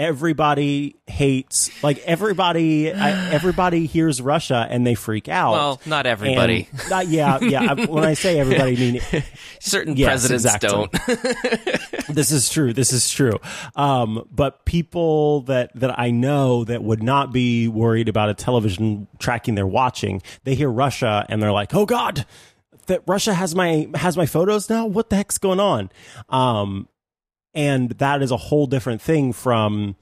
Everybody 0.00 0.96
hates, 1.06 1.70
like 1.82 1.98
everybody, 1.98 2.92
I, 2.92 3.32
everybody 3.34 3.86
hears 3.86 4.20
Russia 4.22 4.66
and 4.70 4.86
they 4.86 4.94
freak 4.94 5.28
out. 5.28 5.52
Well, 5.52 5.80
not 5.86 6.06
everybody. 6.06 6.68
And, 6.84 6.92
uh, 6.92 7.04
yeah, 7.06 7.38
yeah. 7.40 7.72
I- 7.72 7.84
when 7.84 8.04
I 8.04 8.14
say 8.14 8.38
everybody, 8.40 8.76
I 8.76 8.80
mean 8.80 9.00
Certain 9.60 9.96
Yes, 9.96 10.26
presidents 10.26 10.44
exactly. 10.46 10.70
don't. 10.70 12.06
this 12.14 12.30
is 12.32 12.48
true. 12.48 12.72
This 12.72 12.92
is 12.92 13.10
true. 13.10 13.38
Um, 13.76 14.26
but 14.30 14.64
people 14.64 15.42
that 15.42 15.70
that 15.74 15.98
I 15.98 16.10
know 16.10 16.64
that 16.64 16.82
would 16.82 17.02
not 17.02 17.32
be 17.32 17.68
worried 17.68 18.08
about 18.08 18.30
a 18.30 18.34
television 18.34 19.06
tracking 19.18 19.54
their 19.54 19.66
watching, 19.66 20.22
they 20.44 20.54
hear 20.54 20.70
Russia 20.70 21.26
and 21.28 21.42
they're 21.42 21.52
like, 21.52 21.74
"Oh 21.74 21.84
God, 21.86 22.24
that 22.86 23.02
Russia 23.06 23.34
has 23.34 23.54
my 23.54 23.88
has 23.94 24.16
my 24.16 24.24
photos 24.26 24.70
now. 24.70 24.86
What 24.86 25.10
the 25.10 25.16
heck's 25.16 25.36
going 25.38 25.60
on?" 25.60 25.90
Um, 26.30 26.88
and 27.54 27.90
that 27.92 28.22
is 28.22 28.30
a 28.30 28.36
whole 28.36 28.66
different 28.66 29.02
thing 29.02 29.32
from, 29.32 29.96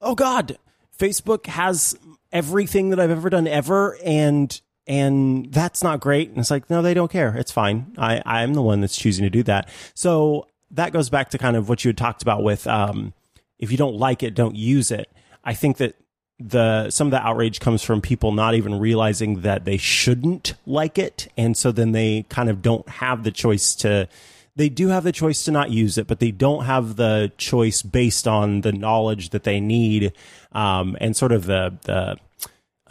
"Oh 0.00 0.14
God, 0.14 0.58
Facebook 0.96 1.46
has 1.46 1.96
everything 2.32 2.90
that 2.90 3.00
I've 3.00 3.10
ever 3.10 3.30
done 3.30 3.46
ever," 3.46 3.96
and 4.04 4.60
and 4.86 5.50
that's 5.52 5.82
not 5.82 6.00
great. 6.00 6.28
And 6.28 6.38
it's 6.38 6.50
like, 6.50 6.68
no, 6.68 6.82
they 6.82 6.94
don't 6.94 7.10
care. 7.10 7.34
It's 7.36 7.52
fine. 7.52 7.94
I 7.98 8.22
I'm 8.24 8.54
the 8.54 8.62
one 8.62 8.80
that's 8.80 8.96
choosing 8.96 9.24
to 9.24 9.30
do 9.30 9.42
that. 9.44 9.68
So 9.94 10.46
that 10.70 10.92
goes 10.92 11.08
back 11.08 11.30
to 11.30 11.38
kind 11.38 11.56
of 11.56 11.68
what 11.68 11.84
you 11.84 11.88
had 11.88 11.96
talked 11.96 12.22
about 12.22 12.42
with 12.42 12.66
um, 12.66 13.12
if 13.58 13.70
you 13.70 13.78
don't 13.78 13.96
like 13.96 14.22
it, 14.22 14.34
don't 14.34 14.56
use 14.56 14.90
it. 14.90 15.10
I 15.44 15.54
think 15.54 15.78
that 15.78 15.96
the 16.38 16.90
some 16.90 17.06
of 17.06 17.10
the 17.12 17.24
outrage 17.24 17.60
comes 17.60 17.82
from 17.82 18.00
people 18.00 18.32
not 18.32 18.54
even 18.54 18.78
realizing 18.78 19.42
that 19.42 19.64
they 19.64 19.76
shouldn't 19.76 20.54
like 20.66 20.98
it, 20.98 21.28
and 21.36 21.56
so 21.56 21.70
then 21.70 21.92
they 21.92 22.26
kind 22.28 22.48
of 22.50 22.60
don't 22.62 22.88
have 22.88 23.24
the 23.24 23.30
choice 23.30 23.74
to. 23.76 24.08
They 24.56 24.68
do 24.68 24.88
have 24.88 25.04
the 25.04 25.12
choice 25.12 25.44
to 25.44 25.50
not 25.50 25.70
use 25.70 25.98
it, 25.98 26.06
but 26.06 26.20
they 26.20 26.30
don't 26.30 26.64
have 26.64 26.96
the 26.96 27.32
choice 27.38 27.82
based 27.82 28.28
on 28.28 28.60
the 28.60 28.72
knowledge 28.72 29.30
that 29.30 29.44
they 29.44 29.58
need, 29.60 30.12
um, 30.52 30.96
and 31.00 31.16
sort 31.16 31.32
of 31.32 31.46
the 31.46 31.76
the 31.82 32.16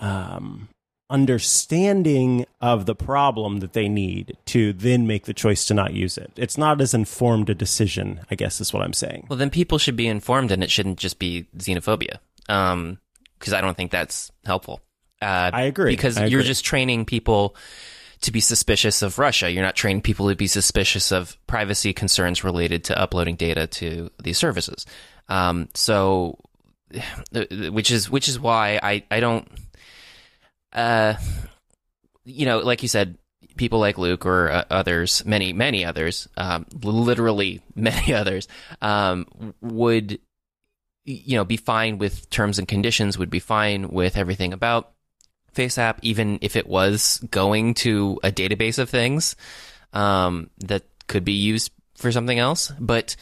um, 0.06 0.68
understanding 1.10 2.46
of 2.60 2.86
the 2.86 2.96
problem 2.96 3.60
that 3.60 3.74
they 3.74 3.88
need 3.88 4.36
to 4.46 4.74
then 4.74 5.08
make 5.08 5.26
the 5.26 5.34
choice 5.34 5.66
to 5.66 5.74
not 5.74 5.94
use 5.94 6.18
it. 6.18 6.32
It's 6.36 6.58
not 6.58 6.82
as 6.82 6.94
informed 6.94 7.50
a 7.50 7.56
decision, 7.56 8.22
I 8.32 8.36
guess, 8.36 8.60
is 8.60 8.74
what 8.74 8.84
I'm 8.84 8.94
saying. 8.94 9.28
Well, 9.30 9.38
then 9.38 9.50
people 9.50 9.78
should 9.78 9.96
be 9.96 10.08
informed, 10.08 10.52
and 10.52 10.64
it 10.64 10.72
shouldn't 10.72 11.00
just 11.00 11.20
be 11.20 11.48
xenophobia. 11.58 12.18
Um, 12.50 13.00
because 13.40 13.54
I 13.54 13.62
don't 13.62 13.76
think 13.76 13.92
that's 13.92 14.32
helpful. 14.46 14.82
Uh, 15.22 15.52
I 15.54 15.64
agree. 15.64 15.92
Because 15.92 16.18
I 16.18 16.26
you're 16.26 16.44
just 16.44 16.64
training 16.66 17.06
people 17.06 17.56
to 18.24 18.32
be 18.32 18.40
suspicious 18.40 19.02
of 19.02 19.20
Russia. 19.20 19.50
You're 19.50 19.64
not 19.64 19.76
training 19.76 20.02
people 20.02 20.30
to 20.30 20.36
be 20.36 20.48
suspicious 20.48 21.12
of 21.12 21.38
privacy 21.48 21.94
concerns 21.94 22.44
related 22.44 22.86
to 22.86 23.00
uploading 23.00 23.36
data 23.36 23.68
to 23.68 24.10
these 24.22 24.38
services. 24.38 24.86
Um, 25.30 25.70
so, 25.74 26.40
which 27.32 27.92
is 27.92 28.10
which 28.10 28.28
is 28.28 28.40
why 28.40 28.80
I 28.82 29.04
I 29.12 29.20
don't. 29.20 29.48
Uh, 30.72 31.16
you 32.26 32.46
know, 32.46 32.60
like 32.60 32.82
you 32.82 32.88
said, 32.88 33.18
people 33.58 33.80
like 33.80 33.98
Luke 33.98 34.26
or 34.26 34.50
uh, 34.50 34.64
others, 34.70 35.24
many 35.26 35.54
many 35.54 35.86
others, 35.86 36.28
um, 36.38 36.66
literally 36.82 37.62
many 37.76 38.14
others, 38.14 38.48
um, 38.82 39.54
would 39.62 40.20
you 41.06 41.36
know 41.36 41.46
be 41.46 41.58
fine 41.58 41.98
with 41.98 42.30
terms 42.30 42.60
and 42.60 42.68
conditions, 42.68 43.18
would 43.18 43.30
be 43.30 43.40
fine 43.40 43.90
with 43.90 44.18
everything 44.18 44.54
about 44.54 44.93
FaceApp, 45.54 46.00
even 46.02 46.40
if 46.42 46.56
it 46.56 46.68
was 46.68 47.20
going 47.30 47.74
to 47.76 48.20
a 48.24 48.32
database 48.32 48.80
of 48.80 48.90
things 48.90 49.36
um, 49.94 50.50
that 50.60 50.84
could 51.08 51.24
be 51.24 51.34
used 51.34 51.72
for 51.96 52.12
something 52.12 52.40
else. 52.40 52.72
But 52.80 53.16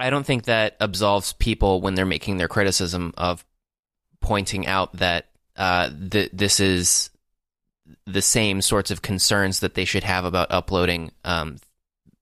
I 0.00 0.10
don't 0.10 0.26
think 0.26 0.44
that 0.44 0.76
absolves 0.80 1.32
people 1.34 1.80
when 1.80 1.94
they're 1.94 2.06
making 2.06 2.36
their 2.38 2.48
criticism 2.48 3.14
of 3.16 3.44
pointing 4.20 4.66
out 4.66 4.92
that 4.94 5.26
uh, 5.56 5.90
th- 6.10 6.30
this 6.32 6.60
is 6.60 7.10
the 8.06 8.22
same 8.22 8.62
sorts 8.62 8.90
of 8.90 9.02
concerns 9.02 9.60
that 9.60 9.74
they 9.74 9.84
should 9.84 10.04
have 10.04 10.24
about 10.24 10.50
uploading 10.50 11.12
um, 11.24 11.58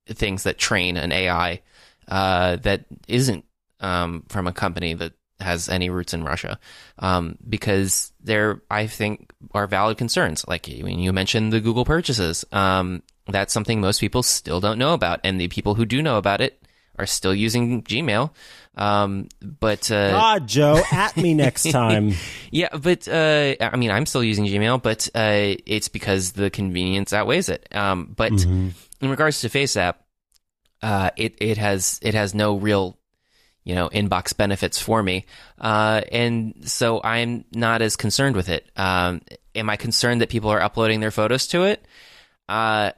things 0.07 0.43
that 0.43 0.59
train 0.59 0.97
an 0.97 1.12
AI 1.12 1.61
uh, 2.09 2.57
that 2.57 2.85
isn't 3.07 3.45
um, 3.81 4.24
from 4.28 4.47
a 4.47 4.53
company 4.53 4.95
that 4.95 5.12
has 5.41 5.68
any 5.68 5.91
roots 5.91 6.14
in 6.14 6.24
Russia, 6.24 6.59
um, 6.99 7.36
because 7.49 8.12
there 8.22 8.62
I 8.70 8.86
think 8.86 9.32
are 9.55 9.66
valid 9.66 9.99
concerns. 9.99 10.47
Like 10.47 10.66
when 10.66 10.99
you 10.99 11.12
mentioned 11.12 11.53
the 11.53 11.61
Google 11.61 11.84
purchases, 11.84 12.45
um, 12.53 13.03
that's 13.26 13.53
something 13.53 13.80
most 13.80 14.01
people 14.01 14.22
still 14.22 14.61
don't 14.61 14.78
know 14.78 14.95
about, 14.95 15.20
and 15.24 15.41
the 15.41 15.49
people 15.49 15.74
who 15.74 15.86
do 15.86 16.03
know 16.03 16.18
about 16.18 16.41
it 16.41 16.61
are 16.99 17.07
still 17.07 17.34
using 17.34 17.82
Gmail. 17.82 18.30
Um, 18.76 19.28
but 19.41 19.91
uh, 19.91 20.11
God, 20.11 20.47
Joe, 20.47 20.82
at 20.93 21.16
me 21.16 21.34
next 21.34 21.70
time. 21.72 22.12
yeah, 22.51 22.68
but 22.76 23.09
uh, 23.09 23.55
I 23.61 23.76
mean, 23.76 23.91
I'm 23.91 24.07
still 24.07 24.22
using 24.22 24.47
Gmail, 24.47 24.82
but 24.82 25.09
uh, 25.14 25.57
it's 25.66 25.88
because 25.88 26.32
the 26.32 26.51
convenience 26.51 27.12
outweighs 27.12 27.49
it. 27.49 27.74
Um, 27.74 28.12
but 28.14 28.32
in 28.32 28.74
regards 29.01 29.41
to 29.41 29.49
FaceApp, 29.49 29.95
uh, 30.82 31.11
it 31.16 31.36
it 31.41 31.59
has 31.59 31.99
it 32.03 32.14
has 32.14 32.34
no 32.34 32.57
real 32.57 32.97
you 33.71 33.77
know 33.77 33.89
inbox 33.91 34.37
benefits 34.37 34.81
for 34.81 35.01
me, 35.01 35.27
uh, 35.61 36.01
and 36.11 36.55
so 36.64 37.01
I'm 37.05 37.45
not 37.53 37.83
as 37.83 37.95
concerned 37.95 38.35
with 38.35 38.49
it. 38.49 38.68
Um, 38.77 39.23
am 39.55 39.71
I 39.71 39.77
concerned 39.77 40.23
that 40.23 40.29
people 40.29 40.51
are 40.51 40.61
uploading 40.61 40.99
their 40.99 41.12
photos 41.12 41.47
to 41.49 41.62
it? 41.62 41.87
Uh, 42.49 42.91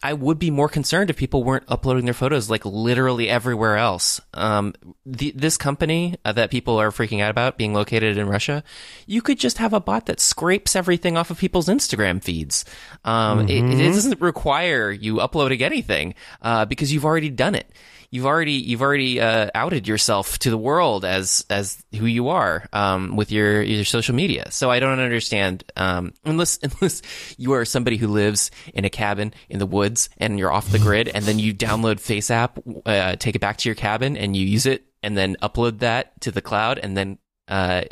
I 0.00 0.12
would 0.12 0.38
be 0.38 0.52
more 0.52 0.68
concerned 0.68 1.10
if 1.10 1.16
people 1.16 1.42
weren't 1.42 1.64
uploading 1.66 2.04
their 2.04 2.14
photos 2.14 2.48
like 2.48 2.64
literally 2.64 3.28
everywhere 3.28 3.76
else. 3.76 4.20
Um, 4.32 4.74
the, 5.04 5.32
this 5.34 5.56
company 5.56 6.14
uh, 6.24 6.30
that 6.32 6.52
people 6.52 6.80
are 6.80 6.92
freaking 6.92 7.20
out 7.20 7.32
about 7.32 7.58
being 7.58 7.74
located 7.74 8.16
in 8.16 8.28
Russia, 8.28 8.62
you 9.06 9.22
could 9.22 9.40
just 9.40 9.58
have 9.58 9.72
a 9.72 9.80
bot 9.80 10.06
that 10.06 10.20
scrapes 10.20 10.76
everything 10.76 11.16
off 11.16 11.30
of 11.30 11.38
people's 11.38 11.66
Instagram 11.66 12.22
feeds. 12.22 12.64
Um, 13.04 13.48
it, 13.48 13.64
it 13.64 13.92
doesn't 13.92 14.20
require 14.20 14.92
you 14.92 15.18
uploading 15.18 15.64
anything 15.64 16.14
uh, 16.42 16.64
because 16.64 16.92
you've 16.92 17.04
already 17.04 17.30
done 17.30 17.56
it 17.56 17.68
you've 18.10 18.26
already 18.26 18.52
you've 18.52 18.82
already 18.82 19.20
uh, 19.20 19.50
outed 19.54 19.86
yourself 19.86 20.38
to 20.40 20.50
the 20.50 20.58
world 20.58 21.04
as 21.04 21.44
as 21.50 21.82
who 21.94 22.06
you 22.06 22.28
are 22.28 22.66
um, 22.72 23.16
with 23.16 23.30
your 23.30 23.62
your 23.62 23.84
social 23.84 24.14
media. 24.14 24.50
So 24.50 24.70
I 24.70 24.80
don't 24.80 25.00
understand 25.00 25.64
um, 25.76 26.12
unless 26.24 26.58
unless 26.62 27.02
you 27.36 27.52
are 27.52 27.64
somebody 27.64 27.96
who 27.96 28.08
lives 28.08 28.50
in 28.74 28.84
a 28.84 28.90
cabin 28.90 29.32
in 29.48 29.58
the 29.58 29.66
woods 29.66 30.08
and 30.18 30.38
you're 30.38 30.52
off 30.52 30.70
the 30.70 30.78
grid, 30.78 31.08
and 31.08 31.24
then 31.24 31.38
you 31.38 31.54
download 31.54 31.96
FaceApp, 31.96 32.82
uh, 32.86 33.16
take 33.16 33.36
it 33.36 33.40
back 33.40 33.58
to 33.58 33.68
your 33.68 33.76
cabin, 33.76 34.16
and 34.16 34.36
you 34.36 34.46
use 34.46 34.66
it, 34.66 34.84
and 35.02 35.16
then 35.16 35.36
upload 35.42 35.80
that 35.80 36.20
to 36.22 36.30
the 36.30 36.42
cloud, 36.42 36.78
and 36.78 36.96
then 36.96 37.18
uh, 37.48 37.84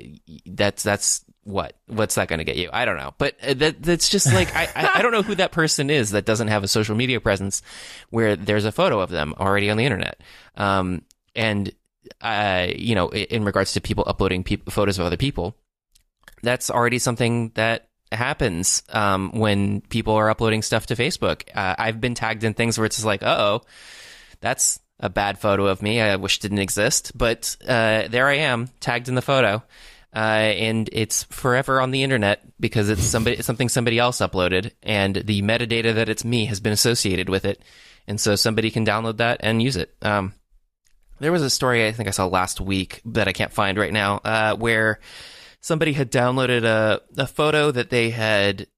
that's 0.47 0.83
that's 0.83 1.25
what 1.47 1.77
what's 1.87 2.17
that 2.17 2.27
going 2.27 2.39
to 2.41 2.45
get 2.45 2.57
you? 2.57 2.69
I 2.73 2.85
don't 2.85 2.97
know, 2.97 3.15
but 3.19 3.37
uh, 3.41 3.55
that 3.55 3.83
that's 3.83 4.09
just 4.09 4.33
like 4.33 4.55
I, 4.55 4.69
I 4.75 4.91
I 4.97 5.03
don't 5.03 5.13
know 5.13 5.23
who 5.23 5.37
that 5.37 5.53
person 5.53 5.91
is 5.91 6.11
that 6.11 6.27
doesn't 6.27 6.49
have 6.49 6.65
a 6.65 6.69
social 6.69 6.97
media 6.97 7.21
presence 7.21 7.63
where 8.11 8.35
there's 8.35 8.65
a 8.65 8.73
photo 8.73 9.01
of 9.01 9.11
them 9.11 9.33
already 9.39 9.71
on 9.71 9.77
the 9.77 9.85
internet. 9.85 10.21
Um, 10.57 11.03
and 11.37 11.73
uh, 12.21 12.67
you 12.75 12.97
know, 12.97 13.11
in 13.11 13.45
regards 13.45 13.75
to 13.75 13.81
people 13.81 14.05
uploading 14.07 14.43
pe- 14.43 14.57
photos 14.69 14.99
of 14.99 15.07
other 15.07 15.17
people, 15.17 15.57
that's 16.43 16.69
already 16.69 16.99
something 16.99 17.53
that 17.55 17.89
happens 18.11 18.83
um, 18.91 19.31
when 19.33 19.83
people 19.83 20.15
are 20.15 20.29
uploading 20.29 20.63
stuff 20.63 20.87
to 20.87 20.97
Facebook. 20.97 21.43
Uh, 21.55 21.77
I've 21.79 22.01
been 22.01 22.15
tagged 22.15 22.43
in 22.43 22.55
things 22.55 22.77
where 22.77 22.87
it's 22.87 22.97
just 22.97 23.07
like, 23.07 23.23
oh, 23.23 23.63
that's 24.41 24.81
a 24.99 25.09
bad 25.09 25.39
photo 25.39 25.67
of 25.67 25.81
me. 25.81 26.01
I 26.01 26.17
wish 26.17 26.39
it 26.39 26.43
didn't 26.43 26.59
exist, 26.59 27.13
but 27.17 27.57
uh, 27.67 28.09
there 28.09 28.27
I 28.27 28.39
am, 28.39 28.69
tagged 28.81 29.09
in 29.09 29.15
the 29.15 29.23
photo. 29.23 29.63
Uh, 30.15 30.55
and 30.59 30.89
it's 30.93 31.25
forever 31.25 31.81
on 31.81 31.91
the 31.91 32.03
internet 32.03 32.41
because 32.59 32.89
it's 32.89 33.03
somebody 33.03 33.43
something 33.43 33.69
somebody 33.69 33.99
else 33.99 34.19
uploaded, 34.19 34.73
and 34.83 35.17
the 35.17 35.43
metadata 35.43 35.95
that 35.95 36.09
it's 36.09 36.25
me 36.25 36.47
has 36.47 36.61
been 36.61 36.73
associated 36.73 37.29
with 37.29 37.45
it, 37.45 37.63
and 38.07 38.21
so 38.21 38.35
somebody 38.35 38.71
can 38.71 38.87
download 38.87 39.19
that 39.19 39.41
and 39.43 39.63
use 39.63 39.77
it. 39.77 39.95
Um, 40.01 40.33
there 41.19 41.33
was 41.33 41.43
a 41.43 41.51
story 41.51 41.87
I 41.87 41.93
think 41.93 42.09
I 42.09 42.13
saw 42.13 42.27
last 42.27 42.61
week 42.61 43.03
that 43.07 43.29
I 43.29 43.33
can't 43.33 43.53
find 43.53 43.77
right 43.77 43.93
now, 43.93 44.21
uh, 44.25 44.57
where 44.57 45.01
somebody 45.61 45.93
had 45.93 46.11
downloaded 46.11 46.65
a 46.65 47.03
a 47.19 47.27
photo 47.27 47.71
that 47.71 47.91
they 47.91 48.11
had 48.11 48.69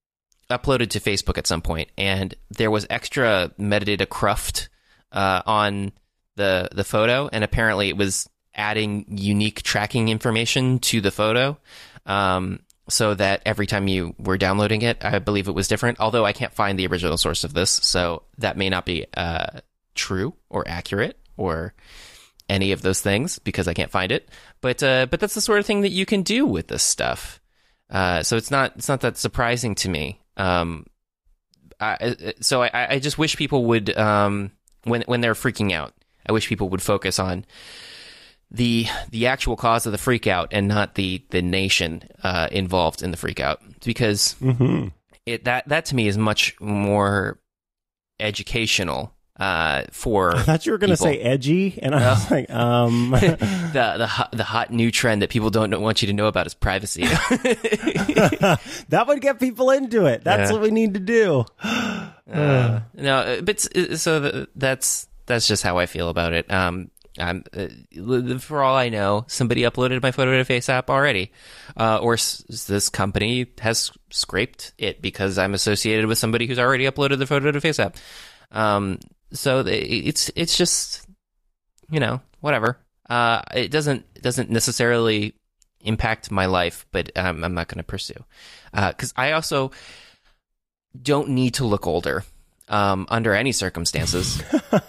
uploaded 0.50 0.90
to 0.90 1.00
Facebook 1.00 1.38
at 1.38 1.46
some 1.46 1.62
point, 1.62 1.90
and 1.96 2.34
there 2.50 2.70
was 2.70 2.86
extra 2.90 3.52
metadata 3.60 4.08
cruft 4.08 4.70
uh, 5.12 5.42
on 5.46 5.92
the 6.36 6.68
the 6.72 6.84
photo, 6.84 7.28
and 7.32 7.44
apparently 7.44 7.88
it 7.88 7.96
was 7.96 8.28
adding 8.58 9.06
unique 9.08 9.62
tracking 9.62 10.08
information 10.08 10.80
to 10.80 11.00
the 11.00 11.10
photo. 11.10 11.56
Um, 12.04 12.60
so 12.90 13.14
that 13.14 13.42
every 13.44 13.66
time 13.66 13.86
you 13.86 14.14
were 14.18 14.38
downloading 14.38 14.82
it, 14.82 15.04
I 15.04 15.18
believe 15.18 15.46
it 15.46 15.54
was 15.54 15.68
different. 15.68 16.00
Although 16.00 16.24
I 16.24 16.32
can't 16.32 16.54
find 16.54 16.78
the 16.78 16.86
original 16.86 17.18
source 17.18 17.44
of 17.44 17.54
this, 17.54 17.70
so 17.70 18.22
that 18.38 18.56
may 18.56 18.70
not 18.70 18.86
be 18.86 19.06
uh, 19.14 19.60
true 19.94 20.34
or 20.48 20.66
accurate 20.66 21.18
or 21.36 21.74
any 22.48 22.72
of 22.72 22.82
those 22.82 23.00
things 23.00 23.38
because 23.38 23.68
I 23.68 23.74
can't 23.74 23.90
find 23.90 24.10
it. 24.10 24.28
But 24.60 24.82
uh, 24.82 25.06
but 25.06 25.20
that's 25.20 25.34
the 25.34 25.40
sort 25.40 25.60
of 25.60 25.66
thing 25.66 25.82
that 25.82 25.90
you 25.90 26.06
can 26.06 26.22
do 26.22 26.46
with 26.46 26.68
this 26.68 26.82
stuff. 26.82 27.40
Uh, 27.90 28.22
so 28.22 28.36
it's 28.36 28.50
not 28.50 28.76
it's 28.76 28.88
not 28.88 29.02
that 29.02 29.18
surprising 29.18 29.74
to 29.76 29.88
me. 29.88 30.20
Um, 30.36 30.86
I, 31.80 32.34
so 32.40 32.62
I, 32.62 32.94
I 32.94 32.98
just 32.98 33.18
wish 33.18 33.36
people 33.36 33.66
would 33.66 33.96
um, 33.96 34.52
when 34.84 35.02
when 35.02 35.20
they're 35.20 35.34
freaking 35.34 35.72
out. 35.72 35.94
I 36.26 36.32
wish 36.32 36.48
people 36.48 36.68
would 36.70 36.82
focus 36.82 37.18
on 37.18 37.44
the 38.50 38.86
the 39.10 39.26
actual 39.26 39.56
cause 39.56 39.84
of 39.86 39.92
the 39.92 39.98
freakout 39.98 40.48
and 40.52 40.68
not 40.68 40.94
the 40.94 41.22
the 41.30 41.42
nation 41.42 42.02
uh, 42.22 42.48
involved 42.50 43.02
in 43.02 43.10
the 43.10 43.16
freak 43.16 43.40
out 43.40 43.60
because 43.84 44.34
it 45.26 45.44
that 45.44 45.68
that 45.68 45.84
to 45.86 45.94
me 45.94 46.08
is 46.08 46.16
much 46.16 46.58
more 46.60 47.38
educational 48.20 49.14
uh, 49.38 49.84
for 49.92 50.34
I 50.34 50.42
thought 50.42 50.66
you 50.66 50.72
were 50.72 50.78
going 50.78 50.90
to 50.90 50.96
say 50.96 51.16
edgy, 51.20 51.78
and 51.80 51.94
I 51.94 52.10
was 52.10 52.28
like, 52.28 52.50
um, 52.50 53.10
the 53.12 53.94
the 53.98 54.06
hot, 54.08 54.32
the 54.32 54.42
hot 54.42 54.72
new 54.72 54.90
trend 54.90 55.22
that 55.22 55.30
people 55.30 55.50
don't 55.50 55.80
want 55.80 56.02
you 56.02 56.06
to 56.08 56.12
know 56.12 56.26
about 56.26 56.48
is 56.48 56.54
privacy. 56.54 57.02
that 58.88 59.04
would 59.06 59.20
get 59.20 59.38
people 59.38 59.70
into 59.70 60.06
it. 60.06 60.24
That's 60.24 60.50
Yeah. 60.50 60.54
what 60.54 60.62
we 60.62 60.70
need 60.72 60.94
to 60.94 61.00
do. 61.00 61.44
Uh, 61.62 62.80
no, 62.94 63.16
uh, 63.18 63.40
but 63.42 63.60
so 63.60 64.46
that's 64.56 65.06
that's 65.26 65.46
just 65.46 65.62
how 65.62 65.78
I 65.78 65.86
feel 65.86 66.08
about 66.08 66.32
it. 66.32 66.50
Um, 66.52 66.90
Uh, 67.18 68.38
for 68.38 68.62
all 68.62 68.76
I 68.76 68.88
know, 68.88 69.24
somebody 69.26 69.62
uploaded 69.62 70.02
my 70.02 70.12
photo 70.12 70.42
to 70.42 70.50
FaceApp 70.50 70.88
already, 70.88 71.32
uh, 71.76 71.98
or 71.98 72.14
s- 72.14 72.44
this 72.68 72.88
company 72.88 73.46
has 73.60 73.90
scraped 74.10 74.72
it 74.78 75.02
because 75.02 75.36
I'm 75.38 75.54
associated 75.54 76.06
with 76.06 76.18
somebody 76.18 76.46
who's 76.46 76.58
already 76.58 76.84
uploaded 76.84 77.18
the 77.18 77.26
photo 77.26 77.50
to 77.50 77.60
FaceApp. 77.60 77.96
Um, 78.52 78.98
so 79.32 79.64
it's 79.66 80.30
it's 80.36 80.56
just 80.56 81.06
you 81.90 82.00
know 82.00 82.20
whatever. 82.40 82.78
Uh, 83.08 83.42
it 83.54 83.70
doesn't 83.70 84.06
it 84.14 84.22
doesn't 84.22 84.50
necessarily 84.50 85.34
impact 85.80 86.30
my 86.30 86.46
life, 86.46 86.86
but 86.92 87.10
um, 87.16 87.44
I'm 87.44 87.54
not 87.54 87.68
going 87.68 87.78
to 87.78 87.84
pursue 87.84 88.24
because 88.72 89.12
I 89.16 89.32
also 89.32 89.70
don't 91.00 91.30
need 91.30 91.54
to 91.54 91.64
look 91.64 91.86
older 91.86 92.24
um, 92.68 93.06
under 93.10 93.34
any 93.34 93.52
circumstances. 93.52 94.42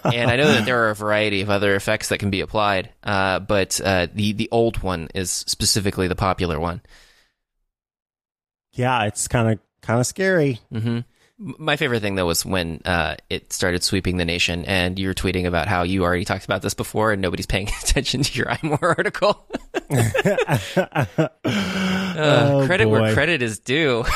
and 0.04 0.30
I 0.30 0.36
know 0.36 0.48
that 0.52 0.64
there 0.64 0.84
are 0.86 0.90
a 0.90 0.94
variety 0.94 1.40
of 1.40 1.50
other 1.50 1.74
effects 1.74 2.08
that 2.10 2.18
can 2.18 2.30
be 2.30 2.40
applied, 2.40 2.90
uh, 3.02 3.40
but 3.40 3.80
uh, 3.82 4.06
the 4.14 4.32
the 4.32 4.48
old 4.52 4.82
one 4.82 5.08
is 5.14 5.30
specifically 5.30 6.08
the 6.08 6.14
popular 6.16 6.58
one. 6.60 6.80
Yeah, 8.72 9.04
it's 9.04 9.28
kind 9.28 9.52
of 9.52 9.58
kind 9.82 9.98
of 10.00 10.06
scary. 10.06 10.60
hmm 10.72 11.00
My 11.38 11.76
favorite 11.76 12.00
thing 12.02 12.14
though 12.14 12.26
was 12.26 12.44
when 12.46 12.82
uh, 12.84 13.16
it 13.28 13.52
started 13.52 13.82
sweeping 13.82 14.16
the 14.18 14.24
nation, 14.24 14.64
and 14.66 14.98
you 14.98 15.08
were 15.08 15.14
tweeting 15.14 15.46
about 15.46 15.66
how 15.68 15.82
you 15.82 16.04
already 16.04 16.24
talked 16.24 16.44
about 16.44 16.62
this 16.62 16.74
before, 16.74 17.12
and 17.12 17.20
nobody's 17.22 17.46
paying 17.54 17.68
attention 17.82 18.22
to 18.22 18.38
your 18.38 18.46
iMore 18.46 18.82
article. 18.82 19.46
uh, 21.44 22.18
Oh, 22.22 22.62
credit 22.66 22.88
where 22.88 23.12
credit 23.14 23.40
is 23.42 23.58
due. 23.58 24.04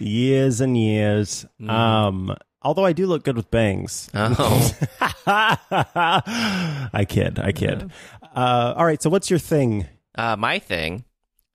Years 0.00 0.60
and 0.60 0.76
years. 0.76 1.44
Mm-hmm. 1.60 1.70
Um, 1.70 2.36
although 2.62 2.84
I 2.84 2.92
do 2.92 3.06
look 3.06 3.24
good 3.24 3.36
with 3.36 3.50
bangs. 3.50 4.08
oh, 4.14 4.70
I 5.26 7.06
kid. 7.08 7.38
I 7.38 7.52
kid. 7.52 7.90
Uh, 8.34 8.74
all 8.76 8.84
right. 8.84 9.00
So, 9.00 9.10
what's 9.10 9.30
your 9.30 9.38
thing? 9.38 9.86
uh, 10.16 10.36
my 10.36 10.58
thing 10.58 11.04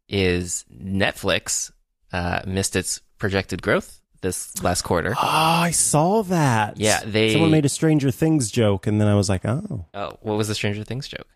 is 0.07 0.65
Netflix 0.73 1.71
uh, 2.11 2.41
missed 2.45 2.75
its 2.75 3.01
projected 3.17 3.61
growth 3.61 3.99
this 4.21 4.61
last 4.63 4.83
quarter. 4.83 5.11
Oh, 5.15 5.17
I 5.21 5.71
saw 5.71 6.23
that. 6.23 6.77
Yeah, 6.79 7.01
they- 7.05 7.31
someone 7.33 7.51
made 7.51 7.65
a 7.65 7.69
Stranger 7.69 8.11
Things 8.11 8.51
joke, 8.51 8.87
and 8.87 8.99
then 9.01 9.07
I 9.07 9.15
was 9.15 9.29
like, 9.29 9.45
oh, 9.45 9.85
Oh, 9.93 10.17
what 10.21 10.37
was 10.37 10.47
the 10.47 10.55
Stranger 10.55 10.83
Things 10.83 11.07
joke? 11.07 11.27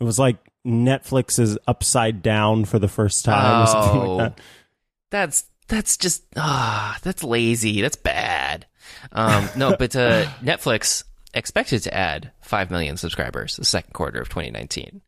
it 0.00 0.04
was 0.04 0.18
like 0.18 0.38
Netflix 0.66 1.38
is 1.38 1.58
upside 1.66 2.22
down 2.22 2.64
for 2.64 2.78
the 2.78 2.88
first 2.88 3.24
time, 3.24 3.62
or 3.62 3.66
something 3.66 4.00
Oh. 4.00 4.16
like 4.16 4.36
that. 4.36 4.40
That's 5.10 5.44
that's 5.70 5.96
just 5.96 6.22
ah, 6.36 6.98
that's 7.02 7.24
lazy. 7.24 7.80
That's 7.80 7.96
bad. 7.96 8.66
Um, 9.12 9.48
no, 9.56 9.76
but 9.78 9.96
uh, 9.96 10.24
Netflix 10.42 11.04
expected 11.32 11.84
to 11.84 11.94
add 11.94 12.32
five 12.42 12.70
million 12.70 12.96
subscribers 12.96 13.56
the 13.56 13.64
second 13.64 13.92
quarter 13.92 14.20
of 14.20 14.28
2019, 14.28 15.00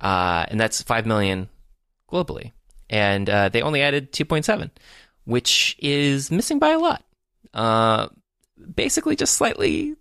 uh, 0.00 0.46
and 0.48 0.58
that's 0.58 0.82
five 0.82 1.06
million 1.06 1.48
globally, 2.10 2.52
and 2.88 3.30
uh, 3.30 3.48
they 3.50 3.62
only 3.62 3.82
added 3.82 4.12
2.7, 4.12 4.70
which 5.24 5.76
is 5.78 6.30
missing 6.30 6.58
by 6.58 6.70
a 6.70 6.78
lot. 6.78 7.04
Uh, 7.54 8.08
basically, 8.74 9.14
just 9.14 9.34
slightly 9.34 9.94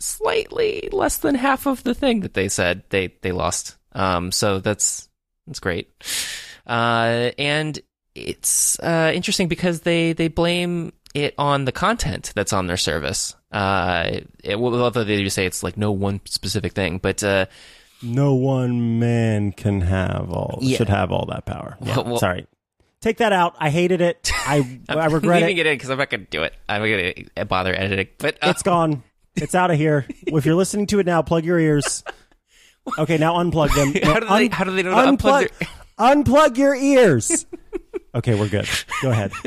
slightly 0.00 0.88
less 0.92 1.18
than 1.18 1.34
half 1.34 1.66
of 1.66 1.82
the 1.82 1.94
thing 1.94 2.20
that 2.20 2.34
they 2.34 2.48
said 2.48 2.82
they 2.90 3.14
they 3.22 3.32
lost. 3.32 3.76
Um, 3.92 4.32
so 4.32 4.58
that's 4.58 5.08
that's 5.46 5.60
great. 5.60 5.90
Uh, 6.66 7.30
and 7.38 7.80
it's 8.14 8.78
uh, 8.80 9.12
interesting 9.14 9.48
because 9.48 9.80
they 9.80 10.12
they 10.12 10.28
blame 10.28 10.92
it 11.14 11.34
on 11.38 11.64
the 11.64 11.72
content 11.72 12.32
that's 12.34 12.52
on 12.52 12.66
their 12.66 12.76
service. 12.76 13.34
Uh, 13.52 14.20
it, 14.44 14.56
although 14.56 15.04
they 15.04 15.22
just 15.22 15.34
say 15.36 15.46
it's 15.46 15.62
like 15.62 15.76
no 15.76 15.90
one 15.92 16.20
specific 16.26 16.72
thing, 16.72 16.98
but 16.98 17.22
uh, 17.24 17.46
no 18.02 18.34
one 18.34 18.98
man 18.98 19.52
can 19.52 19.80
have 19.80 20.30
all 20.30 20.58
Yeah. 20.60 20.76
should 20.78 20.88
have 20.88 21.10
all 21.12 21.26
that 21.26 21.46
power. 21.46 21.76
Yeah, 21.82 22.00
Well, 22.00 22.18
sorry. 22.18 22.46
Take 23.00 23.18
that 23.18 23.32
out. 23.32 23.54
I 23.58 23.70
hated 23.70 24.00
it. 24.00 24.30
I 24.34 24.80
I 24.88 25.06
regret 25.06 25.40
leaving 25.42 25.58
it. 25.58 25.66
it 25.66 25.70
in 25.70 25.74
because 25.76 25.90
I'm 25.90 25.98
not 25.98 26.10
going 26.10 26.24
to 26.24 26.30
do 26.30 26.42
it. 26.42 26.52
I'm 26.68 26.82
not 26.82 26.88
going 26.88 27.28
to 27.36 27.44
bother 27.44 27.72
editing. 27.74 28.08
But 28.18 28.38
uh, 28.42 28.50
It's 28.50 28.62
gone. 28.62 29.02
It's 29.36 29.54
out 29.54 29.70
of 29.70 29.76
here. 29.76 30.04
If 30.26 30.44
you're 30.44 30.56
listening 30.56 30.86
to 30.88 30.98
it 30.98 31.06
now, 31.06 31.22
plug 31.22 31.44
your 31.44 31.58
ears. 31.58 32.02
Okay, 32.98 33.18
now 33.18 33.34
unplug 33.34 33.74
them. 33.74 33.92
How 34.02 34.18
do 34.18 34.26
they 34.26 34.46
un- 34.46 34.50
how 34.50 34.64
do 34.64 34.70
they 34.74 34.82
know 34.82 34.92
to 34.92 34.96
unplug? 35.12 35.48
unplug, 35.98 36.24
unplug 36.24 36.56
your 36.56 36.74
ears. 36.74 37.44
Okay, 38.14 38.34
we're 38.38 38.48
good. 38.48 38.68
Go 39.02 39.10
ahead. 39.10 39.32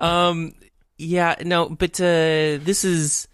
Um, 0.00 0.54
yeah, 0.96 1.34
no, 1.44 1.68
but 1.68 2.00
uh, 2.00 2.62
this 2.62 2.84
is 2.84 3.26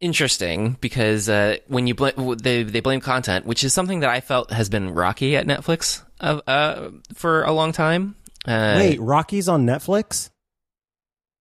interesting 0.00 0.78
because 0.80 1.28
uh, 1.28 1.56
when 1.68 1.86
you 1.86 1.94
bl- 1.94 2.34
they 2.34 2.62
they 2.62 2.80
blame 2.80 3.00
content, 3.02 3.44
which 3.44 3.62
is 3.62 3.74
something 3.74 4.00
that 4.00 4.08
I 4.08 4.20
felt 4.20 4.50
has 4.52 4.70
been 4.70 4.90
rocky 4.94 5.36
at 5.36 5.46
Netflix 5.46 6.02
uh, 6.20 6.40
uh, 6.46 6.90
for 7.12 7.42
a 7.42 7.52
long 7.52 7.72
time. 7.72 8.14
Uh, 8.46 8.76
Wait, 8.78 9.00
Rocky's 9.00 9.48
on 9.50 9.66
Netflix? 9.66 10.30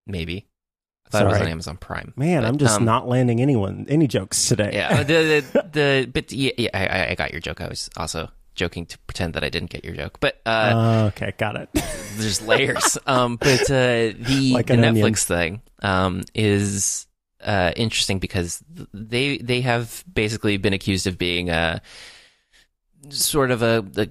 maybe. 0.05 0.47
I 1.07 1.09
thought 1.11 1.21
it 1.23 1.29
was 1.29 1.41
on 1.41 1.47
Amazon 1.47 1.77
Prime. 1.77 2.13
Man, 2.17 2.41
But, 2.41 2.47
I'm 2.49 2.57
just 2.57 2.77
um, 2.77 2.85
not 2.85 3.07
landing 3.07 3.41
anyone 3.41 3.85
any 3.87 4.07
jokes 4.07 4.47
today. 4.49 4.71
Yeah, 4.73 5.03
the 5.03 5.43
the, 5.53 5.69
the 5.71 6.11
but 6.11 6.31
yeah, 6.31 6.51
yeah 6.57 6.69
I- 6.73 7.11
I 7.11 7.15
got 7.15 7.31
your 7.31 7.39
joke. 7.39 7.61
I 7.61 7.67
was 7.69 7.89
also 7.95 8.29
joking 8.59 8.85
to 8.85 8.97
pretend 9.07 9.33
that 9.33 9.43
I 9.43 9.49
didn't 9.49 9.71
get 9.71 9.83
your 9.83 9.95
joke, 9.95 10.19
but 10.19 10.39
uh, 10.45 10.49
Uh, 10.49 11.11
okay, 11.15 11.33
got 11.37 11.55
it. 11.55 11.69
there's 12.17 12.41
layers. 12.41 12.97
um, 13.07 13.35
but 13.41 13.61
uh, 13.71 14.13
the 14.19 14.51
Like 14.59 14.67
the 14.67 14.75
Netflix 14.75 15.03
onion. 15.03 15.15
thing 15.15 15.61
um, 15.81 16.23
is 16.35 17.07
uh, 17.41 17.71
interesting 17.75 18.19
because 18.19 18.61
they 18.93 19.37
they 19.37 19.61
have 19.61 20.03
basically 20.11 20.57
been 20.57 20.73
accused 20.73 21.07
of 21.07 21.17
being 21.17 21.49
a 21.49 21.81
sort 23.09 23.51
of 23.51 23.61
a 23.63 23.85
a, 23.97 24.09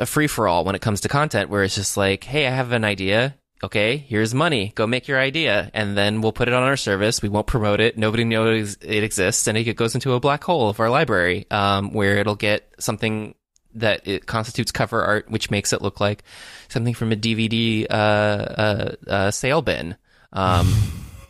a 0.00 0.06
free 0.06 0.26
for 0.26 0.48
all 0.48 0.64
when 0.64 0.74
it 0.74 0.82
comes 0.82 1.00
to 1.02 1.08
content, 1.08 1.48
where 1.50 1.62
it's 1.62 1.74
just 1.76 1.96
like, 1.96 2.24
hey, 2.24 2.46
I 2.46 2.50
have 2.50 2.72
an 2.72 2.84
idea. 2.84 3.36
Okay, 3.64 3.96
here's 3.96 4.34
money. 4.34 4.72
Go 4.74 4.88
make 4.88 5.06
your 5.06 5.20
idea, 5.20 5.70
and 5.72 5.96
then 5.96 6.20
we'll 6.20 6.32
put 6.32 6.48
it 6.48 6.54
on 6.54 6.64
our 6.64 6.76
service. 6.76 7.22
We 7.22 7.28
won't 7.28 7.46
promote 7.46 7.78
it. 7.78 7.96
Nobody 7.96 8.24
knows 8.24 8.76
it 8.82 9.04
exists, 9.04 9.46
and 9.46 9.56
it 9.56 9.76
goes 9.76 9.94
into 9.94 10.14
a 10.14 10.18
black 10.20 10.42
hole 10.42 10.68
of 10.68 10.80
our 10.80 10.90
library, 10.90 11.46
um, 11.48 11.92
where 11.92 12.16
it'll 12.18 12.34
get 12.34 12.68
something 12.80 13.36
that 13.74 14.06
it 14.06 14.26
constitutes 14.26 14.72
cover 14.72 15.02
art, 15.02 15.30
which 15.30 15.50
makes 15.50 15.72
it 15.72 15.82
look 15.82 16.00
like 16.00 16.24
something 16.68 16.94
from 16.94 17.12
a 17.12 17.16
DVD 17.16 17.86
uh, 17.90 17.92
uh, 17.94 18.94
uh, 19.06 19.30
sale 19.30 19.62
bin, 19.62 19.96
um, 20.32 20.66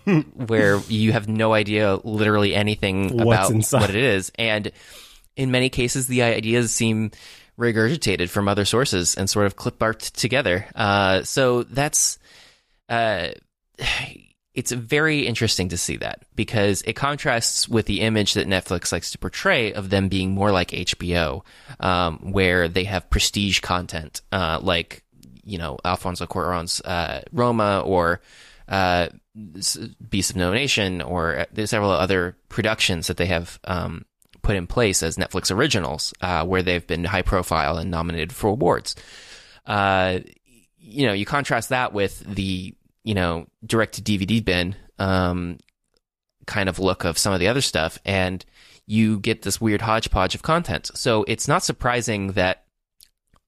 where 0.34 0.78
you 0.88 1.12
have 1.12 1.28
no 1.28 1.52
idea 1.52 1.98
literally 2.04 2.54
anything 2.54 3.16
What's 3.16 3.22
about 3.22 3.50
inside. 3.50 3.80
what 3.80 3.90
it 3.90 3.96
is, 3.96 4.32
and 4.38 4.72
in 5.36 5.50
many 5.50 5.68
cases, 5.68 6.06
the 6.06 6.22
ideas 6.22 6.74
seem 6.74 7.10
regurgitated 7.58 8.28
from 8.28 8.48
other 8.48 8.64
sources 8.64 9.14
and 9.14 9.28
sort 9.28 9.46
of 9.46 9.56
clip 9.56 9.82
arted 9.82 10.12
together. 10.14 10.66
Uh, 10.74 11.22
so 11.22 11.62
that's 11.62 12.18
uh, 12.88 13.28
it's 14.54 14.72
very 14.72 15.26
interesting 15.26 15.68
to 15.70 15.78
see 15.78 15.96
that 15.96 16.22
because 16.36 16.82
it 16.82 16.92
contrasts 16.92 17.68
with 17.68 17.86
the 17.86 18.02
image 18.02 18.34
that 18.34 18.46
Netflix 18.46 18.92
likes 18.92 19.10
to 19.12 19.18
portray 19.18 19.72
of 19.72 19.88
them 19.88 20.08
being 20.08 20.32
more 20.32 20.52
like 20.52 20.68
HBO, 20.68 21.42
um, 21.80 22.18
where 22.32 22.68
they 22.68 22.84
have 22.84 23.08
prestige 23.08 23.60
content, 23.60 24.20
uh, 24.30 24.58
like 24.62 25.02
you 25.44 25.58
know 25.58 25.78
Alfonso 25.84 26.26
Cuarón's 26.26 26.80
uh, 26.82 27.22
Roma 27.32 27.82
or 27.84 28.20
uh, 28.68 29.08
Beast 29.34 30.30
of 30.30 30.36
No 30.36 30.52
Nation, 30.52 31.00
or 31.00 31.40
uh, 31.40 31.44
there's 31.52 31.70
several 31.70 31.90
other 31.90 32.36
productions 32.50 33.06
that 33.06 33.16
they 33.16 33.26
have 33.26 33.58
um, 33.64 34.04
put 34.42 34.56
in 34.56 34.66
place 34.66 35.02
as 35.02 35.16
Netflix 35.16 35.50
originals, 35.50 36.12
uh, 36.20 36.44
where 36.44 36.62
they've 36.62 36.86
been 36.86 37.04
high 37.04 37.22
profile 37.22 37.78
and 37.78 37.90
nominated 37.90 38.32
for 38.32 38.48
awards. 38.48 38.96
Uh, 39.66 40.18
you 40.78 41.06
know, 41.06 41.14
you 41.14 41.24
contrast 41.24 41.70
that 41.70 41.94
with 41.94 42.18
the 42.26 42.74
you 43.04 43.14
know 43.14 43.46
direct 43.64 43.94
to 43.94 44.02
DVD 44.02 44.44
bin 44.44 44.76
um, 44.98 45.58
kind 46.46 46.68
of 46.68 46.78
look 46.78 47.04
of 47.04 47.18
some 47.18 47.32
of 47.32 47.40
the 47.40 47.48
other 47.48 47.60
stuff, 47.60 47.98
and 48.04 48.44
you 48.86 49.18
get 49.20 49.42
this 49.42 49.60
weird 49.60 49.82
hodgepodge 49.82 50.34
of 50.34 50.42
content. 50.42 50.90
So 50.94 51.24
it's 51.28 51.48
not 51.48 51.62
surprising 51.62 52.32
that 52.32 52.64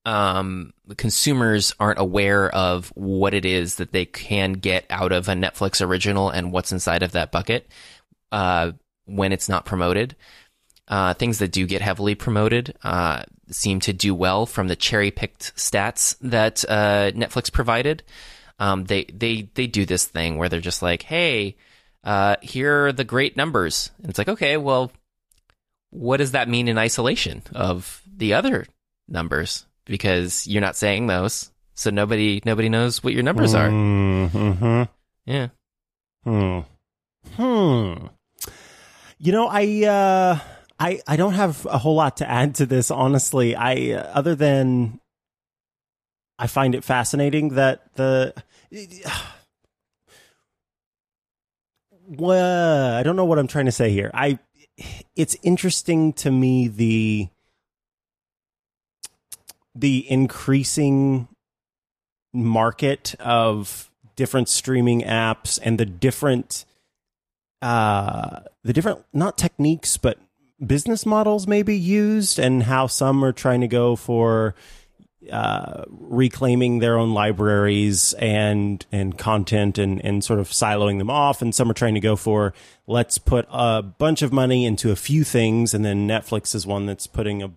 um, 0.04 0.72
consumers 0.96 1.74
aren't 1.80 1.98
aware 1.98 2.54
of 2.54 2.88
what 2.94 3.34
it 3.34 3.44
is 3.44 3.76
that 3.76 3.92
they 3.92 4.04
can 4.04 4.54
get 4.54 4.84
out 4.90 5.12
of 5.12 5.28
a 5.28 5.32
Netflix 5.32 5.84
original 5.84 6.28
and 6.30 6.52
what's 6.52 6.72
inside 6.72 7.02
of 7.02 7.12
that 7.12 7.32
bucket 7.32 7.68
uh, 8.32 8.72
when 9.06 9.32
it's 9.32 9.48
not 9.48 9.64
promoted. 9.64 10.14
Uh, 10.86 11.14
things 11.14 11.38
that 11.38 11.52
do 11.52 11.66
get 11.66 11.80
heavily 11.80 12.14
promoted 12.14 12.74
uh, 12.84 13.24
seem 13.50 13.80
to 13.80 13.94
do 13.94 14.14
well 14.14 14.44
from 14.44 14.68
the 14.68 14.76
cherry 14.76 15.10
picked 15.10 15.56
stats 15.56 16.14
that 16.20 16.62
uh, 16.68 17.10
Netflix 17.12 17.50
provided. 17.50 18.02
Um, 18.58 18.84
they 18.84 19.04
they 19.04 19.48
they 19.54 19.66
do 19.66 19.84
this 19.84 20.06
thing 20.06 20.36
where 20.36 20.48
they're 20.48 20.60
just 20.60 20.82
like, 20.82 21.02
"Hey, 21.02 21.56
uh, 22.04 22.36
here 22.42 22.86
are 22.86 22.92
the 22.92 23.04
great 23.04 23.36
numbers," 23.36 23.90
and 24.00 24.08
it's 24.08 24.18
like, 24.18 24.28
okay, 24.28 24.56
well, 24.56 24.92
what 25.90 26.18
does 26.18 26.32
that 26.32 26.48
mean 26.48 26.68
in 26.68 26.78
isolation 26.78 27.42
of 27.54 28.02
the 28.16 28.34
other 28.34 28.66
numbers? 29.08 29.66
Because 29.84 30.46
you're 30.46 30.60
not 30.60 30.76
saying 30.76 31.06
those, 31.06 31.50
so 31.74 31.90
nobody 31.90 32.40
nobody 32.44 32.68
knows 32.68 33.02
what 33.02 33.12
your 33.12 33.22
numbers 33.22 33.54
are. 33.54 33.68
Mm-hmm. 33.68 34.82
Yeah. 35.26 35.48
Hmm. 36.22 36.60
Hmm. 37.36 38.06
You 39.18 39.32
know, 39.32 39.46
I 39.48 39.84
uh 39.84 40.38
I 40.78 41.00
I 41.06 41.16
don't 41.16 41.34
have 41.34 41.66
a 41.66 41.78
whole 41.78 41.94
lot 41.94 42.18
to 42.18 42.30
add 42.30 42.56
to 42.56 42.66
this 42.66 42.90
honestly. 42.90 43.54
I 43.56 43.92
uh, 43.92 44.10
other 44.14 44.34
than 44.34 45.00
I 46.38 46.46
find 46.46 46.74
it 46.74 46.84
fascinating 46.84 47.50
that 47.50 47.94
the 47.94 48.34
well, 52.06 52.94
I 52.94 53.02
don't 53.02 53.16
know 53.16 53.24
what 53.24 53.38
I'm 53.38 53.46
trying 53.46 53.66
to 53.66 53.72
say 53.72 53.90
here. 53.90 54.10
I 54.12 54.38
it's 55.16 55.36
interesting 55.42 56.12
to 56.14 56.30
me 56.30 56.68
the 56.68 57.28
the 59.74 60.10
increasing 60.10 61.28
market 62.32 63.14
of 63.20 63.90
different 64.16 64.48
streaming 64.48 65.02
apps 65.02 65.58
and 65.62 65.78
the 65.78 65.86
different 65.86 66.64
uh 67.62 68.40
the 68.62 68.72
different 68.72 69.04
not 69.12 69.38
techniques 69.38 69.96
but 69.96 70.18
business 70.64 71.06
models 71.06 71.46
maybe 71.46 71.76
used 71.76 72.38
and 72.38 72.64
how 72.64 72.86
some 72.86 73.24
are 73.24 73.32
trying 73.32 73.60
to 73.60 73.68
go 73.68 73.96
for 73.96 74.54
uh, 75.30 75.84
reclaiming 75.88 76.78
their 76.78 76.98
own 76.98 77.14
libraries 77.14 78.12
and 78.14 78.84
and 78.92 79.16
content 79.18 79.78
and 79.78 80.04
and 80.04 80.22
sort 80.22 80.40
of 80.40 80.48
siloing 80.50 80.98
them 80.98 81.10
off. 81.10 81.42
And 81.42 81.54
some 81.54 81.70
are 81.70 81.74
trying 81.74 81.94
to 81.94 82.00
go 82.00 82.16
for 82.16 82.52
let's 82.86 83.18
put 83.18 83.46
a 83.50 83.82
bunch 83.82 84.22
of 84.22 84.32
money 84.32 84.64
into 84.66 84.90
a 84.90 84.96
few 84.96 85.24
things. 85.24 85.74
And 85.74 85.84
then 85.84 86.06
Netflix 86.08 86.54
is 86.54 86.66
one 86.66 86.86
that's 86.86 87.06
putting 87.06 87.42
a 87.42 87.50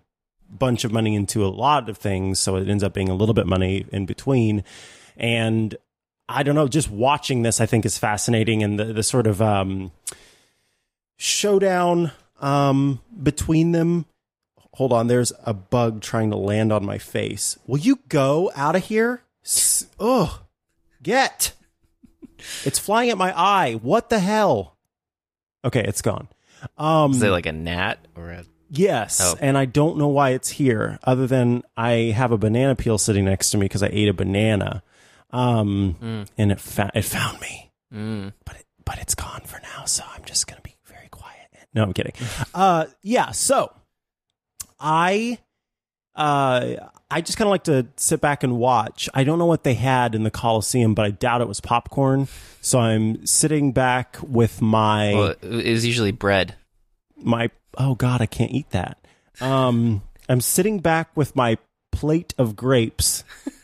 bunch 0.48 0.84
of 0.84 0.92
money 0.92 1.14
into 1.14 1.44
a 1.44 1.48
lot 1.48 1.88
of 1.88 1.98
things. 1.98 2.38
So 2.38 2.56
it 2.56 2.68
ends 2.68 2.82
up 2.82 2.94
being 2.94 3.08
a 3.08 3.14
little 3.14 3.34
bit 3.34 3.46
money 3.46 3.86
in 3.92 4.06
between. 4.06 4.64
And 5.16 5.76
I 6.28 6.42
don't 6.42 6.54
know 6.54 6.68
just 6.68 6.90
watching 6.90 7.42
this 7.42 7.60
I 7.60 7.66
think 7.66 7.84
is 7.84 7.98
fascinating. 7.98 8.62
And 8.62 8.78
the 8.78 8.86
the 8.86 9.02
sort 9.02 9.26
of 9.26 9.42
um 9.42 9.92
showdown 11.16 12.12
um 12.40 13.00
between 13.22 13.72
them 13.72 14.06
hold 14.78 14.92
on 14.92 15.06
there's 15.08 15.32
a 15.44 15.52
bug 15.52 16.00
trying 16.00 16.30
to 16.30 16.36
land 16.36 16.72
on 16.72 16.84
my 16.86 16.98
face. 16.98 17.58
Will 17.66 17.78
you 17.78 17.98
go 18.08 18.50
out 18.56 18.74
of 18.76 18.84
here? 18.84 19.22
S- 19.44 19.86
ugh 20.00 20.40
get. 21.02 21.52
It's 22.64 22.78
flying 22.78 23.10
at 23.10 23.18
my 23.18 23.32
eye. 23.38 23.74
What 23.82 24.08
the 24.10 24.18
hell? 24.20 24.76
Okay 25.64 25.82
it's 25.84 26.02
gone. 26.02 26.28
Um 26.76 27.12
Is 27.12 27.22
it 27.22 27.30
like 27.30 27.46
a 27.46 27.52
gnat 27.52 27.98
or 28.16 28.30
a 28.30 28.44
Yes, 28.70 29.20
Oh. 29.24 29.34
and 29.40 29.56
I 29.56 29.64
don't 29.64 29.96
know 29.96 30.08
why 30.08 30.30
it's 30.30 30.50
here, 30.50 30.98
other 31.02 31.26
than 31.26 31.62
I 31.74 32.12
have 32.14 32.32
a 32.32 32.36
banana 32.36 32.76
peel 32.76 32.98
sitting 32.98 33.24
next 33.24 33.50
to 33.52 33.56
me 33.58 33.64
because 33.64 33.82
I 33.82 33.88
ate 33.90 34.08
a 34.08 34.12
banana, 34.12 34.82
um, 35.30 36.26
and 36.36 36.52
it 36.52 36.60
fa- 36.60 36.90
it 36.94 37.06
found 37.06 37.40
me, 37.40 37.70
mm, 37.90 38.32
but 38.44 38.56
it, 38.56 38.66
but 38.84 38.98
it's 38.98 39.14
gone 39.14 39.40
for 39.46 39.58
now, 39.62 39.86
so 39.86 40.04
I'm 40.14 40.22
just 40.26 40.46
gonna 40.46 40.60
be 40.60 40.76
very 40.84 41.08
quiet. 41.08 41.48
No, 41.72 41.82
I'm 41.82 41.94
kidding. 41.94 42.12
uh, 42.54 42.86
yeah, 43.00 43.30
so 43.30 43.72
I 44.80 45.38
uh, 46.14 46.74
I 47.10 47.20
just 47.20 47.38
kind 47.38 47.46
of 47.46 47.50
like 47.50 47.64
to 47.64 47.86
sit 47.96 48.20
back 48.20 48.42
and 48.42 48.58
watch. 48.58 49.08
I 49.14 49.24
don't 49.24 49.38
know 49.38 49.46
what 49.46 49.64
they 49.64 49.74
had 49.74 50.14
in 50.14 50.24
the 50.24 50.30
Coliseum, 50.30 50.94
but 50.94 51.04
I 51.04 51.10
doubt 51.10 51.40
it 51.40 51.48
was 51.48 51.60
popcorn. 51.60 52.28
So 52.60 52.78
I'm 52.78 53.24
sitting 53.24 53.72
back 53.72 54.18
with 54.22 54.60
my 54.60 55.14
Well, 55.14 55.34
it 55.42 55.72
was 55.72 55.86
usually 55.86 56.12
bread. 56.12 56.54
my 57.16 57.50
oh 57.76 57.94
god, 57.94 58.20
I 58.20 58.26
can't 58.26 58.50
eat 58.52 58.70
that. 58.70 58.98
Um, 59.40 60.02
I'm 60.28 60.40
sitting 60.40 60.80
back 60.80 61.16
with 61.16 61.36
my 61.36 61.58
plate 61.92 62.34
of 62.38 62.56
grapes. 62.56 63.24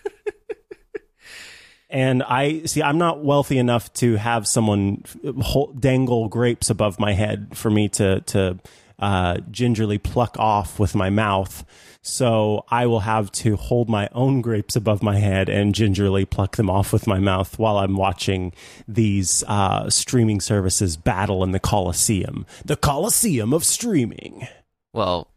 And 1.90 2.24
I 2.24 2.64
see. 2.64 2.82
I'm 2.82 2.98
not 2.98 3.22
wealthy 3.22 3.56
enough 3.56 3.92
to 3.94 4.16
have 4.16 4.48
someone 4.48 5.04
hold, 5.40 5.80
dangle 5.80 6.28
grapes 6.28 6.68
above 6.68 6.98
my 6.98 7.12
head 7.12 7.56
for 7.56 7.70
me 7.70 7.88
to 7.90 8.20
to 8.22 8.58
uh, 8.98 9.38
gingerly 9.50 9.98
pluck 9.98 10.36
off 10.38 10.78
with 10.78 10.94
my 10.94 11.10
mouth. 11.10 11.64
So 12.06 12.64
I 12.68 12.84
will 12.86 13.00
have 13.00 13.32
to 13.32 13.56
hold 13.56 13.88
my 13.88 14.08
own 14.12 14.42
grapes 14.42 14.76
above 14.76 15.02
my 15.02 15.16
head 15.18 15.48
and 15.48 15.74
gingerly 15.74 16.26
pluck 16.26 16.56
them 16.56 16.68
off 16.68 16.92
with 16.92 17.06
my 17.06 17.18
mouth 17.18 17.58
while 17.58 17.78
I'm 17.78 17.96
watching 17.96 18.52
these 18.86 19.42
uh, 19.48 19.88
streaming 19.88 20.40
services 20.42 20.98
battle 20.98 21.42
in 21.42 21.52
the 21.52 21.58
Coliseum, 21.60 22.44
the 22.64 22.76
Coliseum 22.76 23.54
of 23.54 23.64
streaming. 23.64 24.46
Well, 24.92 25.28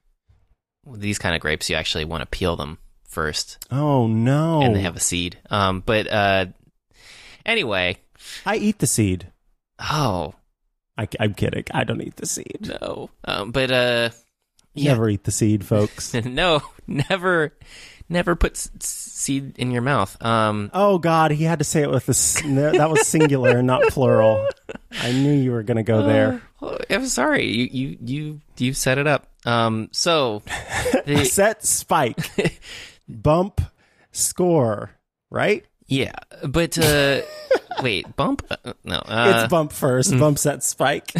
these 0.85 1.17
kind 1.19 1.35
of 1.35 1.41
grapes, 1.41 1.69
you 1.69 1.77
actually 1.77 2.03
want 2.05 2.21
to 2.21 2.25
peel 2.27 2.57
them 2.57 2.79
first, 3.05 3.57
Oh 3.71 4.05
no! 4.07 4.61
and 4.61 4.75
they 4.75 4.81
have 4.81 4.95
a 4.97 4.99
seed. 5.01 5.37
Um, 5.49 5.81
but 5.85 6.11
uh, 6.11 6.47
anyway, 7.45 7.97
I 8.45 8.57
eat 8.57 8.79
the 8.79 8.87
seed. 8.87 9.31
oh 9.79 10.33
I, 10.97 11.07
am 11.19 11.33
kidding. 11.33 11.65
I 11.73 11.83
don't 11.83 12.01
eat 12.01 12.15
the 12.15 12.25
seed. 12.25 12.71
no. 12.81 13.09
Um, 13.25 13.51
but 13.51 13.71
uh, 13.71 14.09
yeah. 14.73 14.91
Never 14.91 15.09
eat 15.09 15.23
the 15.23 15.31
seed, 15.31 15.65
folks. 15.65 16.13
no, 16.25 16.61
never, 16.87 17.53
never 18.09 18.35
put 18.35 18.53
s- 18.53 18.69
seed 18.79 19.57
in 19.57 19.71
your 19.71 19.81
mouth. 19.81 20.21
Um, 20.23 20.69
oh 20.73 20.97
God, 20.99 21.31
he 21.31 21.43
had 21.43 21.59
to 21.59 21.65
say 21.65 21.81
it 21.81 21.89
with 21.89 22.07
a 22.07 22.11
s- 22.11 22.43
no, 22.43 22.71
that 22.71 22.89
was 22.89 23.07
singular, 23.07 23.61
not 23.61 23.83
plural. 23.89 24.47
I 24.91 25.11
knew 25.11 25.33
you 25.33 25.51
were 25.51 25.63
going 25.63 25.77
to 25.77 25.83
go 25.83 26.03
there. 26.03 26.41
oh, 26.61 26.77
I'm 26.89 27.07
sorry, 27.07 27.45
you 27.47 27.67
you 27.71 27.97
you 28.03 28.41
you 28.57 28.73
set 28.73 28.97
it 28.97 29.07
up. 29.07 29.27
Um, 29.45 29.89
so 29.91 30.43
the, 31.05 31.25
Set 31.25 31.65
spike, 31.65 32.59
bump, 33.07 33.61
score. 34.11 34.91
Right? 35.29 35.65
Yeah, 35.87 36.13
but 36.47 36.77
uh, 36.77 37.21
wait, 37.81 38.15
bump? 38.15 38.45
Uh, 38.49 38.73
no, 38.83 38.97
uh, 38.97 39.33
it's 39.43 39.49
bump 39.51 39.71
first. 39.71 40.17
Bump 40.17 40.37
set 40.37 40.63
spike. 40.63 41.13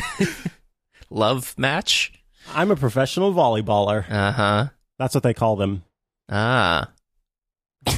love 1.10 1.54
match. 1.58 2.14
I'm 2.54 2.72
a 2.72 2.76
professional 2.76 3.34
volleyballer. 3.34 4.10
Uh 4.10 4.32
huh. 4.32 4.68
That's 5.00 5.14
what 5.14 5.24
they 5.24 5.34
call 5.34 5.56
them. 5.56 5.84
Ah, 6.30 6.90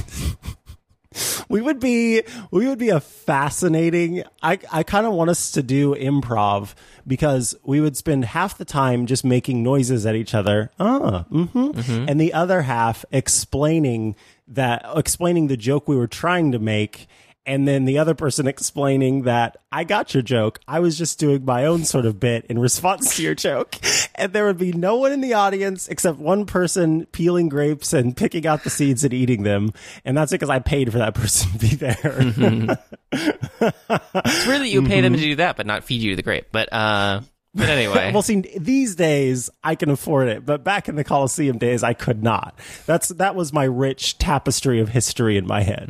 We 1.48 1.60
would 1.60 1.80
be 1.80 2.22
we 2.52 2.68
would 2.68 2.78
be 2.78 2.90
a 2.90 3.00
fascinating 3.00 4.22
I 4.40 4.60
I 4.70 4.84
kind 4.84 5.04
of 5.06 5.12
want 5.14 5.30
us 5.30 5.50
to 5.52 5.62
do 5.62 5.96
improv 5.96 6.74
because 7.04 7.56
we 7.64 7.80
would 7.80 7.96
spend 7.96 8.24
half 8.26 8.56
the 8.56 8.64
time 8.64 9.06
just 9.06 9.24
making 9.24 9.64
noises 9.64 10.06
at 10.06 10.14
each 10.14 10.32
other. 10.34 10.70
Ah, 10.78 11.24
Mm-hmm. 11.32 12.04
And 12.08 12.20
the 12.20 12.32
other 12.32 12.62
half 12.62 13.04
explaining 13.10 14.14
that 14.50 14.84
explaining 14.96 15.46
the 15.46 15.56
joke 15.56 15.88
we 15.88 15.96
were 15.96 16.06
trying 16.06 16.52
to 16.52 16.58
make 16.58 17.08
and 17.46 17.66
then 17.66 17.84
the 17.84 17.98
other 17.98 18.14
person 18.14 18.46
explaining 18.46 19.22
that 19.22 19.56
I 19.72 19.84
got 19.84 20.14
your 20.14 20.22
joke. 20.22 20.60
I 20.68 20.80
was 20.80 20.98
just 20.98 21.18
doing 21.18 21.44
my 21.44 21.66
own 21.66 21.84
sort 21.84 22.06
of 22.06 22.20
bit 22.20 22.44
in 22.46 22.58
response 22.58 23.16
to 23.16 23.22
your 23.22 23.34
joke. 23.34 23.76
And 24.16 24.34
there 24.34 24.44
would 24.44 24.58
be 24.58 24.72
no 24.72 24.96
one 24.96 25.12
in 25.12 25.22
the 25.22 25.32
audience 25.32 25.88
except 25.88 26.18
one 26.18 26.44
person 26.44 27.06
peeling 27.06 27.48
grapes 27.48 27.94
and 27.94 28.14
picking 28.14 28.46
out 28.46 28.64
the 28.64 28.68
seeds 28.68 29.02
and 29.02 29.14
eating 29.14 29.44
them. 29.44 29.72
And 30.04 30.14
that's 30.14 30.30
because 30.30 30.50
I 30.50 30.58
paid 30.58 30.92
for 30.92 30.98
that 30.98 31.14
person 31.14 31.50
to 31.52 31.58
be 31.58 31.74
there. 31.74 31.98
it's 33.12 34.46
weird 34.46 34.60
that 34.60 34.68
you 34.68 34.82
pay 34.82 35.00
them 35.00 35.14
to 35.14 35.18
do 35.18 35.36
that, 35.36 35.56
but 35.56 35.64
not 35.64 35.84
feed 35.84 36.02
you 36.02 36.16
the 36.16 36.22
grape. 36.22 36.48
But 36.52 36.70
uh, 36.70 37.22
but 37.54 37.68
anyway, 37.68 38.10
well, 38.14 38.22
see, 38.22 38.40
these 38.58 38.94
days 38.96 39.50
I 39.64 39.74
can 39.74 39.90
afford 39.90 40.28
it, 40.28 40.46
but 40.46 40.62
back 40.64 40.88
in 40.88 40.96
the 40.96 41.04
Coliseum 41.04 41.58
days, 41.58 41.82
I 41.82 41.94
could 41.94 42.22
not. 42.22 42.58
That's 42.86 43.08
that 43.08 43.34
was 43.34 43.52
my 43.52 43.64
rich 43.64 44.18
tapestry 44.18 44.80
of 44.80 44.88
history 44.90 45.36
in 45.36 45.46
my 45.46 45.62
head. 45.62 45.88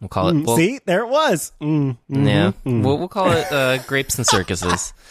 we'll 0.00 0.08
call 0.08 0.28
it. 0.28 0.34
Mm, 0.34 0.46
We'll, 0.46 0.56
see, 0.56 0.80
there 0.84 1.00
it 1.04 1.08
was. 1.08 1.52
Mm, 1.60 1.96
mhm, 2.10 2.26
yeah, 2.28 2.52
mm. 2.64 2.82
we'll, 2.84 2.98
we'll 2.98 3.08
call 3.08 3.30
it 3.30 3.50
uh, 3.52 3.78
grapes 3.84 4.16
and 4.18 4.26
circuses. 4.26 4.92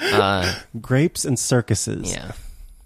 Uh, 0.00 0.54
grapes 0.80 1.24
and 1.24 1.36
circuses. 1.38 2.12
yeah. 2.14 2.32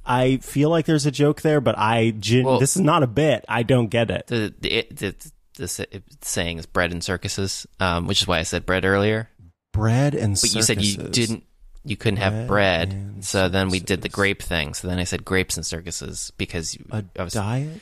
I 0.06 0.36
feel 0.38 0.70
like 0.70 0.86
there's 0.86 1.04
a 1.04 1.10
joke 1.10 1.42
there, 1.42 1.60
but 1.60 1.76
I 1.76 2.12
gin- 2.18 2.46
Well- 2.46 2.58
this 2.60 2.74
is 2.76 2.80
not 2.80 3.02
a 3.02 3.06
bit. 3.08 3.44
I 3.48 3.64
don't 3.64 3.88
get 3.88 4.10
it. 4.10 4.28
the 4.28 4.54
the, 4.60 4.86
the, 4.90 5.30
the, 5.58 5.68
sa- 5.68 5.84
saying 6.22 6.58
is 6.58 6.64
bread 6.64 6.90
and 6.92 7.02
circuses, 7.04 7.66
um, 7.80 8.06
which 8.06 8.22
is 8.22 8.28
why 8.28 8.38
I 8.38 8.44
said 8.44 8.64
bread 8.64 8.84
earlier. 8.86 9.28
Bread 9.72 10.14
and 10.14 10.34
But 10.40 10.54
you 10.54 10.62
said 10.62 10.82
you 10.82 10.96
didn't, 11.08 11.44
you 11.84 11.96
couldn't 11.96 12.18
have 12.18 12.46
Bread 12.46 12.48
bread, 12.48 12.92
and 12.92 13.24
so 13.24 13.48
then 13.48 13.68
we 13.70 13.80
did 13.80 14.00
the 14.02 14.08
circuses. 14.08 14.14
grape 14.14 14.42
thing. 14.42 14.74
So 14.74 14.88
then 14.88 14.98
I 14.98 15.04
said 15.04 15.24
grapes 15.24 15.56
and 15.56 15.64
circuses 15.66 16.30
because 16.36 16.74
you, 16.74 16.84
a 16.90 17.04
I 17.18 17.24
was 17.24 17.32
diet. 17.32 17.80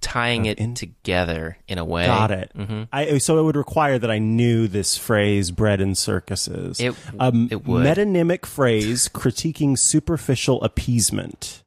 tying 0.00 0.46
it 0.46 0.58
in- 0.58 0.74
together 0.74 1.58
in 1.68 1.78
a 1.78 1.84
way. 1.84 2.06
Got 2.06 2.30
it. 2.30 2.52
hmm 2.54 2.84
I 2.92 3.18
so 3.18 3.38
it 3.38 3.42
would 3.42 3.56
require 3.56 3.98
that 3.98 4.10
I 4.10 4.18
knew 4.18 4.68
this 4.68 4.96
phrase 4.96 5.50
"bread 5.50 5.80
and 5.80 5.98
circuses." 5.98 6.80
It- 6.80 6.94
a 7.18 7.32
it 7.50 7.66
would. 7.66 7.84
metonymic 7.84 8.46
phrase 8.46 9.08
critiquing 9.12 9.78
superficial 9.78 10.62
appeasement. 10.62 11.62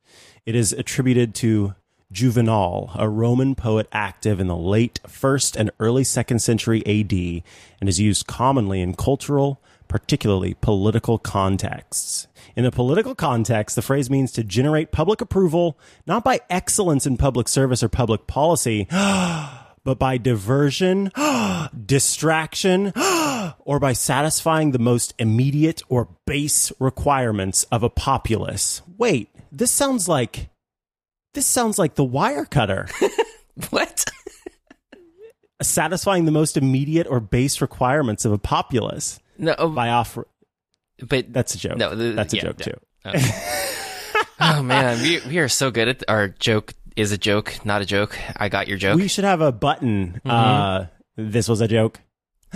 It 0.45 0.55
is 0.55 0.72
attributed 0.74 1.36
to 1.36 1.76
Juvenal, 2.12 2.91
a 2.95 3.10
Roman 3.10 3.53
poet 3.53 3.88
active 3.91 4.39
in 4.39 4.47
the 4.47 4.55
late 4.55 4.99
first 5.08 5.55
and 5.55 5.72
early 5.80 6.03
second 6.03 6.39
century 6.39 6.82
AD, 6.86 7.43
and 7.82 7.89
is 7.89 7.99
used 7.99 8.28
commonly 8.28 8.82
in 8.82 8.95
cultural, 8.95 9.62
particularly 9.88 10.53
political 10.53 11.18
contexts. 11.18 12.28
In 12.55 12.66
a 12.66 12.72
political 12.72 13.14
context, 13.14 13.76
the 13.76 13.82
phrase 13.82 14.10
means 14.10 14.32
to 14.34 14.43
generate 14.43 14.91
public 14.91 15.20
approval, 15.20 15.78
not 16.05 16.24
by 16.24 16.39
excellence 16.49 17.05
in 17.05 17.18
public 17.18 17.47
service 17.47 17.84
or 17.84 17.89
public 17.89 18.26
policy, 18.26 18.88
but 18.91 19.99
by 19.99 20.18
diversion, 20.18 21.12
distraction, 21.86 22.93
or 23.60 23.80
by 23.80 23.91
satisfying 23.93 24.72
the 24.72 24.80
most 24.80 25.14
immediate 25.20 25.82
or 25.89 26.08
base 26.26 26.72
requirements 26.80 27.64
of 27.66 27.84
a 27.84 27.89
populace. 27.89 28.82
Wait, 28.97 29.30
this 29.51 29.72
sounds 29.72 30.08
like 30.08 30.49
this 31.34 31.45
sounds 31.45 31.78
like 31.78 31.95
the 31.95 32.05
Wirecutter. 32.05 32.91
What? 33.71 34.05
satisfying 35.63 36.25
the 36.25 36.32
most 36.32 36.57
immediate 36.57 37.07
or 37.09 37.19
base 37.19 37.59
requirements 37.61 38.23
of 38.23 38.32
a 38.32 38.38
populace 38.38 39.19
no, 39.39 39.55
oh, 39.57 39.69
by 39.69 39.89
offer 39.89 40.28
but 40.99 41.32
that's 41.32 41.55
a 41.55 41.57
joke. 41.57 41.78
No, 41.78 41.95
the- 41.95 42.11
that's 42.13 42.34
a 42.34 42.38
yeah, 42.38 42.41
joke 42.43 42.59
no. 42.59 42.65
too. 42.65 43.19
oh 44.39 44.63
man, 44.63 45.01
we 45.01 45.19
we 45.28 45.38
are 45.39 45.47
so 45.47 45.71
good 45.71 45.88
at 45.88 46.03
our 46.07 46.28
joke 46.28 46.73
is 46.95 47.11
a 47.11 47.17
joke, 47.17 47.53
not 47.63 47.82
a 47.82 47.86
joke. 47.86 48.17
I 48.36 48.49
got 48.49 48.67
your 48.67 48.78
joke. 48.78 48.97
We 48.97 49.07
should 49.07 49.23
have 49.23 49.41
a 49.41 49.51
button. 49.51 50.19
Mm-hmm. 50.25 50.30
Uh, 50.30 50.86
this 51.15 51.47
was 51.47 51.61
a 51.61 51.67
joke. 51.67 51.99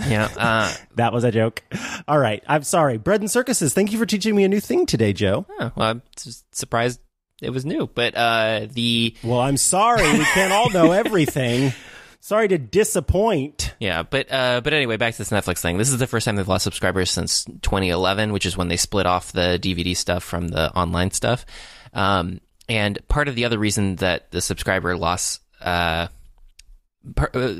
yeah. 0.08 0.28
Uh, 0.36 0.72
That 0.96 1.12
was 1.12 1.24
a 1.24 1.30
joke. 1.30 1.62
All 2.08 2.18
right. 2.18 2.42
I'm 2.48 2.64
sorry. 2.64 2.98
Bread 2.98 3.20
and 3.20 3.30
circuses. 3.30 3.72
Thank 3.74 3.92
you 3.92 3.98
for 3.98 4.06
teaching 4.06 4.34
me 4.34 4.44
a 4.44 4.48
new 4.48 4.60
thing 4.60 4.86
today, 4.86 5.12
Joe. 5.12 5.46
oh, 5.60 5.72
well, 5.76 5.88
I'm 5.88 6.02
surprised 6.52 7.00
it 7.42 7.50
was 7.50 7.64
new, 7.66 7.88
but 7.92 8.14
uh, 8.14 8.66
the 8.70 9.14
Well, 9.22 9.40
I'm 9.40 9.56
sorry. 9.56 10.10
We 10.10 10.24
can't 10.24 10.52
all 10.52 10.70
know 10.70 10.92
everything. 10.92 11.72
Sorry 12.24 12.46
to 12.46 12.56
disappoint. 12.56 13.74
Yeah, 13.80 14.04
but 14.04 14.30
uh, 14.30 14.60
but 14.62 14.72
anyway, 14.72 14.96
back 14.96 15.14
to 15.14 15.18
this 15.18 15.30
Netflix 15.30 15.58
thing. 15.58 15.76
This 15.76 15.90
is 15.90 15.98
the 15.98 16.06
first 16.06 16.24
time 16.24 16.36
they've 16.36 16.46
lost 16.46 16.62
subscribers 16.62 17.10
since 17.10 17.44
2011, 17.44 18.32
which 18.32 18.46
is 18.46 18.56
when 18.56 18.68
they 18.68 18.76
split 18.76 19.06
off 19.06 19.32
the 19.32 19.58
DVD 19.60 19.96
stuff 19.96 20.22
from 20.22 20.46
the 20.46 20.72
online 20.72 21.10
stuff. 21.10 21.44
Um, 21.92 22.40
and 22.68 22.96
part 23.08 23.26
of 23.26 23.34
the 23.34 23.44
other 23.44 23.58
reason 23.58 23.96
that 23.96 24.30
the 24.30 24.40
subscriber 24.40 24.96
loss 24.96 25.40
uh, 25.60 26.06
par- 27.16 27.32
uh, 27.34 27.54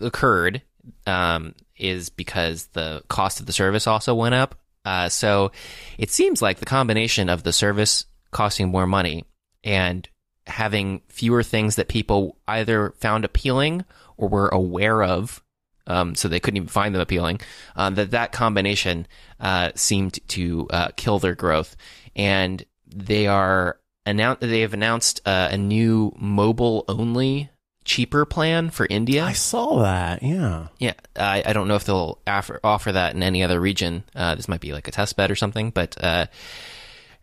occurred 0.00 0.62
um, 1.06 1.54
is 1.76 2.08
because 2.08 2.66
the 2.68 3.02
cost 3.08 3.40
of 3.40 3.46
the 3.46 3.52
service 3.52 3.86
also 3.86 4.14
went 4.14 4.34
up. 4.34 4.54
Uh, 4.86 5.10
so 5.10 5.52
it 5.98 6.10
seems 6.10 6.40
like 6.40 6.60
the 6.60 6.64
combination 6.64 7.28
of 7.28 7.42
the 7.42 7.52
service 7.52 8.06
costing 8.30 8.68
more 8.68 8.86
money 8.86 9.24
and 9.64 10.08
having 10.46 11.02
fewer 11.08 11.42
things 11.42 11.76
that 11.76 11.88
people 11.88 12.36
either 12.46 12.94
found 12.98 13.24
appealing 13.24 13.84
or 14.16 14.28
were 14.28 14.48
aware 14.48 15.02
of, 15.02 15.42
um, 15.86 16.14
so 16.14 16.28
they 16.28 16.40
couldn't 16.40 16.56
even 16.56 16.68
find 16.68 16.94
them 16.94 17.02
appealing. 17.02 17.40
Um, 17.76 17.94
that 17.96 18.10
that 18.12 18.32
combination 18.32 19.06
uh, 19.40 19.72
seemed 19.74 20.18
to 20.28 20.66
uh, 20.70 20.88
kill 20.96 21.18
their 21.18 21.34
growth, 21.34 21.76
and 22.16 22.64
they 22.86 23.26
are 23.26 23.78
annou- 24.06 24.40
They 24.40 24.60
have 24.60 24.74
announced 24.74 25.20
uh, 25.26 25.48
a 25.50 25.56
new 25.56 26.14
mobile 26.18 26.84
only 26.88 27.50
cheaper 27.84 28.26
plan 28.26 28.68
for 28.70 28.86
India. 28.90 29.24
I 29.24 29.32
saw 29.32 29.80
that. 29.82 30.22
Yeah. 30.22 30.68
Yeah, 30.78 30.92
I, 31.16 31.42
I 31.44 31.52
don't 31.54 31.68
know 31.68 31.76
if 31.76 31.84
they'll 31.84 32.20
offer, 32.26 32.60
offer 32.62 32.92
that 32.92 33.14
in 33.14 33.22
any 33.22 33.42
other 33.42 33.58
region. 33.58 34.04
Uh, 34.14 34.34
this 34.34 34.48
might 34.48 34.60
be 34.60 34.72
like 34.72 34.88
a 34.88 34.90
test 34.90 35.16
bed 35.16 35.30
or 35.30 35.36
something, 35.36 35.70
but 35.70 35.96
uh, 36.02 36.26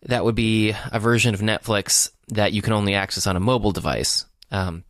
that 0.02 0.24
would 0.24 0.34
be 0.34 0.74
a 0.92 1.00
version 1.00 1.34
of 1.34 1.40
Netflix 1.40 2.10
that 2.28 2.52
you 2.52 2.62
can 2.62 2.72
only 2.72 2.94
access 2.94 3.26
on 3.26 3.36
a 3.36 3.40
mobile 3.40 3.72
device. 3.72 4.24
Um, 4.50 4.84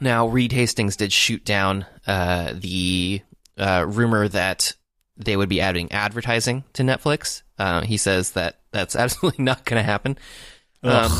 now, 0.00 0.26
Reed 0.26 0.52
Hastings 0.52 0.96
did 0.96 1.12
shoot 1.12 1.44
down 1.44 1.86
uh, 2.06 2.54
the 2.54 3.22
uh, 3.56 3.84
rumor 3.88 4.28
that 4.28 4.74
they 5.16 5.36
would 5.36 5.48
be 5.48 5.60
adding 5.60 5.92
advertising 5.92 6.64
to 6.72 6.82
Netflix. 6.82 7.42
Uh, 7.58 7.82
he 7.82 7.96
says 7.96 8.32
that 8.32 8.58
that's 8.72 8.96
absolutely 9.02 9.44
not 9.44 9.64
going 9.64 9.80
to 9.80 9.84
happen, 9.84 10.18
um, 10.82 11.10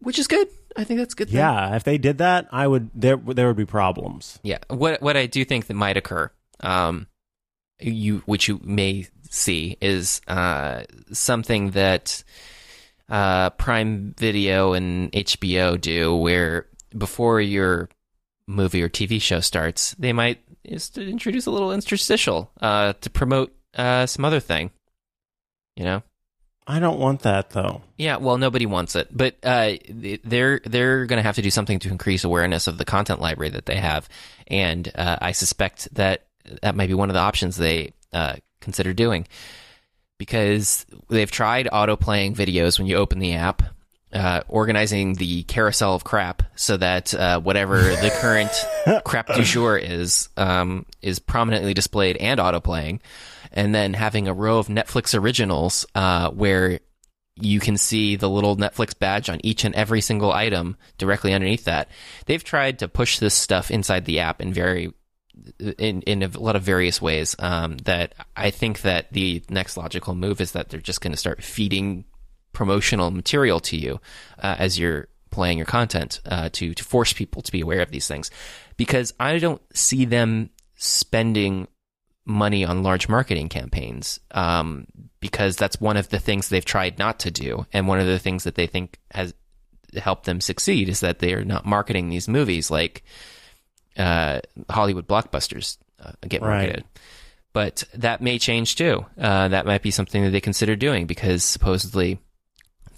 which 0.00 0.18
is 0.18 0.28
good. 0.28 0.48
I 0.76 0.84
think 0.84 0.98
that's 0.98 1.14
a 1.14 1.16
good. 1.16 1.28
Thing. 1.28 1.38
yeah, 1.38 1.74
if 1.74 1.82
they 1.82 1.98
did 1.98 2.18
that, 2.18 2.46
I 2.52 2.66
would 2.66 2.90
there 2.94 3.16
there 3.16 3.48
would 3.48 3.56
be 3.56 3.66
problems. 3.66 4.38
Yeah. 4.42 4.58
What 4.68 5.02
what 5.02 5.16
I 5.16 5.26
do 5.26 5.44
think 5.44 5.66
that 5.66 5.74
might 5.74 5.96
occur, 5.96 6.30
um, 6.60 7.08
you 7.80 8.22
which 8.26 8.46
you 8.46 8.60
may 8.62 9.08
see 9.30 9.78
is 9.80 10.20
uh, 10.28 10.82
something 11.12 11.70
that 11.70 12.22
uh, 13.08 13.50
Prime 13.50 14.14
Video 14.18 14.74
and 14.74 15.10
HBO 15.12 15.80
do, 15.80 16.14
where 16.14 16.66
before 16.96 17.40
your 17.40 17.88
movie 18.46 18.82
or 18.82 18.88
TV 18.88 19.22
show 19.22 19.40
starts, 19.40 19.94
they 19.98 20.12
might 20.12 20.40
just 20.66 20.98
introduce 20.98 21.46
a 21.46 21.50
little 21.50 21.72
interstitial 21.72 22.50
uh, 22.60 22.92
to 23.00 23.08
promote 23.08 23.54
uh, 23.74 24.04
some 24.04 24.24
other 24.24 24.40
thing. 24.40 24.70
You 25.76 25.84
know. 25.84 26.02
I 26.66 26.78
don't 26.78 27.00
want 27.00 27.22
that 27.22 27.50
though. 27.50 27.82
Yeah, 27.96 28.18
well, 28.18 28.38
nobody 28.38 28.66
wants 28.66 28.94
it, 28.94 29.08
but 29.10 29.36
uh, 29.42 29.72
they're 29.88 30.60
they're 30.64 31.06
going 31.06 31.16
to 31.16 31.22
have 31.22 31.36
to 31.36 31.42
do 31.42 31.50
something 31.50 31.80
to 31.80 31.88
increase 31.88 32.22
awareness 32.22 32.68
of 32.68 32.78
the 32.78 32.84
content 32.84 33.20
library 33.20 33.50
that 33.50 33.66
they 33.66 33.76
have, 33.76 34.08
and 34.46 34.90
uh, 34.94 35.16
I 35.20 35.32
suspect 35.32 35.92
that 35.94 36.26
that 36.62 36.76
might 36.76 36.86
be 36.86 36.94
one 36.94 37.10
of 37.10 37.14
the 37.14 37.20
options 37.20 37.56
they 37.56 37.92
uh, 38.12 38.36
consider 38.60 38.92
doing, 38.92 39.26
because 40.18 40.86
they've 41.08 41.30
tried 41.30 41.68
auto 41.72 41.96
playing 41.96 42.34
videos 42.34 42.78
when 42.78 42.86
you 42.86 42.96
open 42.96 43.18
the 43.18 43.34
app, 43.34 43.62
uh, 44.12 44.42
organizing 44.48 45.14
the 45.14 45.44
carousel 45.44 45.94
of 45.94 46.04
crap 46.04 46.42
so 46.56 46.76
that 46.76 47.14
uh, 47.14 47.40
whatever 47.40 47.80
the 47.80 48.10
current 48.20 48.50
crap 49.04 49.28
du 49.28 49.42
jour 49.42 49.78
is 49.78 50.28
um, 50.36 50.84
is 51.00 51.18
prominently 51.18 51.74
displayed 51.74 52.16
and 52.16 52.40
auto 52.40 52.60
playing, 52.60 53.00
and 53.52 53.74
then 53.74 53.94
having 53.94 54.28
a 54.28 54.34
row 54.34 54.58
of 54.58 54.68
Netflix 54.68 55.18
originals 55.18 55.86
uh, 55.94 56.30
where 56.30 56.80
you 57.36 57.60
can 57.60 57.76
see 57.76 58.16
the 58.16 58.28
little 58.28 58.56
Netflix 58.56 58.98
badge 58.98 59.30
on 59.30 59.40
each 59.42 59.64
and 59.64 59.74
every 59.74 60.00
single 60.00 60.32
item 60.32 60.76
directly 60.98 61.32
underneath 61.32 61.64
that. 61.64 61.88
They've 62.26 62.44
tried 62.44 62.80
to 62.80 62.88
push 62.88 63.18
this 63.18 63.34
stuff 63.34 63.70
inside 63.70 64.04
the 64.04 64.20
app 64.20 64.40
in 64.40 64.52
very 64.52 64.92
in 65.78 66.02
in 66.02 66.22
a 66.22 66.28
lot 66.38 66.56
of 66.56 66.62
various 66.62 67.00
ways. 67.00 67.36
Um, 67.38 67.76
that 67.78 68.14
I 68.36 68.50
think 68.50 68.82
that 68.82 69.12
the 69.12 69.42
next 69.48 69.76
logical 69.76 70.14
move 70.14 70.40
is 70.40 70.52
that 70.52 70.68
they're 70.68 70.80
just 70.80 71.00
going 71.00 71.12
to 71.12 71.16
start 71.16 71.42
feeding 71.42 72.04
promotional 72.52 73.10
material 73.10 73.60
to 73.60 73.76
you 73.76 74.00
uh, 74.42 74.56
as 74.58 74.78
you're 74.78 75.08
playing 75.30 75.58
your 75.58 75.66
content 75.66 76.20
uh, 76.26 76.48
to 76.52 76.74
to 76.74 76.84
force 76.84 77.12
people 77.12 77.42
to 77.42 77.52
be 77.52 77.60
aware 77.60 77.80
of 77.80 77.90
these 77.90 78.08
things, 78.08 78.30
because 78.76 79.14
I 79.20 79.38
don't 79.38 79.62
see 79.74 80.04
them 80.04 80.50
spending 80.76 81.68
money 82.24 82.64
on 82.64 82.82
large 82.82 83.08
marketing 83.08 83.48
campaigns 83.48 84.20
um, 84.32 84.86
because 85.20 85.56
that's 85.56 85.80
one 85.80 85.96
of 85.96 86.10
the 86.10 86.18
things 86.18 86.48
they've 86.48 86.64
tried 86.64 86.98
not 86.98 87.20
to 87.20 87.30
do, 87.30 87.66
and 87.72 87.88
one 87.88 88.00
of 88.00 88.06
the 88.06 88.18
things 88.18 88.44
that 88.44 88.56
they 88.56 88.66
think 88.66 88.98
has 89.12 89.34
helped 89.96 90.24
them 90.24 90.40
succeed 90.40 90.88
is 90.88 91.00
that 91.00 91.18
they 91.18 91.34
are 91.34 91.44
not 91.44 91.66
marketing 91.66 92.08
these 92.08 92.28
movies 92.28 92.70
like 92.70 93.02
uh, 94.00 94.40
Hollywood 94.70 95.06
blockbusters 95.06 95.78
uh, 96.02 96.12
get 96.28 96.40
Right. 96.42 96.56
marketed. 96.66 96.84
But 97.52 97.84
that 97.94 98.20
may 98.20 98.38
change 98.38 98.76
too. 98.76 99.04
Uh, 99.18 99.48
that 99.48 99.66
might 99.66 99.82
be 99.82 99.90
something 99.90 100.22
that 100.22 100.30
they 100.30 100.40
consider 100.40 100.76
doing 100.76 101.06
because 101.06 101.42
supposedly 101.44 102.18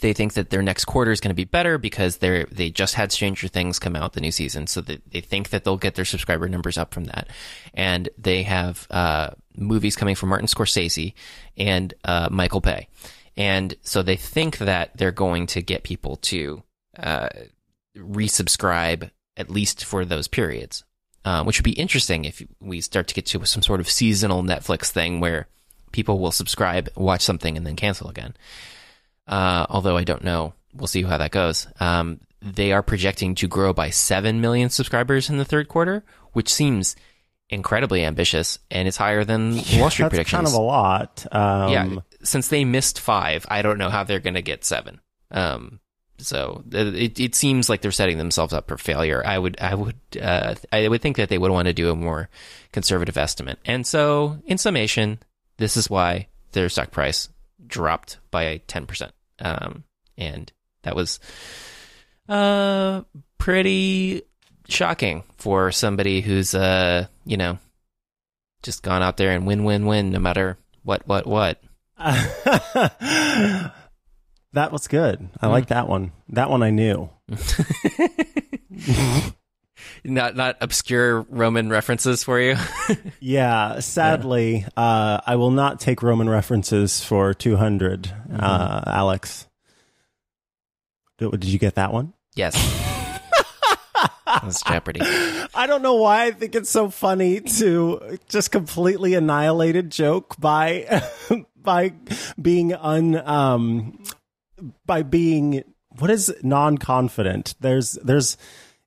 they 0.00 0.12
think 0.12 0.34
that 0.34 0.50
their 0.50 0.62
next 0.62 0.84
quarter 0.84 1.10
is 1.10 1.20
going 1.20 1.30
to 1.30 1.34
be 1.34 1.44
better 1.44 1.78
because 1.78 2.18
they're 2.18 2.44
they 2.50 2.68
just 2.70 2.94
had 2.94 3.12
Stranger 3.12 3.48
Things 3.48 3.78
come 3.78 3.96
out 3.96 4.12
the 4.12 4.20
new 4.20 4.32
season, 4.32 4.66
so 4.66 4.80
that 4.82 5.00
they 5.10 5.20
think 5.22 5.50
that 5.50 5.64
they'll 5.64 5.76
get 5.78 5.94
their 5.94 6.04
subscriber 6.04 6.48
numbers 6.48 6.76
up 6.76 6.92
from 6.92 7.04
that, 7.04 7.28
and 7.72 8.08
they 8.18 8.42
have 8.42 8.86
uh, 8.90 9.30
movies 9.56 9.96
coming 9.96 10.16
from 10.16 10.28
Martin 10.28 10.48
Scorsese 10.48 11.14
and 11.56 11.94
uh, 12.04 12.28
Michael 12.32 12.60
Bay, 12.60 12.88
and 13.36 13.74
so 13.82 14.02
they 14.02 14.16
think 14.16 14.58
that 14.58 14.96
they're 14.96 15.12
going 15.12 15.46
to 15.46 15.62
get 15.62 15.82
people 15.84 16.16
to 16.16 16.62
uh, 16.98 17.28
resubscribe 17.96 19.10
at 19.36 19.50
least 19.50 19.84
for 19.84 20.04
those 20.04 20.28
periods, 20.28 20.84
uh, 21.24 21.44
which 21.44 21.58
would 21.58 21.64
be 21.64 21.72
interesting 21.72 22.24
if 22.24 22.42
we 22.60 22.80
start 22.80 23.08
to 23.08 23.14
get 23.14 23.26
to 23.26 23.44
some 23.46 23.62
sort 23.62 23.80
of 23.80 23.90
seasonal 23.90 24.42
Netflix 24.42 24.90
thing 24.90 25.20
where 25.20 25.46
people 25.92 26.18
will 26.18 26.32
subscribe, 26.32 26.88
watch 26.96 27.20
something, 27.20 27.56
and 27.56 27.66
then 27.66 27.76
cancel 27.76 28.08
again 28.08 28.34
uh, 29.26 29.66
although 29.68 29.96
I 29.96 30.04
don't 30.04 30.24
know. 30.24 30.54
We'll 30.74 30.86
see 30.86 31.02
how 31.02 31.18
that 31.18 31.30
goes. 31.30 31.66
Um, 31.80 32.20
they 32.40 32.72
are 32.72 32.82
projecting 32.82 33.34
to 33.36 33.46
grow 33.48 33.72
by 33.72 33.90
7 33.90 34.40
million 34.40 34.70
subscribers 34.70 35.30
in 35.30 35.36
the 35.36 35.44
third 35.44 35.68
quarter, 35.68 36.02
which 36.32 36.52
seems 36.52 36.96
incredibly 37.50 38.04
ambitious 38.04 38.58
and 38.70 38.88
it's 38.88 38.96
higher 38.96 39.24
than 39.24 39.56
Wall 39.56 39.90
Street 39.90 40.04
That's 40.04 40.10
predictions. 40.10 40.30
kind 40.30 40.46
of 40.46 40.54
a 40.54 40.60
lot. 40.60 41.26
Um, 41.30 41.72
yeah, 41.72 41.96
since 42.22 42.48
they 42.48 42.64
missed 42.64 42.98
five, 42.98 43.44
I 43.48 43.62
don't 43.62 43.78
know 43.78 43.90
how 43.90 44.04
they're 44.04 44.20
going 44.20 44.34
to 44.34 44.42
get 44.42 44.64
seven. 44.64 45.00
Um, 45.30 45.80
so 46.26 46.64
it, 46.72 47.18
it 47.18 47.34
seems 47.34 47.68
like 47.68 47.80
they're 47.80 47.90
setting 47.90 48.18
themselves 48.18 48.52
up 48.52 48.68
for 48.68 48.76
failure. 48.76 49.22
I 49.24 49.38
would, 49.38 49.60
I 49.60 49.74
would, 49.74 49.96
uh, 50.20 50.54
I 50.72 50.88
would 50.88 51.02
think 51.02 51.16
that 51.16 51.28
they 51.28 51.38
would 51.38 51.50
want 51.50 51.66
to 51.66 51.72
do 51.74 51.90
a 51.90 51.96
more 51.96 52.28
conservative 52.72 53.16
estimate. 53.16 53.58
And 53.64 53.86
so, 53.86 54.38
in 54.46 54.58
summation, 54.58 55.18
this 55.58 55.76
is 55.76 55.90
why 55.90 56.28
their 56.52 56.68
stock 56.68 56.90
price 56.90 57.28
dropped 57.66 58.18
by 58.30 58.62
ten 58.66 58.86
percent. 58.86 59.12
Um, 59.38 59.84
and 60.16 60.52
that 60.82 60.96
was, 60.96 61.20
uh, 62.28 63.02
pretty 63.38 64.22
shocking 64.68 65.24
for 65.36 65.72
somebody 65.72 66.20
who's, 66.20 66.54
uh, 66.54 67.06
you 67.24 67.36
know, 67.36 67.58
just 68.62 68.82
gone 68.82 69.02
out 69.02 69.16
there 69.16 69.32
and 69.32 69.46
win, 69.46 69.64
win, 69.64 69.86
win, 69.86 70.10
no 70.10 70.18
matter 70.18 70.56
what, 70.84 71.06
what, 71.08 71.26
what. 71.26 71.62
that 74.52 74.72
was 74.72 74.88
good. 74.88 75.28
I 75.40 75.46
like 75.48 75.68
that 75.68 75.88
one. 75.88 76.12
That 76.30 76.50
one 76.50 76.62
I 76.62 76.70
knew. 76.70 77.10
not 80.04 80.36
not 80.36 80.56
obscure 80.60 81.22
Roman 81.22 81.68
references 81.70 82.22
for 82.24 82.40
you. 82.40 82.56
Yeah, 83.20 83.78
sadly, 83.78 84.66
uh, 84.76 85.20
I 85.24 85.36
will 85.36 85.52
not 85.52 85.78
take 85.78 86.02
Roman 86.02 86.28
references 86.28 87.00
for 87.02 87.32
200, 87.34 88.02
Mm-hmm. 88.02 88.36
uh, 88.40 88.82
Alex. 88.86 89.46
Did, 91.18 91.30
did 91.32 91.44
you 91.44 91.58
get 91.60 91.76
that 91.76 91.92
one? 91.92 92.14
yes, 92.34 92.54
that's 94.26 94.62
Jeopardy. 94.64 95.00
I 95.54 95.66
don't 95.68 95.82
know 95.82 95.94
why 95.94 96.24
I 96.24 96.30
think 96.32 96.54
it's 96.56 96.70
so 96.70 96.90
funny 96.90 97.40
to 97.40 98.18
just 98.28 98.50
completely 98.50 99.14
annihilate 99.14 99.76
a 99.76 99.82
joke 99.84 100.34
by 100.40 101.02
by 101.56 101.92
being 102.40 102.74
un 102.74 103.14
um 103.16 104.02
by 104.86 105.02
being 105.02 105.64
what 105.98 106.10
is 106.10 106.34
non-confident. 106.42 107.54
There's 107.60 107.92
there's 108.02 108.36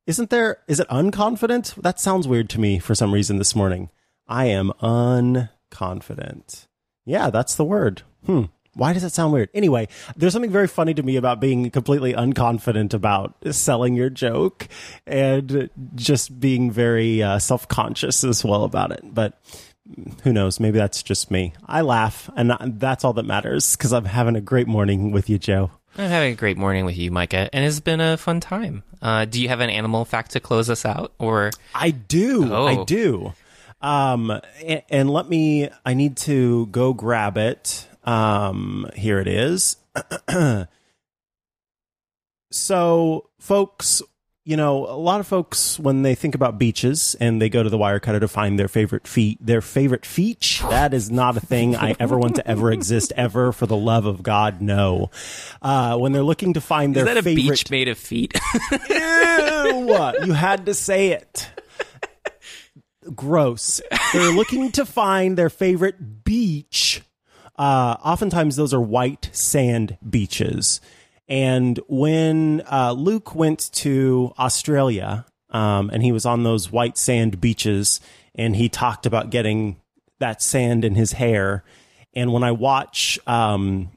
isn't 0.07 0.29
there 0.29 0.59
is 0.67 0.79
it 0.79 0.87
unconfident? 0.89 1.75
That 1.81 1.99
sounds 1.99 2.27
weird 2.27 2.49
to 2.51 2.59
me 2.59 2.79
for 2.79 2.95
some 2.95 3.13
reason 3.13 3.37
this 3.37 3.55
morning. 3.55 3.89
I 4.27 4.45
am 4.45 4.71
unconfident. 4.81 6.67
Yeah, 7.05 7.29
that's 7.29 7.55
the 7.55 7.65
word. 7.65 8.01
Hmm. 8.25 8.45
Why 8.73 8.91
does 8.91 9.03
that 9.03 9.11
sound 9.11 9.31
weird? 9.31 9.49
Anyway, 9.53 9.87
there's 10.17 10.33
something 10.33 10.51
very 10.51 10.67
funny 10.67 10.93
to 10.95 11.03
me 11.03 11.15
about 11.15 11.39
being 11.39 11.69
completely 11.71 12.13
unconfident 12.13 12.93
about 12.93 13.33
selling 13.51 13.95
your 13.95 14.09
joke 14.09 14.67
and 15.07 15.69
just 15.95 16.41
being 16.41 16.71
very 16.71 17.23
uh, 17.23 17.39
self 17.39 17.69
conscious 17.69 18.23
as 18.25 18.43
well 18.43 18.65
about 18.65 18.91
it. 18.91 19.01
But 19.03 19.39
who 20.23 20.33
knows? 20.33 20.59
Maybe 20.59 20.77
that's 20.77 21.03
just 21.03 21.29
me. 21.29 21.53
I 21.65 21.81
laugh, 21.81 22.29
and 22.35 22.51
that's 22.79 23.03
all 23.03 23.13
that 23.13 23.25
matters 23.25 23.75
because 23.75 23.93
I'm 23.93 24.05
having 24.05 24.35
a 24.35 24.41
great 24.41 24.67
morning 24.67 25.11
with 25.11 25.29
you, 25.29 25.37
Joe. 25.37 25.71
I'm 25.97 26.09
having 26.09 26.33
a 26.33 26.35
great 26.35 26.57
morning 26.57 26.85
with 26.85 26.97
you, 26.97 27.09
Micah, 27.11 27.49
and 27.53 27.63
it's 27.63 27.79
been 27.79 28.01
a 28.01 28.17
fun 28.17 28.39
time. 28.39 28.83
Uh, 29.01 29.25
do 29.25 29.41
you 29.41 29.47
have 29.47 29.61
an 29.61 29.69
animal 29.69 30.03
fact 30.03 30.31
to 30.31 30.39
close 30.39 30.69
us 30.69 30.85
out, 30.85 31.13
or 31.19 31.51
I 31.73 31.91
do. 31.91 32.51
Oh. 32.51 32.65
I 32.65 32.83
do. 32.83 33.33
Um, 33.81 34.41
and, 34.63 34.83
and 34.89 35.09
let 35.09 35.29
me, 35.29 35.69
I 35.85 35.93
need 35.93 36.17
to 36.17 36.65
go 36.67 36.93
grab 36.93 37.37
it. 37.37 37.87
Um, 38.03 38.89
here 38.95 39.19
it 39.19 39.27
is. 39.27 39.77
so, 42.51 43.29
folks, 43.39 44.01
you 44.45 44.55
know, 44.55 44.85
a 44.85 44.95
lot 44.95 45.19
of 45.19 45.27
folks 45.27 45.79
when 45.79 46.03
they 46.03 46.13
think 46.13 46.35
about 46.35 46.59
beaches 46.59 47.15
and 47.19 47.41
they 47.41 47.49
go 47.49 47.63
to 47.63 47.69
the 47.69 47.79
Wirecutter 47.79 48.19
to 48.19 48.27
find 48.27 48.59
their 48.59 48.67
favorite 48.67 49.07
feet, 49.07 49.39
their 49.41 49.59
favorite 49.59 50.05
feach. 50.05 50.61
That 50.61 50.93
is 50.93 51.09
not 51.09 51.35
a 51.35 51.39
thing 51.39 51.75
I 51.75 51.95
ever 51.99 52.17
want 52.17 52.35
to 52.35 52.47
ever 52.47 52.71
exist 52.71 53.11
ever. 53.15 53.51
For 53.51 53.65
the 53.65 53.75
love 53.75 54.05
of 54.05 54.21
God, 54.21 54.61
no. 54.61 55.09
Uh, 55.63 55.97
when 55.97 56.11
they're 56.11 56.21
looking 56.21 56.53
to 56.53 56.61
find 56.61 56.95
is 56.95 57.03
their 57.03 57.15
that 57.15 57.19
a 57.19 57.23
favorite 57.23 57.49
beach 57.49 57.71
made 57.71 57.87
of 57.87 57.97
feet? 57.97 58.39
Ew! 58.71 60.25
you 60.25 60.33
had 60.33 60.67
to 60.67 60.75
say 60.75 61.09
it. 61.09 61.49
Gross. 63.15 63.81
They're 64.13 64.31
looking 64.31 64.71
to 64.73 64.85
find 64.85 65.37
their 65.37 65.49
favorite 65.49 66.23
beach 66.23 67.01
uh, 67.57 67.95
oftentimes 68.03 68.55
those 68.55 68.73
are 68.73 68.81
white 68.81 69.29
sand 69.31 69.97
beaches. 70.07 70.81
And 71.27 71.79
when 71.87 72.61
uh, 72.71 72.91
Luke 72.91 73.33
went 73.35 73.71
to 73.73 74.33
Australia, 74.37 75.25
um, 75.49 75.89
and 75.91 76.03
he 76.03 76.11
was 76.11 76.25
on 76.25 76.43
those 76.43 76.71
white 76.71 76.97
sand 76.97 77.41
beaches, 77.41 77.99
and 78.35 78.55
he 78.55 78.69
talked 78.69 79.05
about 79.05 79.29
getting 79.29 79.77
that 80.19 80.41
sand 80.41 80.85
in 80.85 80.95
his 80.95 81.13
hair. 81.13 81.63
And 82.13 82.31
when 82.31 82.43
I 82.43 82.51
watch 82.51 83.19
um, 83.27 83.91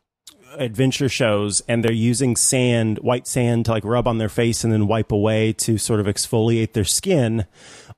adventure 0.57 1.09
shows 1.09 1.61
and 1.69 1.85
they're 1.85 1.93
using 1.93 2.37
sand, 2.37 2.99
white 2.99 3.27
sand 3.27 3.67
to 3.67 3.73
like 3.73 3.85
rub 3.85 4.09
on 4.09 4.19
their 4.19 4.29
face 4.29 4.65
and 4.65 4.73
then 4.73 4.87
wipe 4.87 5.13
away 5.13 5.53
to 5.55 5.79
sort 5.79 6.01
of 6.01 6.07
exfoliate 6.07 6.73
their 6.73 6.85
skin, 6.85 7.47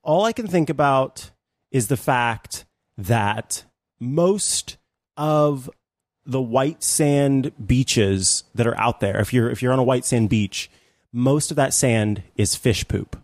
all 0.02 0.24
I 0.24 0.32
can 0.32 0.46
think 0.46 0.70
about 0.70 1.30
is 1.70 1.88
the 1.88 1.96
fact 1.96 2.64
that 2.98 3.64
most 3.98 4.76
of 5.16 5.70
the 6.26 6.40
white 6.40 6.82
sand 6.82 7.52
beaches 7.66 8.44
that 8.54 8.66
are 8.66 8.78
out 8.78 9.00
there, 9.00 9.20
if 9.20 9.32
you're 9.32 9.50
if 9.50 9.62
you're 9.62 9.72
on 9.72 9.78
a 9.78 9.84
white 9.84 10.04
sand 10.04 10.28
beach, 10.28 10.70
most 11.12 11.50
of 11.50 11.56
that 11.56 11.74
sand 11.74 12.22
is 12.36 12.54
fish 12.54 12.86
poop. 12.86 13.16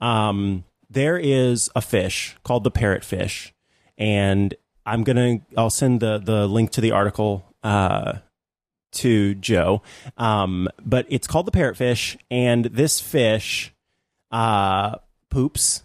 Um, 0.00 0.64
there 0.90 1.18
is 1.18 1.70
a 1.74 1.80
fish 1.80 2.36
called 2.44 2.64
the 2.64 2.70
parrotfish, 2.70 3.52
and 3.96 4.54
I'm 4.86 5.04
gonna 5.04 5.40
I'll 5.56 5.70
send 5.70 6.00
the 6.00 6.18
the 6.18 6.46
link 6.46 6.70
to 6.72 6.80
the 6.80 6.92
article 6.92 7.44
uh, 7.62 8.18
to 8.92 9.34
Joe. 9.34 9.82
Um, 10.16 10.68
but 10.84 11.06
it's 11.08 11.26
called 11.26 11.46
the 11.46 11.52
parrotfish, 11.52 12.16
and 12.30 12.66
this 12.66 13.00
fish 13.00 13.72
uh, 14.30 14.96
poops 15.30 15.82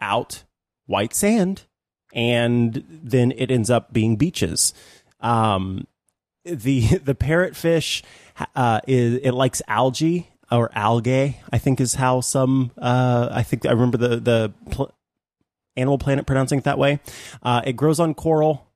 out 0.00 0.44
white 0.86 1.14
sand, 1.14 1.62
and 2.12 2.84
then 2.88 3.32
it 3.32 3.50
ends 3.50 3.70
up 3.70 3.92
being 3.92 4.16
beaches. 4.16 4.72
Um, 5.20 5.86
the 6.44 6.80
the 7.04 7.14
parrotfish 7.14 8.02
uh, 8.54 8.80
is 8.86 9.20
it 9.22 9.32
likes 9.32 9.62
algae 9.68 10.30
or 10.50 10.70
algae. 10.74 11.40
I 11.52 11.58
think 11.58 11.80
is 11.80 11.94
how 11.94 12.20
some. 12.20 12.70
Uh, 12.78 13.28
I 13.30 13.42
think 13.42 13.66
I 13.66 13.72
remember 13.72 13.98
the 13.98 14.16
the 14.16 14.52
pl- 14.70 14.92
Animal 15.76 15.98
Planet 15.98 16.26
pronouncing 16.26 16.58
it 16.58 16.64
that 16.64 16.78
way. 16.78 17.00
Uh, 17.42 17.62
it 17.64 17.74
grows 17.74 18.00
on 18.00 18.14
coral, 18.14 18.66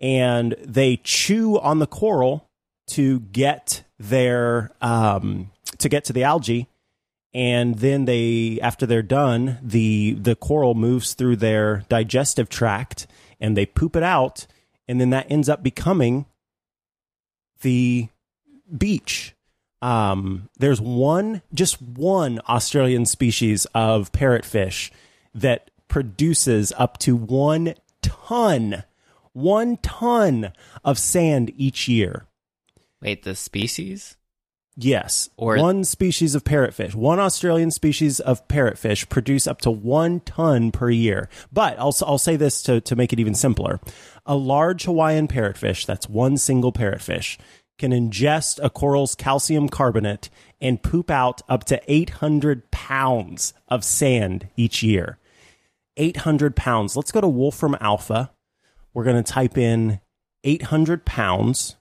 and 0.00 0.54
they 0.64 0.96
chew 0.96 1.58
on 1.60 1.78
the 1.78 1.86
coral 1.86 2.48
to 2.88 3.20
get 3.20 3.84
their 3.98 4.72
um, 4.80 5.50
to 5.78 5.88
get 5.88 6.04
to 6.06 6.12
the 6.12 6.24
algae 6.24 6.68
and 7.32 7.76
then 7.76 8.04
they 8.06 8.58
after 8.60 8.86
they're 8.86 9.02
done 9.02 9.58
the 9.62 10.12
the 10.14 10.34
coral 10.34 10.74
moves 10.74 11.14
through 11.14 11.36
their 11.36 11.84
digestive 11.88 12.48
tract 12.48 13.06
and 13.40 13.56
they 13.56 13.66
poop 13.66 13.94
it 13.96 14.02
out 14.02 14.46
and 14.90 15.00
then 15.00 15.10
that 15.10 15.30
ends 15.30 15.48
up 15.48 15.62
becoming 15.62 16.26
the 17.62 18.08
beach 18.76 19.34
um, 19.82 20.48
there's 20.58 20.80
one 20.80 21.42
just 21.54 21.80
one 21.80 22.40
australian 22.48 23.06
species 23.06 23.66
of 23.74 24.12
parrotfish 24.12 24.90
that 25.34 25.70
produces 25.88 26.72
up 26.76 26.98
to 26.98 27.16
one 27.16 27.74
ton 28.02 28.84
one 29.32 29.76
ton 29.78 30.52
of 30.84 30.98
sand 30.98 31.52
each 31.56 31.88
year 31.88 32.26
Wait, 33.02 33.22
the 33.22 33.34
species? 33.34 34.16
Yes. 34.76 35.28
Or- 35.36 35.58
one 35.58 35.84
species 35.84 36.34
of 36.34 36.44
parrotfish, 36.44 36.94
one 36.94 37.18
Australian 37.18 37.70
species 37.70 38.20
of 38.20 38.46
parrotfish 38.48 39.08
produce 39.08 39.46
up 39.46 39.60
to 39.62 39.70
one 39.70 40.20
ton 40.20 40.70
per 40.70 40.90
year. 40.90 41.28
But 41.52 41.78
I'll, 41.78 41.94
I'll 42.06 42.18
say 42.18 42.36
this 42.36 42.62
to, 42.62 42.80
to 42.82 42.96
make 42.96 43.12
it 43.12 43.20
even 43.20 43.34
simpler. 43.34 43.80
A 44.26 44.36
large 44.36 44.84
Hawaiian 44.84 45.28
parrotfish, 45.28 45.86
that's 45.86 46.08
one 46.08 46.36
single 46.36 46.72
parrotfish, 46.72 47.38
can 47.78 47.92
ingest 47.92 48.58
a 48.62 48.70
coral's 48.70 49.14
calcium 49.14 49.68
carbonate 49.68 50.28
and 50.60 50.82
poop 50.82 51.10
out 51.10 51.40
up 51.48 51.64
to 51.64 51.80
800 51.86 52.70
pounds 52.70 53.54
of 53.68 53.84
sand 53.84 54.48
each 54.56 54.82
year. 54.82 55.18
800 55.96 56.54
pounds. 56.56 56.96
Let's 56.96 57.12
go 57.12 57.20
to 57.20 57.28
Wolfram 57.28 57.76
Alpha. 57.80 58.30
We're 58.92 59.04
going 59.04 59.22
to 59.22 59.32
type 59.32 59.56
in 59.56 60.00
800 60.44 61.04
pounds 61.04 61.76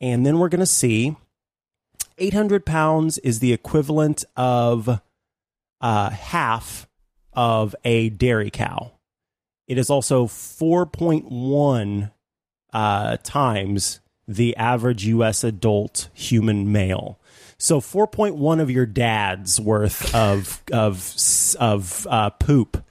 and 0.00 0.26
then 0.26 0.38
we're 0.38 0.48
going 0.48 0.60
to 0.60 0.66
see 0.66 1.16
800 2.18 2.64
pounds 2.66 3.18
is 3.18 3.40
the 3.40 3.52
equivalent 3.52 4.24
of 4.36 5.00
uh, 5.80 6.10
half 6.10 6.88
of 7.32 7.74
a 7.84 8.08
dairy 8.10 8.50
cow. 8.50 8.92
It 9.66 9.78
is 9.78 9.90
also 9.90 10.26
4.1 10.26 12.12
uh, 12.72 13.16
times 13.22 14.00
the 14.28 14.56
average 14.56 15.06
U.S. 15.06 15.44
adult 15.44 16.08
human 16.14 16.72
male. 16.72 17.18
So 17.58 17.80
4.1 17.80 18.60
of 18.60 18.70
your 18.70 18.86
dad's 18.86 19.60
worth 19.60 20.14
of 20.14 20.62
of 20.72 21.14
of 21.58 22.06
uh, 22.10 22.30
poop 22.30 22.84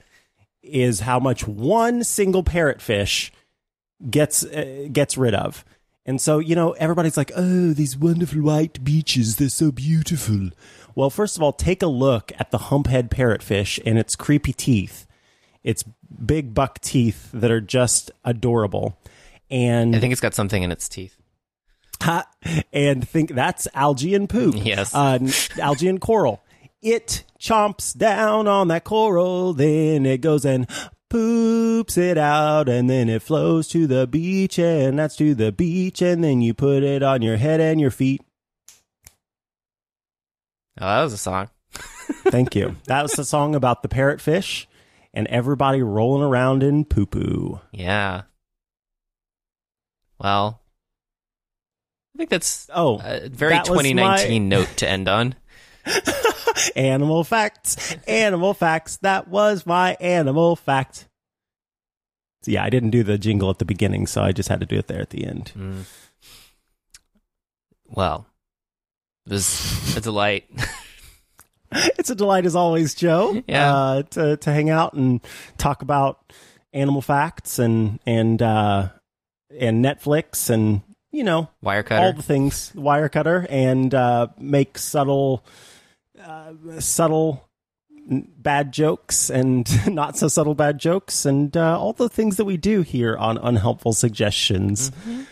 is 0.62 1.00
how 1.00 1.20
much 1.20 1.46
one 1.46 2.02
single 2.02 2.42
parrotfish 2.42 3.30
gets 4.10 4.44
uh, 4.44 4.88
gets 4.92 5.16
rid 5.16 5.34
of. 5.34 5.64
And 6.04 6.20
so, 6.20 6.38
you 6.38 6.54
know, 6.54 6.72
everybody's 6.72 7.16
like, 7.16 7.32
oh, 7.36 7.72
these 7.72 7.96
wonderful 7.96 8.40
white 8.40 8.82
beaches, 8.84 9.36
they're 9.36 9.48
so 9.48 9.72
beautiful. 9.72 10.50
Well, 10.94 11.10
first 11.10 11.36
of 11.36 11.42
all, 11.42 11.52
take 11.52 11.82
a 11.82 11.88
look 11.88 12.32
at 12.38 12.52
the 12.52 12.58
humphead 12.58 13.08
parrotfish 13.10 13.80
and 13.84 13.98
its 13.98 14.14
creepy 14.14 14.52
teeth. 14.52 15.06
Its 15.64 15.84
big 16.24 16.54
buck 16.54 16.80
teeth 16.80 17.30
that 17.32 17.50
are 17.50 17.60
just 17.60 18.10
adorable. 18.24 18.98
And 19.50 19.94
I 19.94 20.00
think 20.00 20.12
it's 20.12 20.20
got 20.20 20.34
something 20.34 20.62
in 20.62 20.72
its 20.72 20.88
teeth. 20.88 21.16
Ha, 22.02 22.26
and 22.72 23.08
think 23.08 23.30
that's 23.30 23.68
algae 23.74 24.14
and 24.14 24.28
poop. 24.28 24.54
Yes. 24.58 24.94
Uh, 24.94 25.18
algae 25.60 25.88
and 25.88 26.00
coral. 26.00 26.42
It 26.82 27.24
chomps 27.40 27.96
down 27.96 28.48
on 28.48 28.68
that 28.68 28.84
coral, 28.84 29.52
then 29.52 30.04
it 30.04 30.20
goes 30.20 30.44
and 30.44 30.68
poops 31.08 31.96
it 31.96 32.18
out, 32.18 32.68
and 32.68 32.90
then 32.90 33.08
it 33.08 33.22
flows 33.22 33.68
to 33.68 33.86
the 33.86 34.06
beach, 34.06 34.58
and 34.58 34.98
that's 34.98 35.16
to 35.16 35.34
the 35.34 35.52
beach, 35.52 36.02
and 36.02 36.22
then 36.22 36.42
you 36.42 36.54
put 36.54 36.82
it 36.82 37.02
on 37.02 37.22
your 37.22 37.36
head 37.36 37.60
and 37.60 37.80
your 37.80 37.90
feet. 37.90 38.20
Oh, 40.78 40.86
that 40.86 41.02
was 41.02 41.12
a 41.12 41.18
song. 41.18 41.48
Thank 42.28 42.54
you. 42.54 42.76
That 42.84 43.02
was 43.02 43.12
the 43.12 43.24
song 43.24 43.54
about 43.54 43.82
the 43.82 43.88
parrotfish 43.88 44.66
and 45.16 45.26
everybody 45.28 45.82
rolling 45.82 46.22
around 46.22 46.62
in 46.62 46.84
poo 46.84 47.06
poo. 47.06 47.58
Yeah. 47.72 48.22
Well, 50.18 50.60
I 52.14 52.18
think 52.18 52.30
that's 52.30 52.68
Oh, 52.72 53.00
a 53.02 53.28
very 53.28 53.54
that 53.54 53.68
was 53.68 53.78
2019 53.80 54.48
note 54.48 54.68
to 54.76 54.88
end 54.88 55.08
on. 55.08 55.34
animal 56.76 57.24
facts, 57.24 57.96
animal 58.06 58.54
facts. 58.54 58.98
That 58.98 59.28
was 59.28 59.66
my 59.66 59.96
animal 60.00 60.54
fact. 60.54 61.08
So 62.42 62.50
yeah, 62.50 62.62
I 62.64 62.70
didn't 62.70 62.90
do 62.90 63.02
the 63.02 63.18
jingle 63.18 63.50
at 63.50 63.58
the 63.58 63.64
beginning, 63.64 64.06
so 64.06 64.22
I 64.22 64.32
just 64.32 64.48
had 64.48 64.60
to 64.60 64.66
do 64.66 64.76
it 64.76 64.86
there 64.86 65.00
at 65.00 65.10
the 65.10 65.26
end. 65.26 65.52
Mm. 65.56 65.84
Well, 67.88 68.26
it 69.26 69.32
was 69.32 69.96
a 69.96 70.00
delight. 70.00 70.44
It's 71.98 72.10
a 72.10 72.14
delight 72.14 72.46
as 72.46 72.54
always, 72.56 72.94
Joe. 72.94 73.42
Yeah. 73.46 73.74
uh, 73.74 74.02
to 74.02 74.36
to 74.36 74.52
hang 74.52 74.70
out 74.70 74.94
and 74.94 75.20
talk 75.58 75.82
about 75.82 76.32
animal 76.72 77.02
facts 77.02 77.58
and 77.58 77.98
and 78.06 78.40
uh, 78.42 78.88
and 79.58 79.84
Netflix 79.84 80.50
and 80.50 80.82
you 81.10 81.24
know 81.24 81.48
Wire 81.62 81.84
all 81.90 82.12
the 82.12 82.22
things 82.22 82.72
Wirecutter 82.74 83.46
and 83.48 83.94
uh, 83.94 84.28
make 84.38 84.78
subtle 84.78 85.44
uh, 86.22 86.52
subtle 86.78 87.48
n- 88.10 88.28
bad 88.36 88.72
jokes 88.72 89.30
and 89.30 89.68
not 89.94 90.16
so 90.16 90.28
subtle 90.28 90.54
bad 90.54 90.78
jokes 90.78 91.24
and 91.24 91.56
uh, 91.56 91.78
all 91.78 91.92
the 91.92 92.08
things 92.08 92.36
that 92.36 92.44
we 92.44 92.56
do 92.56 92.82
here 92.82 93.16
on 93.16 93.38
unhelpful 93.38 93.92
suggestions. 93.92 94.90
Mm-hmm. 94.90 95.22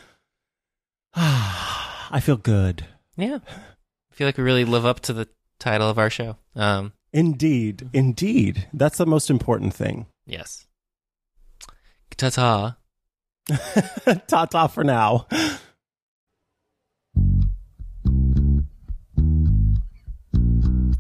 I 1.15 2.21
feel 2.21 2.37
good. 2.37 2.85
Yeah. 3.17 3.39
I 3.49 4.15
feel 4.15 4.27
like 4.29 4.39
we 4.39 4.45
really 4.45 4.65
live 4.65 4.87
up 4.87 5.01
to 5.01 5.13
the 5.13 5.29
title 5.59 5.89
of 5.89 5.99
our 5.99 6.11
show. 6.11 6.37
Um, 6.57 6.93
Indeed, 7.13 7.89
indeed. 7.93 8.67
That's 8.73 8.99
the 8.99 9.07
most 9.07 9.31
important 9.31 9.73
thing. 9.75 10.07
yes. 10.27 10.67
Ta 12.17 12.31
ta. 12.31 12.77
ta 14.29 14.45
ta 14.47 14.67
for 14.69 14.83
now. 14.85 15.27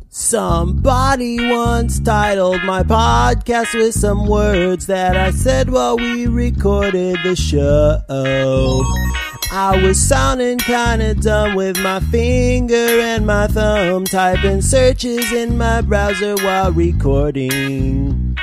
Somebody 0.08 1.38
once 1.50 1.98
titled 1.98 2.62
my 2.64 2.82
podcast 2.84 3.74
with 3.74 3.94
some 3.94 4.26
words 4.28 4.86
that 4.86 5.16
I 5.16 5.32
said 5.32 5.70
while 5.70 5.96
we 5.96 6.26
recorded 6.26 7.16
the 7.24 7.34
show. 7.34 8.00
I 9.52 9.80
was 9.82 9.98
sounding 9.98 10.58
kinda 10.58 11.14
dumb 11.14 11.54
with 11.54 11.78
my 11.78 12.00
finger 12.00 12.74
and 12.74 13.26
my 13.26 13.46
thumb 13.46 14.04
typing 14.04 14.62
searches 14.62 15.32
in 15.32 15.56
my 15.58 15.80
browser 15.80 16.34
while 16.36 16.72
recording. 16.72 18.36